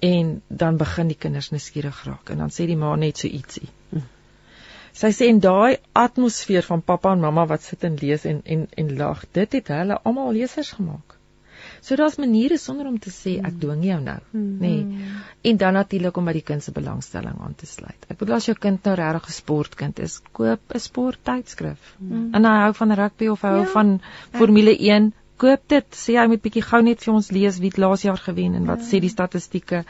[0.00, 3.68] En dan begin die kinders nuuskierig raak en dan sê die ma net so ietsie.
[3.90, 4.06] Hmm.
[4.98, 8.66] Sy sê en daai atmosfeer van pappa en mamma wat sit en lees en en
[8.82, 11.18] en lag, dit het hulle almal lesers gemaak.
[11.80, 13.60] So daar's maniere sonder om te sê ek hmm.
[13.62, 14.48] dwing jou nou, mm.
[14.62, 14.72] nê.
[14.84, 15.12] Nee.
[15.50, 18.06] En dan natuurlik om by die kind se belangstelling aan te sluit.
[18.08, 21.94] Ek bedoel as jou kind nou regtig 'n sportkind is, koop 'n sporttydskrif.
[21.98, 22.34] Mm.
[22.34, 23.72] En hy hou van rugby of hy hou ja.
[23.74, 24.00] van
[24.38, 25.88] Formule 1, koop dit.
[25.96, 28.66] Sê hy moet bietjie gou net vir ons lees wie het laas jaar gewen en
[28.70, 28.90] wat ja.
[28.92, 29.84] sê die statistieke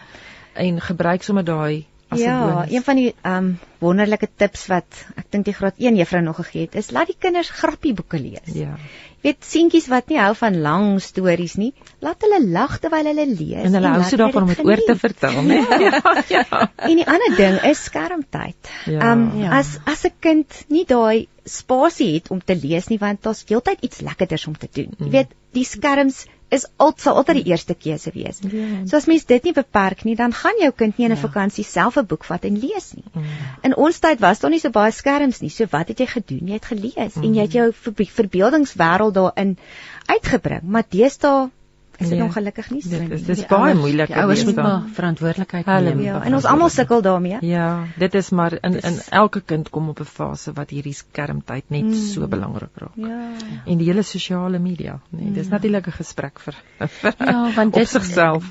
[0.59, 2.71] en gebruik sommer daai as 'n ja, bonus.
[2.71, 6.23] Ja, een van die ehm um, wonderlike tips wat ek dink die graad 1 juffrou
[6.23, 8.55] nog gegee het, is laat die kinders grappieboeke lees.
[8.55, 8.77] Ja
[9.25, 11.73] weet seentjies wat nie hou van lang stories nie,
[12.05, 13.65] laat hulle lag terwyl hulle lees.
[13.67, 15.59] En hulle hou so daarvan om dit oor te vertel, né?
[15.87, 16.45] ja, ja.
[16.87, 18.73] En die ander ding is skermtyd.
[18.87, 19.59] Ja, um ja.
[19.59, 23.81] as as 'n kind nie daai spasie het om te lees nie, want daar's heeltyd
[23.81, 24.93] iets lekkerders om te doen.
[24.99, 25.15] Jy mm.
[25.15, 28.41] weet, die skerms is altyd sal altyd die eerste keuse wees.
[28.43, 28.67] Ja.
[28.89, 31.23] So as mens dit nie beperk nie, dan gaan jou kind nie in 'n ja.
[31.23, 33.05] vakansie self 'n boek vat en lees nie.
[33.13, 33.27] Mm.
[33.63, 35.51] In ons tyd was daar nie so baie skerms nie.
[35.51, 36.47] So wat het jy gedoen?
[36.49, 37.23] Jy het gelees mm.
[37.23, 37.73] en jy het jou
[38.15, 39.59] verbeeldingswêreld daarin
[40.07, 40.63] uitgebring.
[40.63, 41.51] Maar deesdae
[41.99, 42.27] is dit nee.
[42.29, 43.09] ongelukkig nie so nie.
[43.09, 44.13] Dit is baie moeilik.
[44.23, 46.03] Ouers moet maar verantwoordelikheid neem.
[46.07, 47.41] Ja, en ons almal sukkel daarmee.
[47.47, 51.71] Ja, dit is maar in in elke kind kom op 'n fase wat hierdie skermtyd
[51.75, 51.95] net mm.
[52.13, 52.95] so belangrik raak.
[52.95, 53.21] Ja.
[53.67, 55.51] En die hele sosiale media, nee, dis mm.
[55.51, 56.55] natuurlik 'n gesprek vir,
[57.01, 58.45] vir Ja, want dit sigself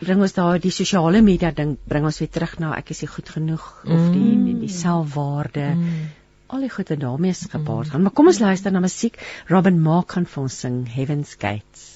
[0.00, 3.08] bring ons daar die sosiale media ding bring ons weer terug na ek is nie
[3.08, 4.12] goed genoeg of mm.
[4.12, 5.74] die die selfwaarde.
[5.74, 6.12] Mm.
[6.46, 8.00] Al die goeie daarmee is gepaard gaan.
[8.00, 8.02] Mm.
[8.02, 9.20] Maar kom ons luister na musiek.
[9.48, 11.93] Robin Mark gaan vir ons sing Heaven's Gates.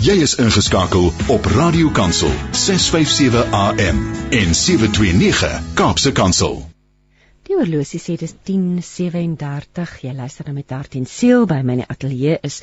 [0.00, 6.69] Jy is ingeskakel op Radio Kansel 657 AM en 729 Kaapse Kansel.
[7.50, 9.94] Die horlosie sê dis 10:37.
[10.04, 12.60] Jy luister nou met hart en siel by my ateljee is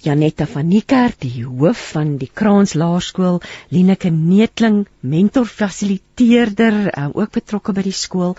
[0.00, 7.34] Janetta van Niekerk, die hoof van die Kraans Laerskool, Lineke Neetling, mentor fasiliteerder, um, ook
[7.36, 8.32] betrokke by die skool.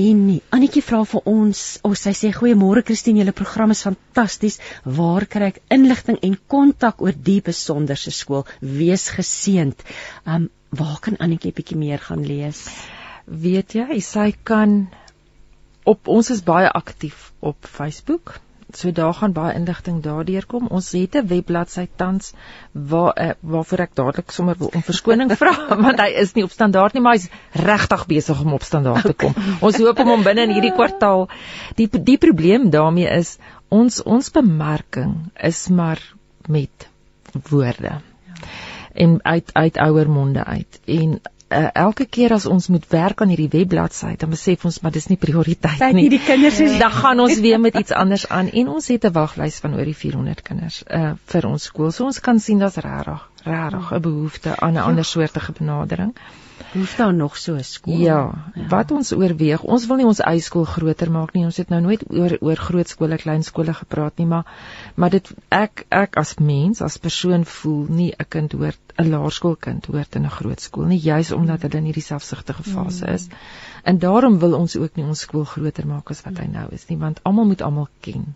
[0.00, 0.22] En
[0.56, 4.56] Annetjie vra vir ons, of oh, sy sê goeiemôre Christine, julle program is fantasties.
[5.00, 8.46] Waar kry ek inligting en kontak oor die besonderse skool?
[8.62, 9.84] Wees geseënd.
[10.24, 12.64] Um waar kan Annetjie bietjie meer gaan lees?
[13.28, 14.78] Weet jy, sy kan
[15.94, 18.38] op ons is baie aktief op Facebook
[18.76, 20.66] so daar gaan baie inligting daardeur kom.
[20.68, 22.32] Ons het 'n webbladsy tans
[22.72, 26.50] waar uh, waarvoor ek dadelik sommer wil om verskoning vra want hy is nie op
[26.50, 29.30] standaard nie, maar hy's regtig besig om op standaard te kom.
[29.30, 29.56] Okay.
[29.60, 31.28] Ons hoop om hom binne in hierdie kwartaal.
[31.76, 33.38] Die die probleem daarmee is
[33.68, 36.02] ons ons bemarking is maar
[36.48, 36.88] met
[37.48, 38.00] woorde.
[38.26, 38.36] Ja.
[38.92, 40.80] En uit uit ouer monde uit.
[40.84, 44.92] En uh, elke keer as ons moet werk aan hierdie webbladsy, dan besef ons maar
[44.94, 46.02] dis nie prioriteit nie.
[46.02, 49.04] nie die kinders is dan gaan ons weer met iets anders aan en ons het
[49.04, 51.90] 'n waglys van oor die 400 kinders uh vir ons skool.
[51.90, 56.14] So ons kan sien daar's regtig regtig 'n behoefte aan 'n ander soortige benadering.
[56.72, 57.98] Hoef daar nog so 'n skool.
[57.98, 61.44] Ja, wat ons oorweeg, ons wil nie ons eie skool groter maak nie.
[61.44, 64.46] Ons het nou nooit oor oor groot skole, klein skole gepraat nie, maar
[64.94, 69.86] maar dit ek ek as mens, as persoon voel nie 'n kind hoort 'n laerskoolkind
[69.86, 73.28] hoort in 'n groot skool nie, juis omdat hulle in hierdie selfsugtige fase is.
[73.82, 76.88] En daarom wil ons ook nie ons skool groter maak as wat hy nou is
[76.88, 78.34] nie, want almal moet almal ken.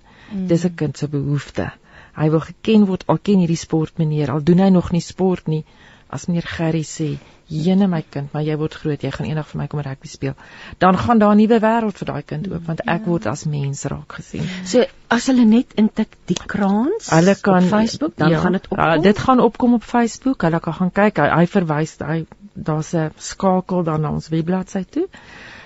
[0.48, 1.72] Dis 'n kind se behoefte.
[2.16, 5.64] Hy wil geken word, al ken hierdie sportmeneer, al doen hy nog nie sport nie.
[6.12, 7.16] As meneer Gerry sê,
[7.48, 10.34] "Jene my kind, maar jy word groot, jy gaan eendag vir my kom rugby speel."
[10.78, 13.84] Dan gaan daar 'n nuwe wêreld vir daai kind oop, want ek word as mens
[13.84, 14.44] raak gesien.
[14.64, 18.76] So as hulle net intik die kraans Hulle kan op Facebook, dan gaan dit Ja,
[18.92, 19.02] opkom.
[19.02, 20.42] dit gaan opkom op Facebook.
[20.42, 21.16] Hulle kan gaan kyk.
[21.16, 25.08] Hy, hy verwys hy daar's 'n skakel dan na ons webbladsy toe.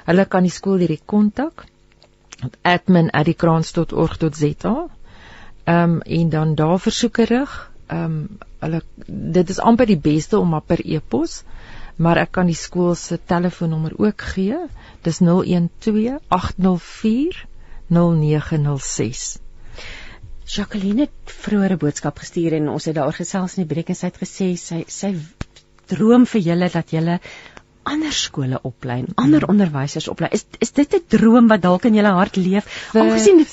[0.07, 1.65] Hulle kan die skool direk kontak.
[2.63, 4.87] admin@diekraans.org.za.
[5.65, 7.71] Ehm um, en dan daar versoeke rig.
[7.87, 11.43] Ehm um, hulle dit is amper die beste om maar per e-pos,
[11.97, 14.59] maar ek kan die skool se telefoonnommer ook gee.
[15.07, 17.45] Dis 012 804
[17.89, 19.27] 0906.
[20.47, 23.99] Jacqueline het vroeër 'n boodskap gestuur en ons het daaroor gesels in die breek en
[23.99, 25.15] sy het gesê sy sy
[25.91, 27.21] droom vir julle dat julle
[27.87, 30.31] ander skole oplei, ander onderwysers oplei.
[30.33, 32.67] Is is dit 'n droom wat dalk in julle hart leef?
[32.95, 33.53] Aangesien dit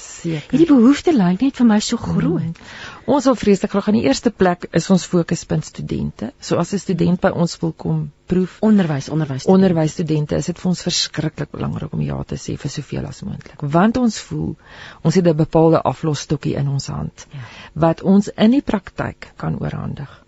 [0.51, 2.57] hierdie behoefte lyk net vir my so groot.
[3.05, 6.31] Ons wil vreeslik graag aan die eerste plek is ons fokuspunt studente.
[6.39, 9.45] So as 'n student by ons wil kom proef Onderwys, onderwys.
[9.45, 13.61] onderwysstudente is dit vir ons verskriklik belangrik om ja te sê vir soveel as moontlik
[13.75, 14.55] want ons voel
[15.03, 17.39] ons het 'n bepaalde aflosstokkie in ons hand Ja.
[17.73, 20.23] wat ons in die praktyk kan oorhandig.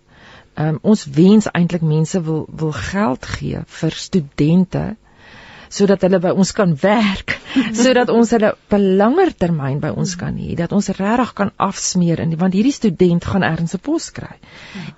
[0.58, 4.96] Um, ons wens eintlik mense wil wil geld gee vir studente
[5.68, 7.36] sodat hulle by ons kan werk,
[7.82, 11.50] sodat ons hulle op 'n langer termyn by ons kan hê, dat ons regtig kan
[11.56, 14.36] afsmeer in want hierdie student gaan ergens 'n pos kry.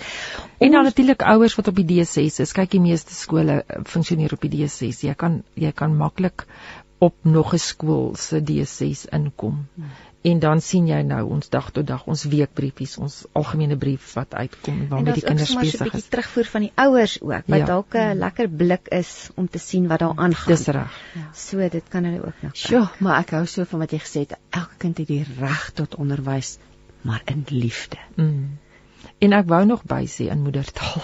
[0.58, 2.52] En dan natuurlik ouers wat op die D6 is.
[2.52, 5.04] Kyk, die meeste skole uh, funksioneer op die D6.
[5.06, 6.48] Jy kan jy kan maklik
[6.98, 9.68] op nog 'n skool se D6 inkom.
[10.22, 14.34] En dan sien jy nou ons dag tot dag ons weekbriefies, ons algemene brief wat
[14.34, 16.08] uitkom En waarmee daar's die kinders sommer so 'n besig bietjie is.
[16.10, 17.66] terugvoer van die ouers ook, wat Ja.
[17.66, 20.56] dalk 'n lekker blik is om te sien wat daar aangaan.
[20.56, 21.00] Dis reg.
[21.34, 22.52] So dit kan hulle ook nou.
[22.52, 22.56] kyk.
[22.56, 24.38] Sjoe, maar ek hou so van wat jy gesê het.
[24.50, 26.58] Elke kind het die reg tot onderwys,
[27.02, 27.98] maar in liefde.
[28.16, 28.58] Mm.
[29.20, 31.02] En ek wou nog by sê in moedertaal.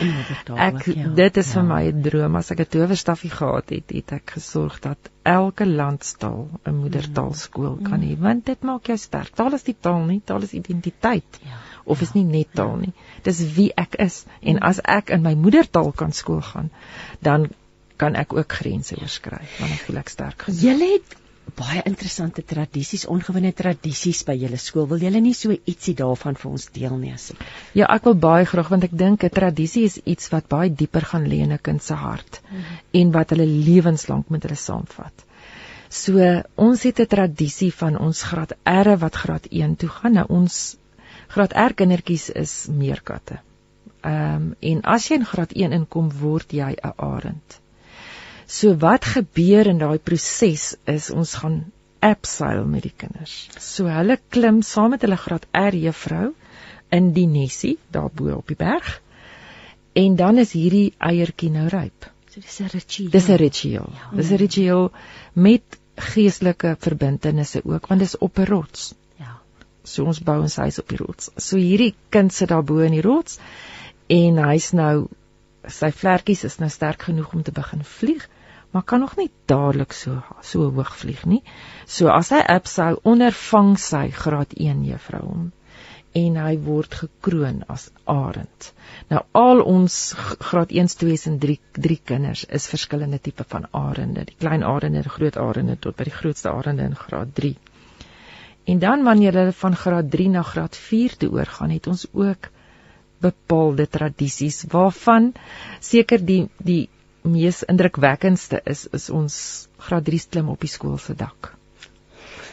[0.00, 1.08] In moedertaal Ek ook, ja.
[1.18, 1.68] dit is vir Ja.
[1.68, 6.48] my 'n droom as ek 'n towerstaffie gehad het, het ek gesorg dat elke landstaal
[6.66, 9.34] 'n moedertaalskool kan hê, want dit maak jou sterk.
[9.34, 11.40] Taal is nie taal nie, taal is identiteit.
[11.42, 11.58] Ja.
[11.84, 12.92] Of is nie net taal nie.
[13.22, 14.24] Dis wie ek is.
[14.42, 16.70] En as ek in my moedertaal kan skool gaan,
[17.20, 17.48] dan
[17.96, 20.60] kan ek ook grense oorskry, want dan voel ek sterk genoeg.
[20.60, 21.16] Julle het
[21.56, 24.86] baie interessante tradisies, ongewone tradisies by julle skool.
[24.90, 27.54] Wil julle nie so ietsie daarvan vir ons deel nie asseblief?
[27.78, 31.04] Ja, ek wil baie graag want ek dink 'n tradisie is iets wat baie dieper
[31.12, 32.78] gaan lê in 'n kind se hart mm -hmm.
[33.00, 35.24] en wat hulle lewenslank met hulle saamvat.
[35.88, 40.12] So ons het 'n tradisie van ons graad R wat graad 1 toe gaan.
[40.12, 40.76] Nou ons
[41.28, 43.40] graad R kindertjies is meerkatte.
[44.00, 47.60] Ehm um, en as jy in graad 1 inkom, word jy 'n arend.
[48.48, 51.58] So wat gebeur in daai proses is ons gaan
[52.00, 53.34] abseil met die kinders.
[53.60, 56.30] So hulle klim saam met hulle graad R juffrou
[56.98, 58.88] in die nesie daarbo op die berg.
[59.92, 62.08] En dan is hierdie eiertjie nou ryp.
[62.32, 63.10] So dis 'n ritueel.
[63.10, 63.90] Dis 'n ritueel.
[63.98, 64.08] Ja.
[64.16, 64.90] Dis 'n ritueel
[65.32, 68.94] met geestelike verbintenisse ook want dis op 'n rots.
[69.18, 69.38] Ja.
[69.82, 71.30] So ons bou ons huis op die rots.
[71.36, 73.38] So hierdie kind sit daar bo in die rots
[74.06, 75.08] en hy's nou
[75.66, 78.28] sy vlekkies is nou sterk genoeg om te begin vlieg
[78.78, 81.42] maar kan nog nie dadelik so so hoog vlieg nie.
[81.86, 85.46] So as hy absou ondervang sy graad 1 juffrou hom
[86.20, 88.68] en hy word gekroon as arend.
[89.10, 89.96] Nou al ons
[90.50, 91.56] graad 1s, 2s en 3
[91.88, 96.06] 3 kinders is verskillende tipe van arende, die klein arende, die groot arende tot by
[96.06, 97.50] die grootste arende in graad 3.
[98.74, 102.46] En dan wanneer hulle van graad 3 na graad 4 toe oorgaan, het ons ook
[103.26, 105.32] bepaalde tradisies waarvan
[105.80, 106.84] seker die die
[107.28, 109.36] mees indrukwekkendste is is ons
[109.86, 111.52] graad 3 klim op die skool se dak.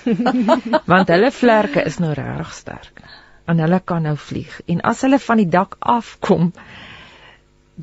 [0.92, 3.02] Want hulle vlerke is nou regtig sterk.
[3.50, 6.52] En hulle kan nou vlieg en as hulle van die dak afkom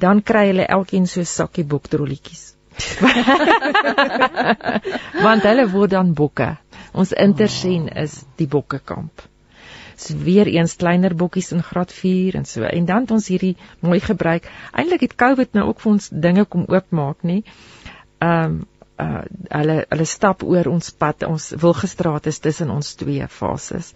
[0.04, 2.54] dan kry hulle elkeen so 'n sakkie boktrolletjies.
[5.26, 6.56] Want hulle word dan bokke.
[6.92, 9.31] Ons intersien is die bokkekamp
[10.10, 12.62] weer eens kleiner bokkies in graad 4 en so.
[12.62, 14.48] En dan het ons hierdie mooi gebruik.
[14.72, 17.42] Eintlik het COVID nou ook vir ons dinge kom oopmaak, nê.
[18.18, 18.60] Ehm um,
[19.00, 21.24] uh hulle hulle stap oor ons pad.
[21.26, 23.94] Ons Wilgestraat is tussen ons twee fases.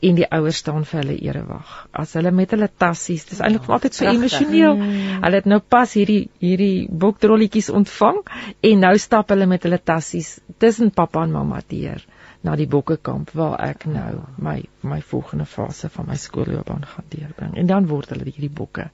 [0.00, 1.72] En die ouers staan vir hulle erewag.
[1.92, 4.78] As hulle met hulle tassies, dis eintlik oh, altyd so emosioneel.
[4.78, 5.18] Mm.
[5.26, 8.22] Hulle het nou pas hierdie hierdie boktrolletjies ontvang
[8.70, 12.06] en nou stap hulle met hulle tassies tussen pappa en mamma deur
[12.46, 17.56] na die bokkekamp waar ek nou my my volgende fase van my skoolloopbaan gaan deurbring.
[17.56, 18.90] En dan word hulle hierdie bokke.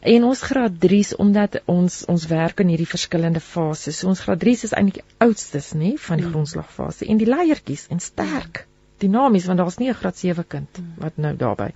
[0.00, 3.98] En ons graad 3s omdat ons ons werk in hierdie verskillende fases.
[3.98, 6.32] So ons graad 3s is eintlik die oudstes, nê, van die hmm.
[6.32, 8.64] grondslagfase en die leiertjies en sterk,
[9.04, 10.94] dinamies want daar's nie 'n graad 7 kind hmm.
[11.04, 11.74] wat nou daarbey.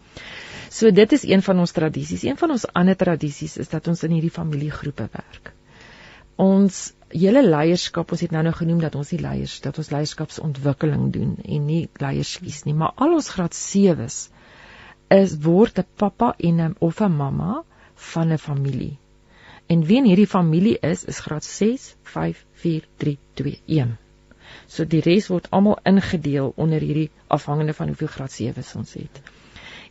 [0.71, 2.25] So dit is een van ons tradisies.
[2.25, 5.53] Een van ons ander tradisies is dat ons in hierdie familiegroepe werk.
[6.37, 11.13] Ons hele leierskap, ons het nou nou genoem dat ons die leiers, dat ons leierskapsontwikkeling
[11.15, 14.17] doen en nie leiers kies nie, maar al ons graad 7s
[15.15, 17.63] is word 'n pappa en 'n of 'n mamma
[17.95, 18.97] van 'n familie.
[19.67, 23.97] En wie in hierdie familie is, is graad 6, 5, 4, 3, 2, 1.
[24.67, 29.23] So die res word almal ingedeel onder hierdie afhangende van hoeveel graad 7s ons het.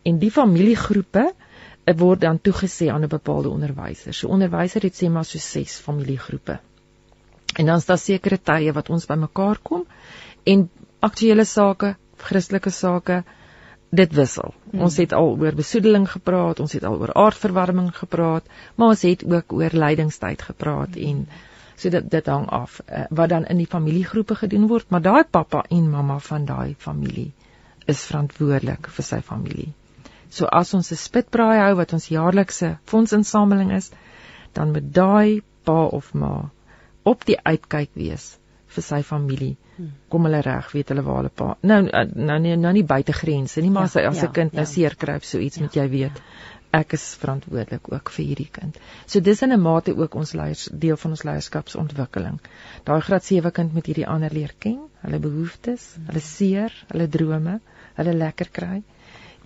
[0.03, 1.33] En die familiegroepe
[1.95, 4.13] word dan toegesê aan 'n bepaalde onderwyser.
[4.13, 6.59] So onderwyser het sê maar so 6 familiegroepe.
[7.57, 9.85] En dan is daar sekere tye wat ons bymekaar kom
[10.43, 10.69] en
[10.99, 13.23] aktuelle sake, Christelike sake,
[13.93, 14.53] dit wissel.
[14.71, 14.85] Hmm.
[14.88, 19.25] Ons het al oor besoedeling gepraat, ons het al oor aardverwarming gepraat, maar ons het
[19.27, 21.09] ook oor lydingstyd gepraat hmm.
[21.09, 25.01] en so dit dit hang af uh, wat dan in die familiegroepe gedoen word, maar
[25.01, 27.31] daai pappa en mamma van daai familie
[27.89, 29.71] is verantwoordelik vir sy familie.
[30.30, 33.91] So as ons 'n spitbraai hou wat ons jaarlikse fondsinsameling is,
[34.53, 36.49] dan moet daai pa of ma
[37.03, 38.34] op die uitkyk wees
[38.73, 39.55] vir sy familie.
[39.75, 39.91] Hmm.
[40.09, 41.53] Kom hulle reg, weet hulle waar hulle pa.
[41.61, 44.53] Nou eh, nou nie nou nie buite grense nie, maar ja, as 'n ja, kind
[44.53, 44.71] nou ja.
[44.71, 46.17] seer kry of so iets ja, moet jy weet.
[46.17, 46.51] Ja.
[46.73, 48.77] Ek is verantwoordelik ook vir hierdie kind.
[49.05, 52.39] So dis in 'n mate ook ons leiers deel van ons leierskapsontwikkeling.
[52.84, 56.05] Daai graad 7 kind moet hierdie ander leer ken, hulle behoeftes, hmm.
[56.07, 57.59] hulle seer, hulle drome,
[57.95, 58.84] hulle lekker kry.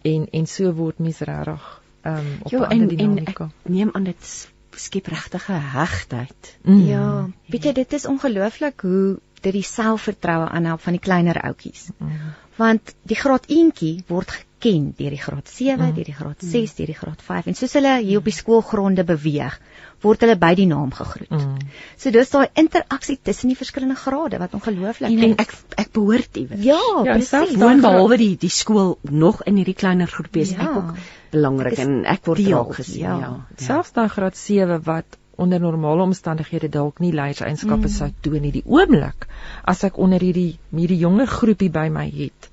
[0.03, 3.49] En en so word mens regtig ehm um, op 'n ander dinamika.
[3.63, 4.47] Neem aan dit
[4.79, 6.51] skep regtige hegtheid.
[6.63, 6.83] Mm.
[6.87, 7.07] Ja,
[7.51, 11.89] weet jy dit is ongelooflik hoe dit die selfvertroue aanhelp van die kleiner ouetjies.
[11.97, 12.33] Mm.
[12.57, 15.93] Want die graad 1tjie word geken deur die graad 7, mm.
[15.95, 16.75] deur die graad 6, mm.
[16.77, 19.59] deur die graad 5 en soos hulle hier op die skoolgronde beweeg,
[20.01, 21.33] word hulle by die naam gegroet.
[21.33, 21.67] Mm.
[21.97, 25.53] So dis daai interaksie tussen die verskillende grade wat ongelooflik en, en ek
[25.83, 26.65] ek behoort iewers.
[26.65, 27.55] Ja, ja presies.
[27.61, 30.65] Woon behalwe die die skool nog in hierdie kleiner groepies ja.
[30.65, 30.91] ek ook
[31.35, 33.05] belangrik en ek word raak gesien.
[33.05, 33.21] Ja.
[33.23, 33.31] ja.
[33.61, 37.93] Selfs daai graad 7 wat onder normale omstandighede dalk nie leierseienskappe mm.
[37.93, 39.27] sou toon nie die oomblik
[39.69, 42.49] as ek onder hierdie hierdie jonger groepie by my het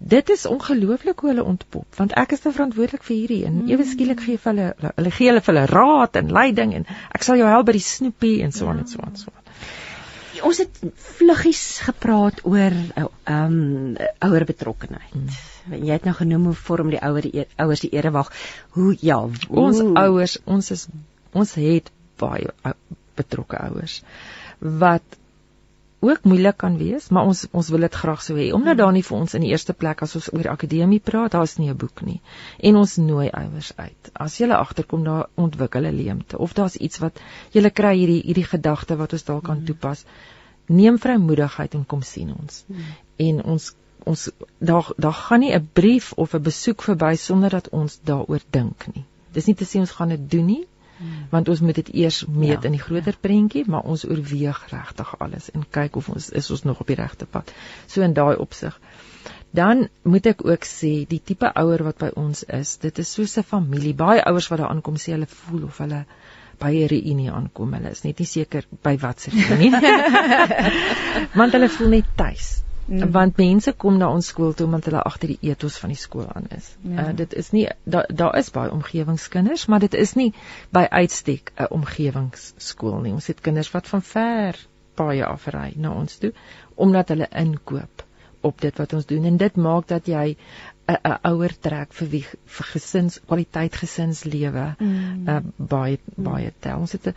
[0.00, 3.82] dit is ongelooflik hoe hulle ontpop want ek is te verantwoordelik vir hierdie en ewe
[3.84, 3.90] mm.
[3.92, 7.48] skielik gee hulle hulle gee hulle vir hulle raad en leiding en ek sal jou
[7.48, 8.86] help by die snoepie en so aan ja.
[8.86, 9.40] en so aan so aan
[10.46, 10.80] ons het
[11.18, 15.14] vluggies gepraat oor ehm um, ouer betrokkenheid.
[15.14, 15.78] Mm.
[15.84, 18.32] Jy het nou genoem hoe vorm die ouer die ouers die erewag.
[18.76, 19.64] Hoe ja, hoe...
[19.64, 20.86] ons ouers, ons is
[21.36, 21.90] ons het
[22.20, 22.74] baie
[23.18, 24.00] betrokke ouers
[24.60, 25.19] wat
[26.00, 28.48] ook moeilik kan wees, maar ons ons wil dit graag so hê.
[28.56, 31.48] Omdat daar nie vir ons in die eerste plek as ons oor akademie praat, daar
[31.48, 32.20] is nie 'n boek nie.
[32.58, 34.10] En ons nooi ouers uit.
[34.12, 37.20] As jy agterkom daar ontwikkel 'n leemte of daar's iets wat
[37.52, 39.66] jy kry hierdie hierdie gedagte wat ons dalk kan hmm.
[39.66, 40.04] toepas,
[40.66, 42.64] neem vrymoedigheid en kom sien ons.
[42.66, 42.84] Hmm.
[43.16, 43.74] En ons
[44.04, 48.40] ons daar daar gaan nie 'n brief of 'n besoek verby sonder dat ons daaroor
[48.50, 49.04] dink nie.
[49.32, 50.66] Dis nie te sê ons gaan dit doen nie,
[51.30, 55.14] Want ons moet dit eers meet Ja, in die groter prentjie, maar ons oorweeg regtig
[55.18, 57.52] alles en kyk of ons is ons nog op die regte pad.
[57.86, 58.80] So in daai opsig.
[59.50, 63.38] Dan moet ek ook sê die tipe ouer wat by ons is, dit is soos
[63.38, 63.94] 'n familie.
[63.94, 66.04] Baie ouers wat daar aankom sê hulle voel of hulle
[66.58, 67.72] by 'n reunie aankom.
[67.74, 69.72] Hulle is net nie seker by watter reunie.
[71.38, 72.62] Want hulle voel net tuis.
[72.90, 73.12] Mm.
[73.14, 76.26] Want mense kom na ons skool toe omdat hulle agter die etos van die skool
[76.26, 76.72] aan is.
[76.82, 77.04] Ja.
[77.04, 80.32] Uh, dit is nie daar daar is baie omgewingskinders, maar dit is nie
[80.74, 83.12] by uitstek 'n omgewingsskool nie.
[83.12, 84.58] Ons het kinders wat van ver
[84.98, 86.32] paaie afry na ons toe
[86.74, 88.04] omdat hulle inkoop
[88.40, 90.36] op dit wat ons doen en dit maak dat jy
[90.88, 92.22] 'n ouer trek vir wie
[92.56, 95.28] vir gesins kwaliteit gesinslewe mm.
[95.28, 95.40] uh,
[95.74, 96.80] baie baie tel.
[96.86, 97.12] Ons het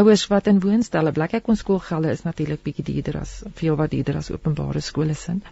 [0.00, 1.28] ouers wat in woonstelle bly.
[1.34, 5.42] Kyk ons skoolgelde is natuurlik bietjie duurder as veel wat duurder as openbare skole sin.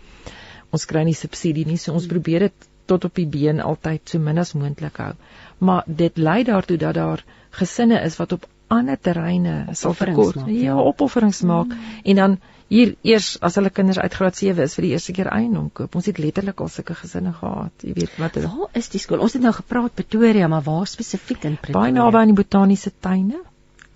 [0.73, 2.15] Ons kry nie subsidie nie, so ons mm.
[2.15, 5.13] probeer dit tot op die been altyd so min as moontlik hou.
[5.59, 7.25] Maar dit lei daartoe dat daar
[7.61, 10.43] gesinne is wat op ander terreine sal verkort.
[10.47, 11.99] Ja, ja, opofferings maak mm.
[12.03, 12.39] en dan
[12.73, 15.95] hier eers as hulle kinders uit graad 7 is vir die eerste keer eiendom koop.
[15.99, 17.85] Ons het letterlik al sulke gesinne gehad.
[17.87, 18.49] Jy weet wat het...
[18.51, 19.23] Waar is die skool?
[19.23, 21.79] Ons het nou gepraat Pretoria, maar waar spesifiek in Pretoria?
[21.79, 23.43] Baie naby aan die botaniese tuine.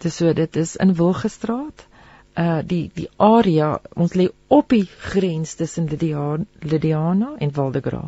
[0.00, 1.86] Dis so dit is in Wilgestraat.
[2.38, 8.04] Uh die die area, ons lê op die grens tussen Lydiana, Lydiana en Waldegra.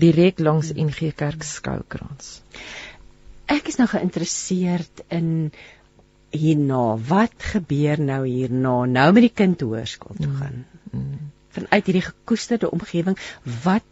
[0.00, 0.70] Direk langs.
[0.74, 2.40] NG Kerk skoukrans.
[3.50, 5.52] Ek is nou geïnteresseerd in
[6.34, 6.84] hierna.
[7.08, 8.76] Wat gebeur nou hierna?
[8.84, 10.64] Nou met die kind hoërskool toe gaan.
[10.90, 11.30] Mm, mm.
[11.54, 13.18] Vanuit hierdie gekoesterde omgewing,
[13.62, 13.86] wat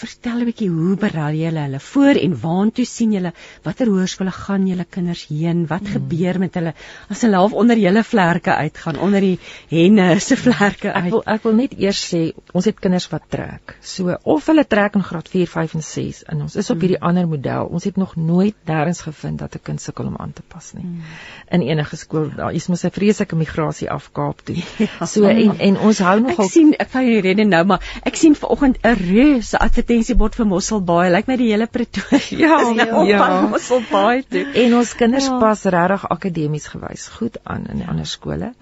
[0.00, 1.80] vertel 'n bietjie hoe berei julle hulle?
[1.80, 3.32] Voor en waantoe sien julle?
[3.64, 5.66] Watter hoërskole gaan julle kinders heen?
[5.66, 5.92] Wat hmm.
[5.96, 6.72] gebeur met hulle?
[7.08, 11.04] As hulle half onder julle vlerke uitgaan onder die henne se vlerke uit.
[11.04, 12.22] ek wil ek wil net eers sê
[12.52, 13.76] ons het kinders wat trek.
[13.80, 16.98] So of hulle trek in graad 4 5 en 6 en ons is op hierdie
[16.98, 17.08] hmm.
[17.08, 17.66] ander model.
[17.66, 20.84] Ons het nog nooit nêrens gevind dat 'n kind sukkel om aan te pas nie.
[20.84, 21.02] Hmm.
[21.50, 24.56] in enige skool daar is mos 'n vreeslike migrasie af Kaap toe.
[24.80, 25.06] Ja.
[25.06, 28.16] so en en ons hou nogal ek sien ek van hierdie rede nou maar ek
[28.16, 29.58] sien vanoggend 'n reuse
[29.90, 31.10] advertensiebord vir Mosselbaai.
[31.10, 33.24] Lyk my die hele Pretoria ja, ja, ja.
[33.50, 34.44] Mosselbaai toe.
[34.62, 35.40] En ons kinders ja.
[35.42, 38.52] pas regtig akademies gewys goed aan in die ander skole.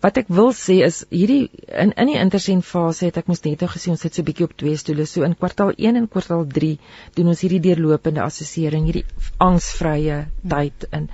[0.00, 3.60] Wat ek wil sê is hierdie in in die intersien fase het ek mos net
[3.60, 5.04] nou gesien ons sit so bietjie op twee stoele.
[5.04, 6.72] So in kwartaal 1 en kwartaal 3
[7.18, 9.04] doen ons hierdie deurlopende assessering, hierdie
[9.36, 11.10] angsvrye tyd in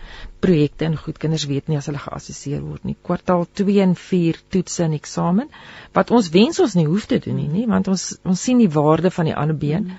[0.47, 2.97] projekte en goed kinders weet nie as hulle geassesseer word nie.
[3.09, 5.53] Kwartaal 2 en 4 toetse en eksamen
[5.99, 8.73] wat ons wens ons nie hoef te doen nie, nie want ons ons sien die
[8.81, 9.95] waarde van die ander been.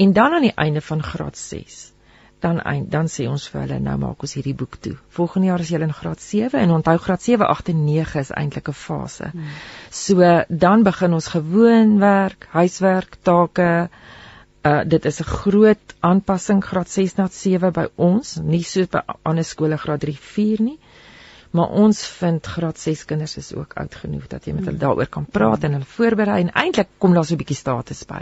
[0.00, 1.80] En dan aan die einde van graad 6
[2.40, 4.94] dan eind, dan sê ons vir hulle nou maak ons hierdie boek toe.
[5.16, 8.32] Volgende jaar is julle in graad 7 en onthou graad 7, 8 en 9 is
[8.42, 9.28] eintlik 'n fase.
[9.32, 9.50] Hmm.
[9.90, 13.90] So dan begin ons gewoon werk, huiswerk, take.
[14.62, 19.00] Uh dit is 'n groot aanpassing graad 6 na 7 by ons, nie so by
[19.22, 20.78] ander skole graad 3, 4 nie.
[21.50, 24.86] Maar ons vind graad 6 kinders is ook oud genoeg dat jy met hulle hmm.
[24.86, 28.20] daaroor kan praat en hulle voorberei en eintlik kom daar so 'n bietjie status by.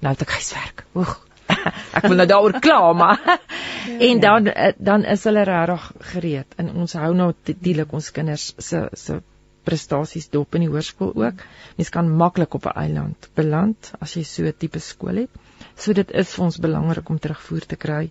[0.00, 0.84] Nou het ek huiswerk.
[0.94, 1.14] Oeg,
[1.96, 3.38] ek wil nou daaroor kla maar
[4.10, 8.52] en dan eh, dan is hulle regtig gereed en ons hou nou natuurlik ons kinders
[8.58, 9.22] se se
[9.66, 11.42] prestasies dop in die hoërskool ook.
[11.76, 15.30] Mens kan maklik op 'n eiland beland as jy so 'n tipe skool het.
[15.76, 18.10] So dit is vir ons belangrik om terugvoer te kry.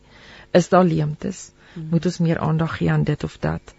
[0.53, 1.49] Is daar leemtes?
[1.73, 1.87] Hmm.
[1.91, 3.75] Moet ons meer aandag gee aan dit of dat?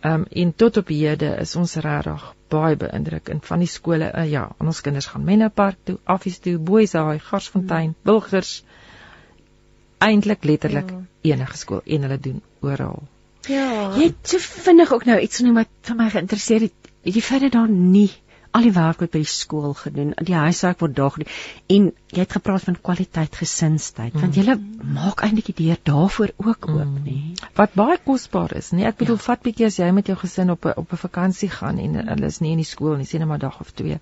[0.00, 4.10] Ehm um, en tot op hede is ons regtig baie beïndruk en van die skole
[4.14, 8.62] uh, ja, ons kinders gaan Menno Park toe, Affies toe, Boyshaai, Garsfontein, Wilgers.
[8.62, 8.82] Hmm
[10.04, 11.00] eintlik letterlik ja.
[11.34, 13.02] enige skool en hulle doen oral.
[13.48, 13.92] Ja.
[13.96, 16.90] Jy het so vinnig ook nou iets genoem wat vir my geïnteresseer het.
[17.04, 18.10] Jy verder dan nie
[18.54, 21.30] al die werk wat by die skool gedoen, die huiswerk word daar gedoen
[21.76, 24.22] en jy het gepraat van kwaliteit gesinstyd, mm.
[24.22, 24.56] want jy
[24.94, 27.02] maak eintlik die deur daarvoor ook oop, mm.
[27.08, 27.48] nê.
[27.58, 28.86] Wat baie kosbaar is, nê.
[28.86, 29.24] Ek bedoel ja.
[29.26, 32.26] vat bietjie as jy met jou gesin op 'n op 'n vakansie gaan en hulle
[32.30, 33.98] is nie in die skool nie, sien net maar dag of twee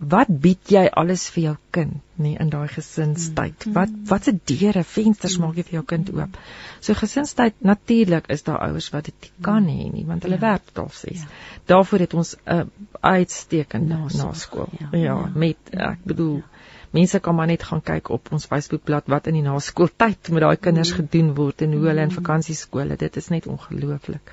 [0.00, 3.66] wat bied jy alles vir jou kind nie in daai gesinstyd?
[3.66, 3.74] Mm.
[3.76, 6.38] Wat watse deure, vensters maak jy vir jou kind oop?
[6.80, 10.44] So gesinstyd natuurlik is daar ouers wat dit kan hê nie want hulle ja.
[10.46, 11.20] werk tot 6.
[11.20, 11.28] Ja.
[11.74, 12.64] Daarvoor het ons 'n uh,
[13.00, 14.72] uitstekende naskool.
[14.80, 14.88] Ja.
[14.96, 16.48] ja, met ek bedoel ja.
[16.96, 20.56] mense kan maar net gaan kyk op ons Facebookblad wat in die naskooltyd met daai
[20.56, 20.96] kinders mm.
[20.96, 22.18] gedoen word en hoe hulle in mm.
[22.24, 22.96] vakansieskole.
[22.96, 24.32] Dit is net ongelooflik.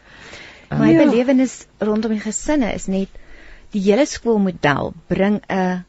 [0.69, 3.09] My uh, belewenis rondom die gesinne is net
[3.75, 5.85] die hele skoolmodel bring 'n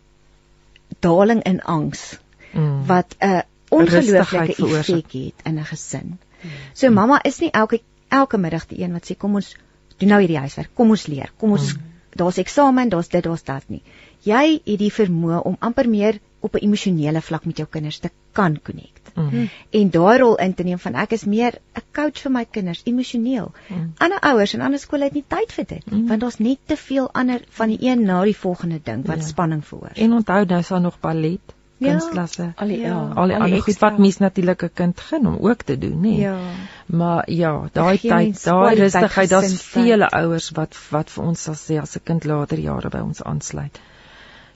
[1.00, 2.18] daling in angs
[2.52, 2.86] mm.
[2.86, 6.18] wat 'n ongelooflike effek het in 'n gesin.
[6.42, 6.50] Mm.
[6.72, 9.56] So mamma is nie elke elke middag die een wat sê kom ons
[9.96, 11.82] doen nou hierdie huiswerk, kom ons leer, kom ons mm.
[12.10, 13.82] daar's eksamen, daar's dit, daar's dat nie.
[14.22, 18.10] Jy het die vermoë om amper meer op 'n emosionele vlak met jou kinders te
[18.32, 19.10] kan connect.
[19.14, 19.48] Mm.
[19.70, 22.80] En daai rol in te neem van ek is meer 'n coach vir my kinders
[22.84, 23.52] emosioneel.
[23.68, 23.92] Mm.
[23.98, 26.08] Ander ouers en ander skole het nie tyd vir dit nie, Mm.
[26.08, 29.22] want daar's net te veel ander van die een na die volgende ding wat Ja.
[29.26, 29.96] spanning veroorsaak.
[29.96, 31.40] En onthou nou is daar nog ballet,
[31.78, 31.90] Ja.
[31.90, 32.52] kunstklasse.
[32.56, 33.12] Al die Ja.
[33.14, 36.16] Al die ander goed wat mens natuurlik 'n kind gun om ook te doen, nê.
[36.18, 36.38] Ja.
[36.86, 41.80] Maar ja, daai tyd, daai rustigheid, daar's vele ouers wat wat vir ons sal sê
[41.80, 43.80] as 'n kind later jare by ons aansluit.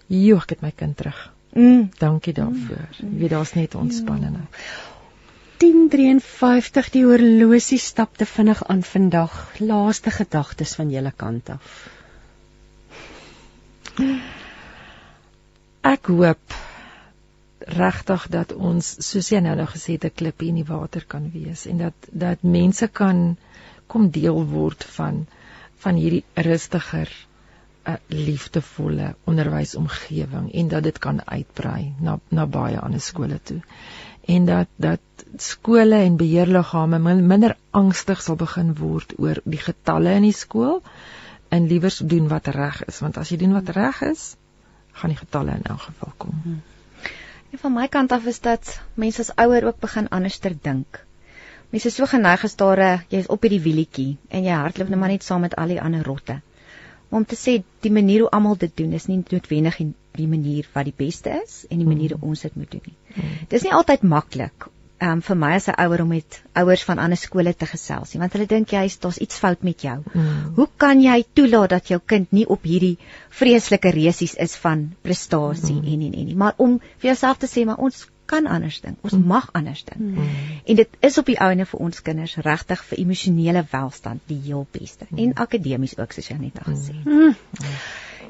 [0.06, 1.30] Jo, ek het my kind terug.
[1.52, 1.90] Mm.
[1.98, 2.88] Dankie daarvoor.
[2.98, 4.46] Jy weet daar's net ontspannende.
[5.62, 9.34] 10:53 die horlosie stap te vinnig aan vandag.
[9.58, 11.88] Laaste gedagtes van julle kant af.
[15.82, 16.56] Ek hoop
[17.76, 21.30] regtig dat ons soos jy nou nou gesê het 'n klippie in die water kan
[21.34, 23.36] wees en dat dat mense kan
[23.86, 25.26] kom deel word van
[25.84, 27.08] van hierdie rustiger
[27.90, 33.60] 'n liefdevolle onderwysomgewing en dat dit kan uitbrei na na baie ander skole toe.
[34.26, 35.00] En dat dat
[35.36, 40.82] skole en beheerliggame min, minder angstig sal begin word oor die getalle in die skool
[41.48, 44.36] en liewers doen wat reg is want as jy doen wat reg is,
[44.92, 46.60] gaan die getalle in elk geval kom.
[47.52, 51.02] En van my kant af is dat mense as ouer ook begin anderster dink.
[51.70, 55.24] Mense is so geneig 'n jy's op hierdie wielietjie en jy hardloop net maar net
[55.24, 56.40] saam met al die ander rotte.
[57.12, 60.68] Om te sê die manier hoe almal dit doen is nie noodwendig die, die manier
[60.74, 63.26] wat die beste is en die manier hoe ons dit moet doen nie.
[63.52, 64.72] Dis nie altyd maklik
[65.02, 68.20] um, vir my as 'n ouer om met ouers van ander skole te gesels nie,
[68.22, 69.98] want hulle dink jy's daar's iets fout met jou.
[70.12, 70.54] Mm.
[70.56, 72.96] Hoe kan jy toelaat dat jou kind nie op hierdie
[73.40, 75.92] vreeslike resies is van prestasie mm.
[75.92, 79.00] en en en nie, maar om vir jouself te sê maar ons kan anders dink.
[79.04, 79.26] Ons mm.
[79.28, 80.00] mag anders dink.
[80.00, 80.30] Mm.
[80.72, 84.64] En dit is op die ouene vir ons kinders regtig vir emosionele welstand die heel
[84.72, 85.20] beste mm.
[85.26, 87.12] en akademies ook soos jy net al gesê het.
[87.12, 87.36] Mm.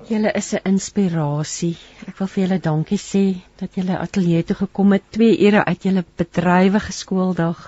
[0.09, 1.77] Julle is 'n inspirasie.
[2.11, 3.23] Ek wil vir julle dankie sê
[3.61, 7.61] dat julle ateljee toe gekom het 2 ure uit julle bedrywige skooldag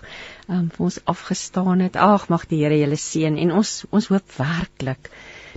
[0.48, 1.96] um, vir ons afgestaan het.
[1.96, 5.12] Ag, mag die Here julle seën en ons ons hoop werklik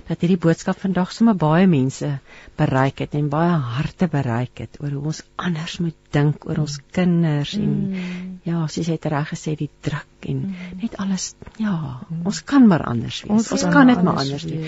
[0.08, 2.08] dat hierdie boodskap vandag sommer baie mense
[2.56, 6.78] bereik het en baie harte bereik het oor hoe ons anders moet dink oor ons
[6.96, 8.40] kinders en Mm.
[8.44, 10.40] ja, soos jy dit reg gesê die druk en
[10.80, 13.30] net alles ja, ons kan maar anders wees.
[13.30, 14.64] Ons, ons kan dit maar anders doen.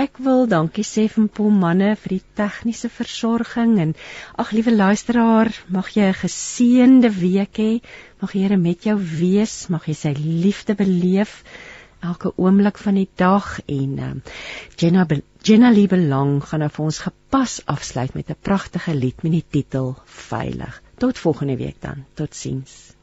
[0.00, 3.94] Ek wil dankie sê vir Paul manne vir die tegniese versorging en
[4.40, 7.72] ag liewe luisteraar, mag jy 'n geseënde week hê.
[8.22, 11.42] Mag die Here met jou wees, mag jy sy liefde beleef
[12.04, 14.22] elke oomblik van die dag en um,
[14.76, 15.06] Jenna
[15.44, 19.94] Jenna Liebelang gaan nou vir ons gepas afsluit met 'n pragtige lied met die titel
[20.04, 20.82] Veilig.
[20.98, 22.04] Tot volgende week dan.
[22.14, 22.93] Totsiens.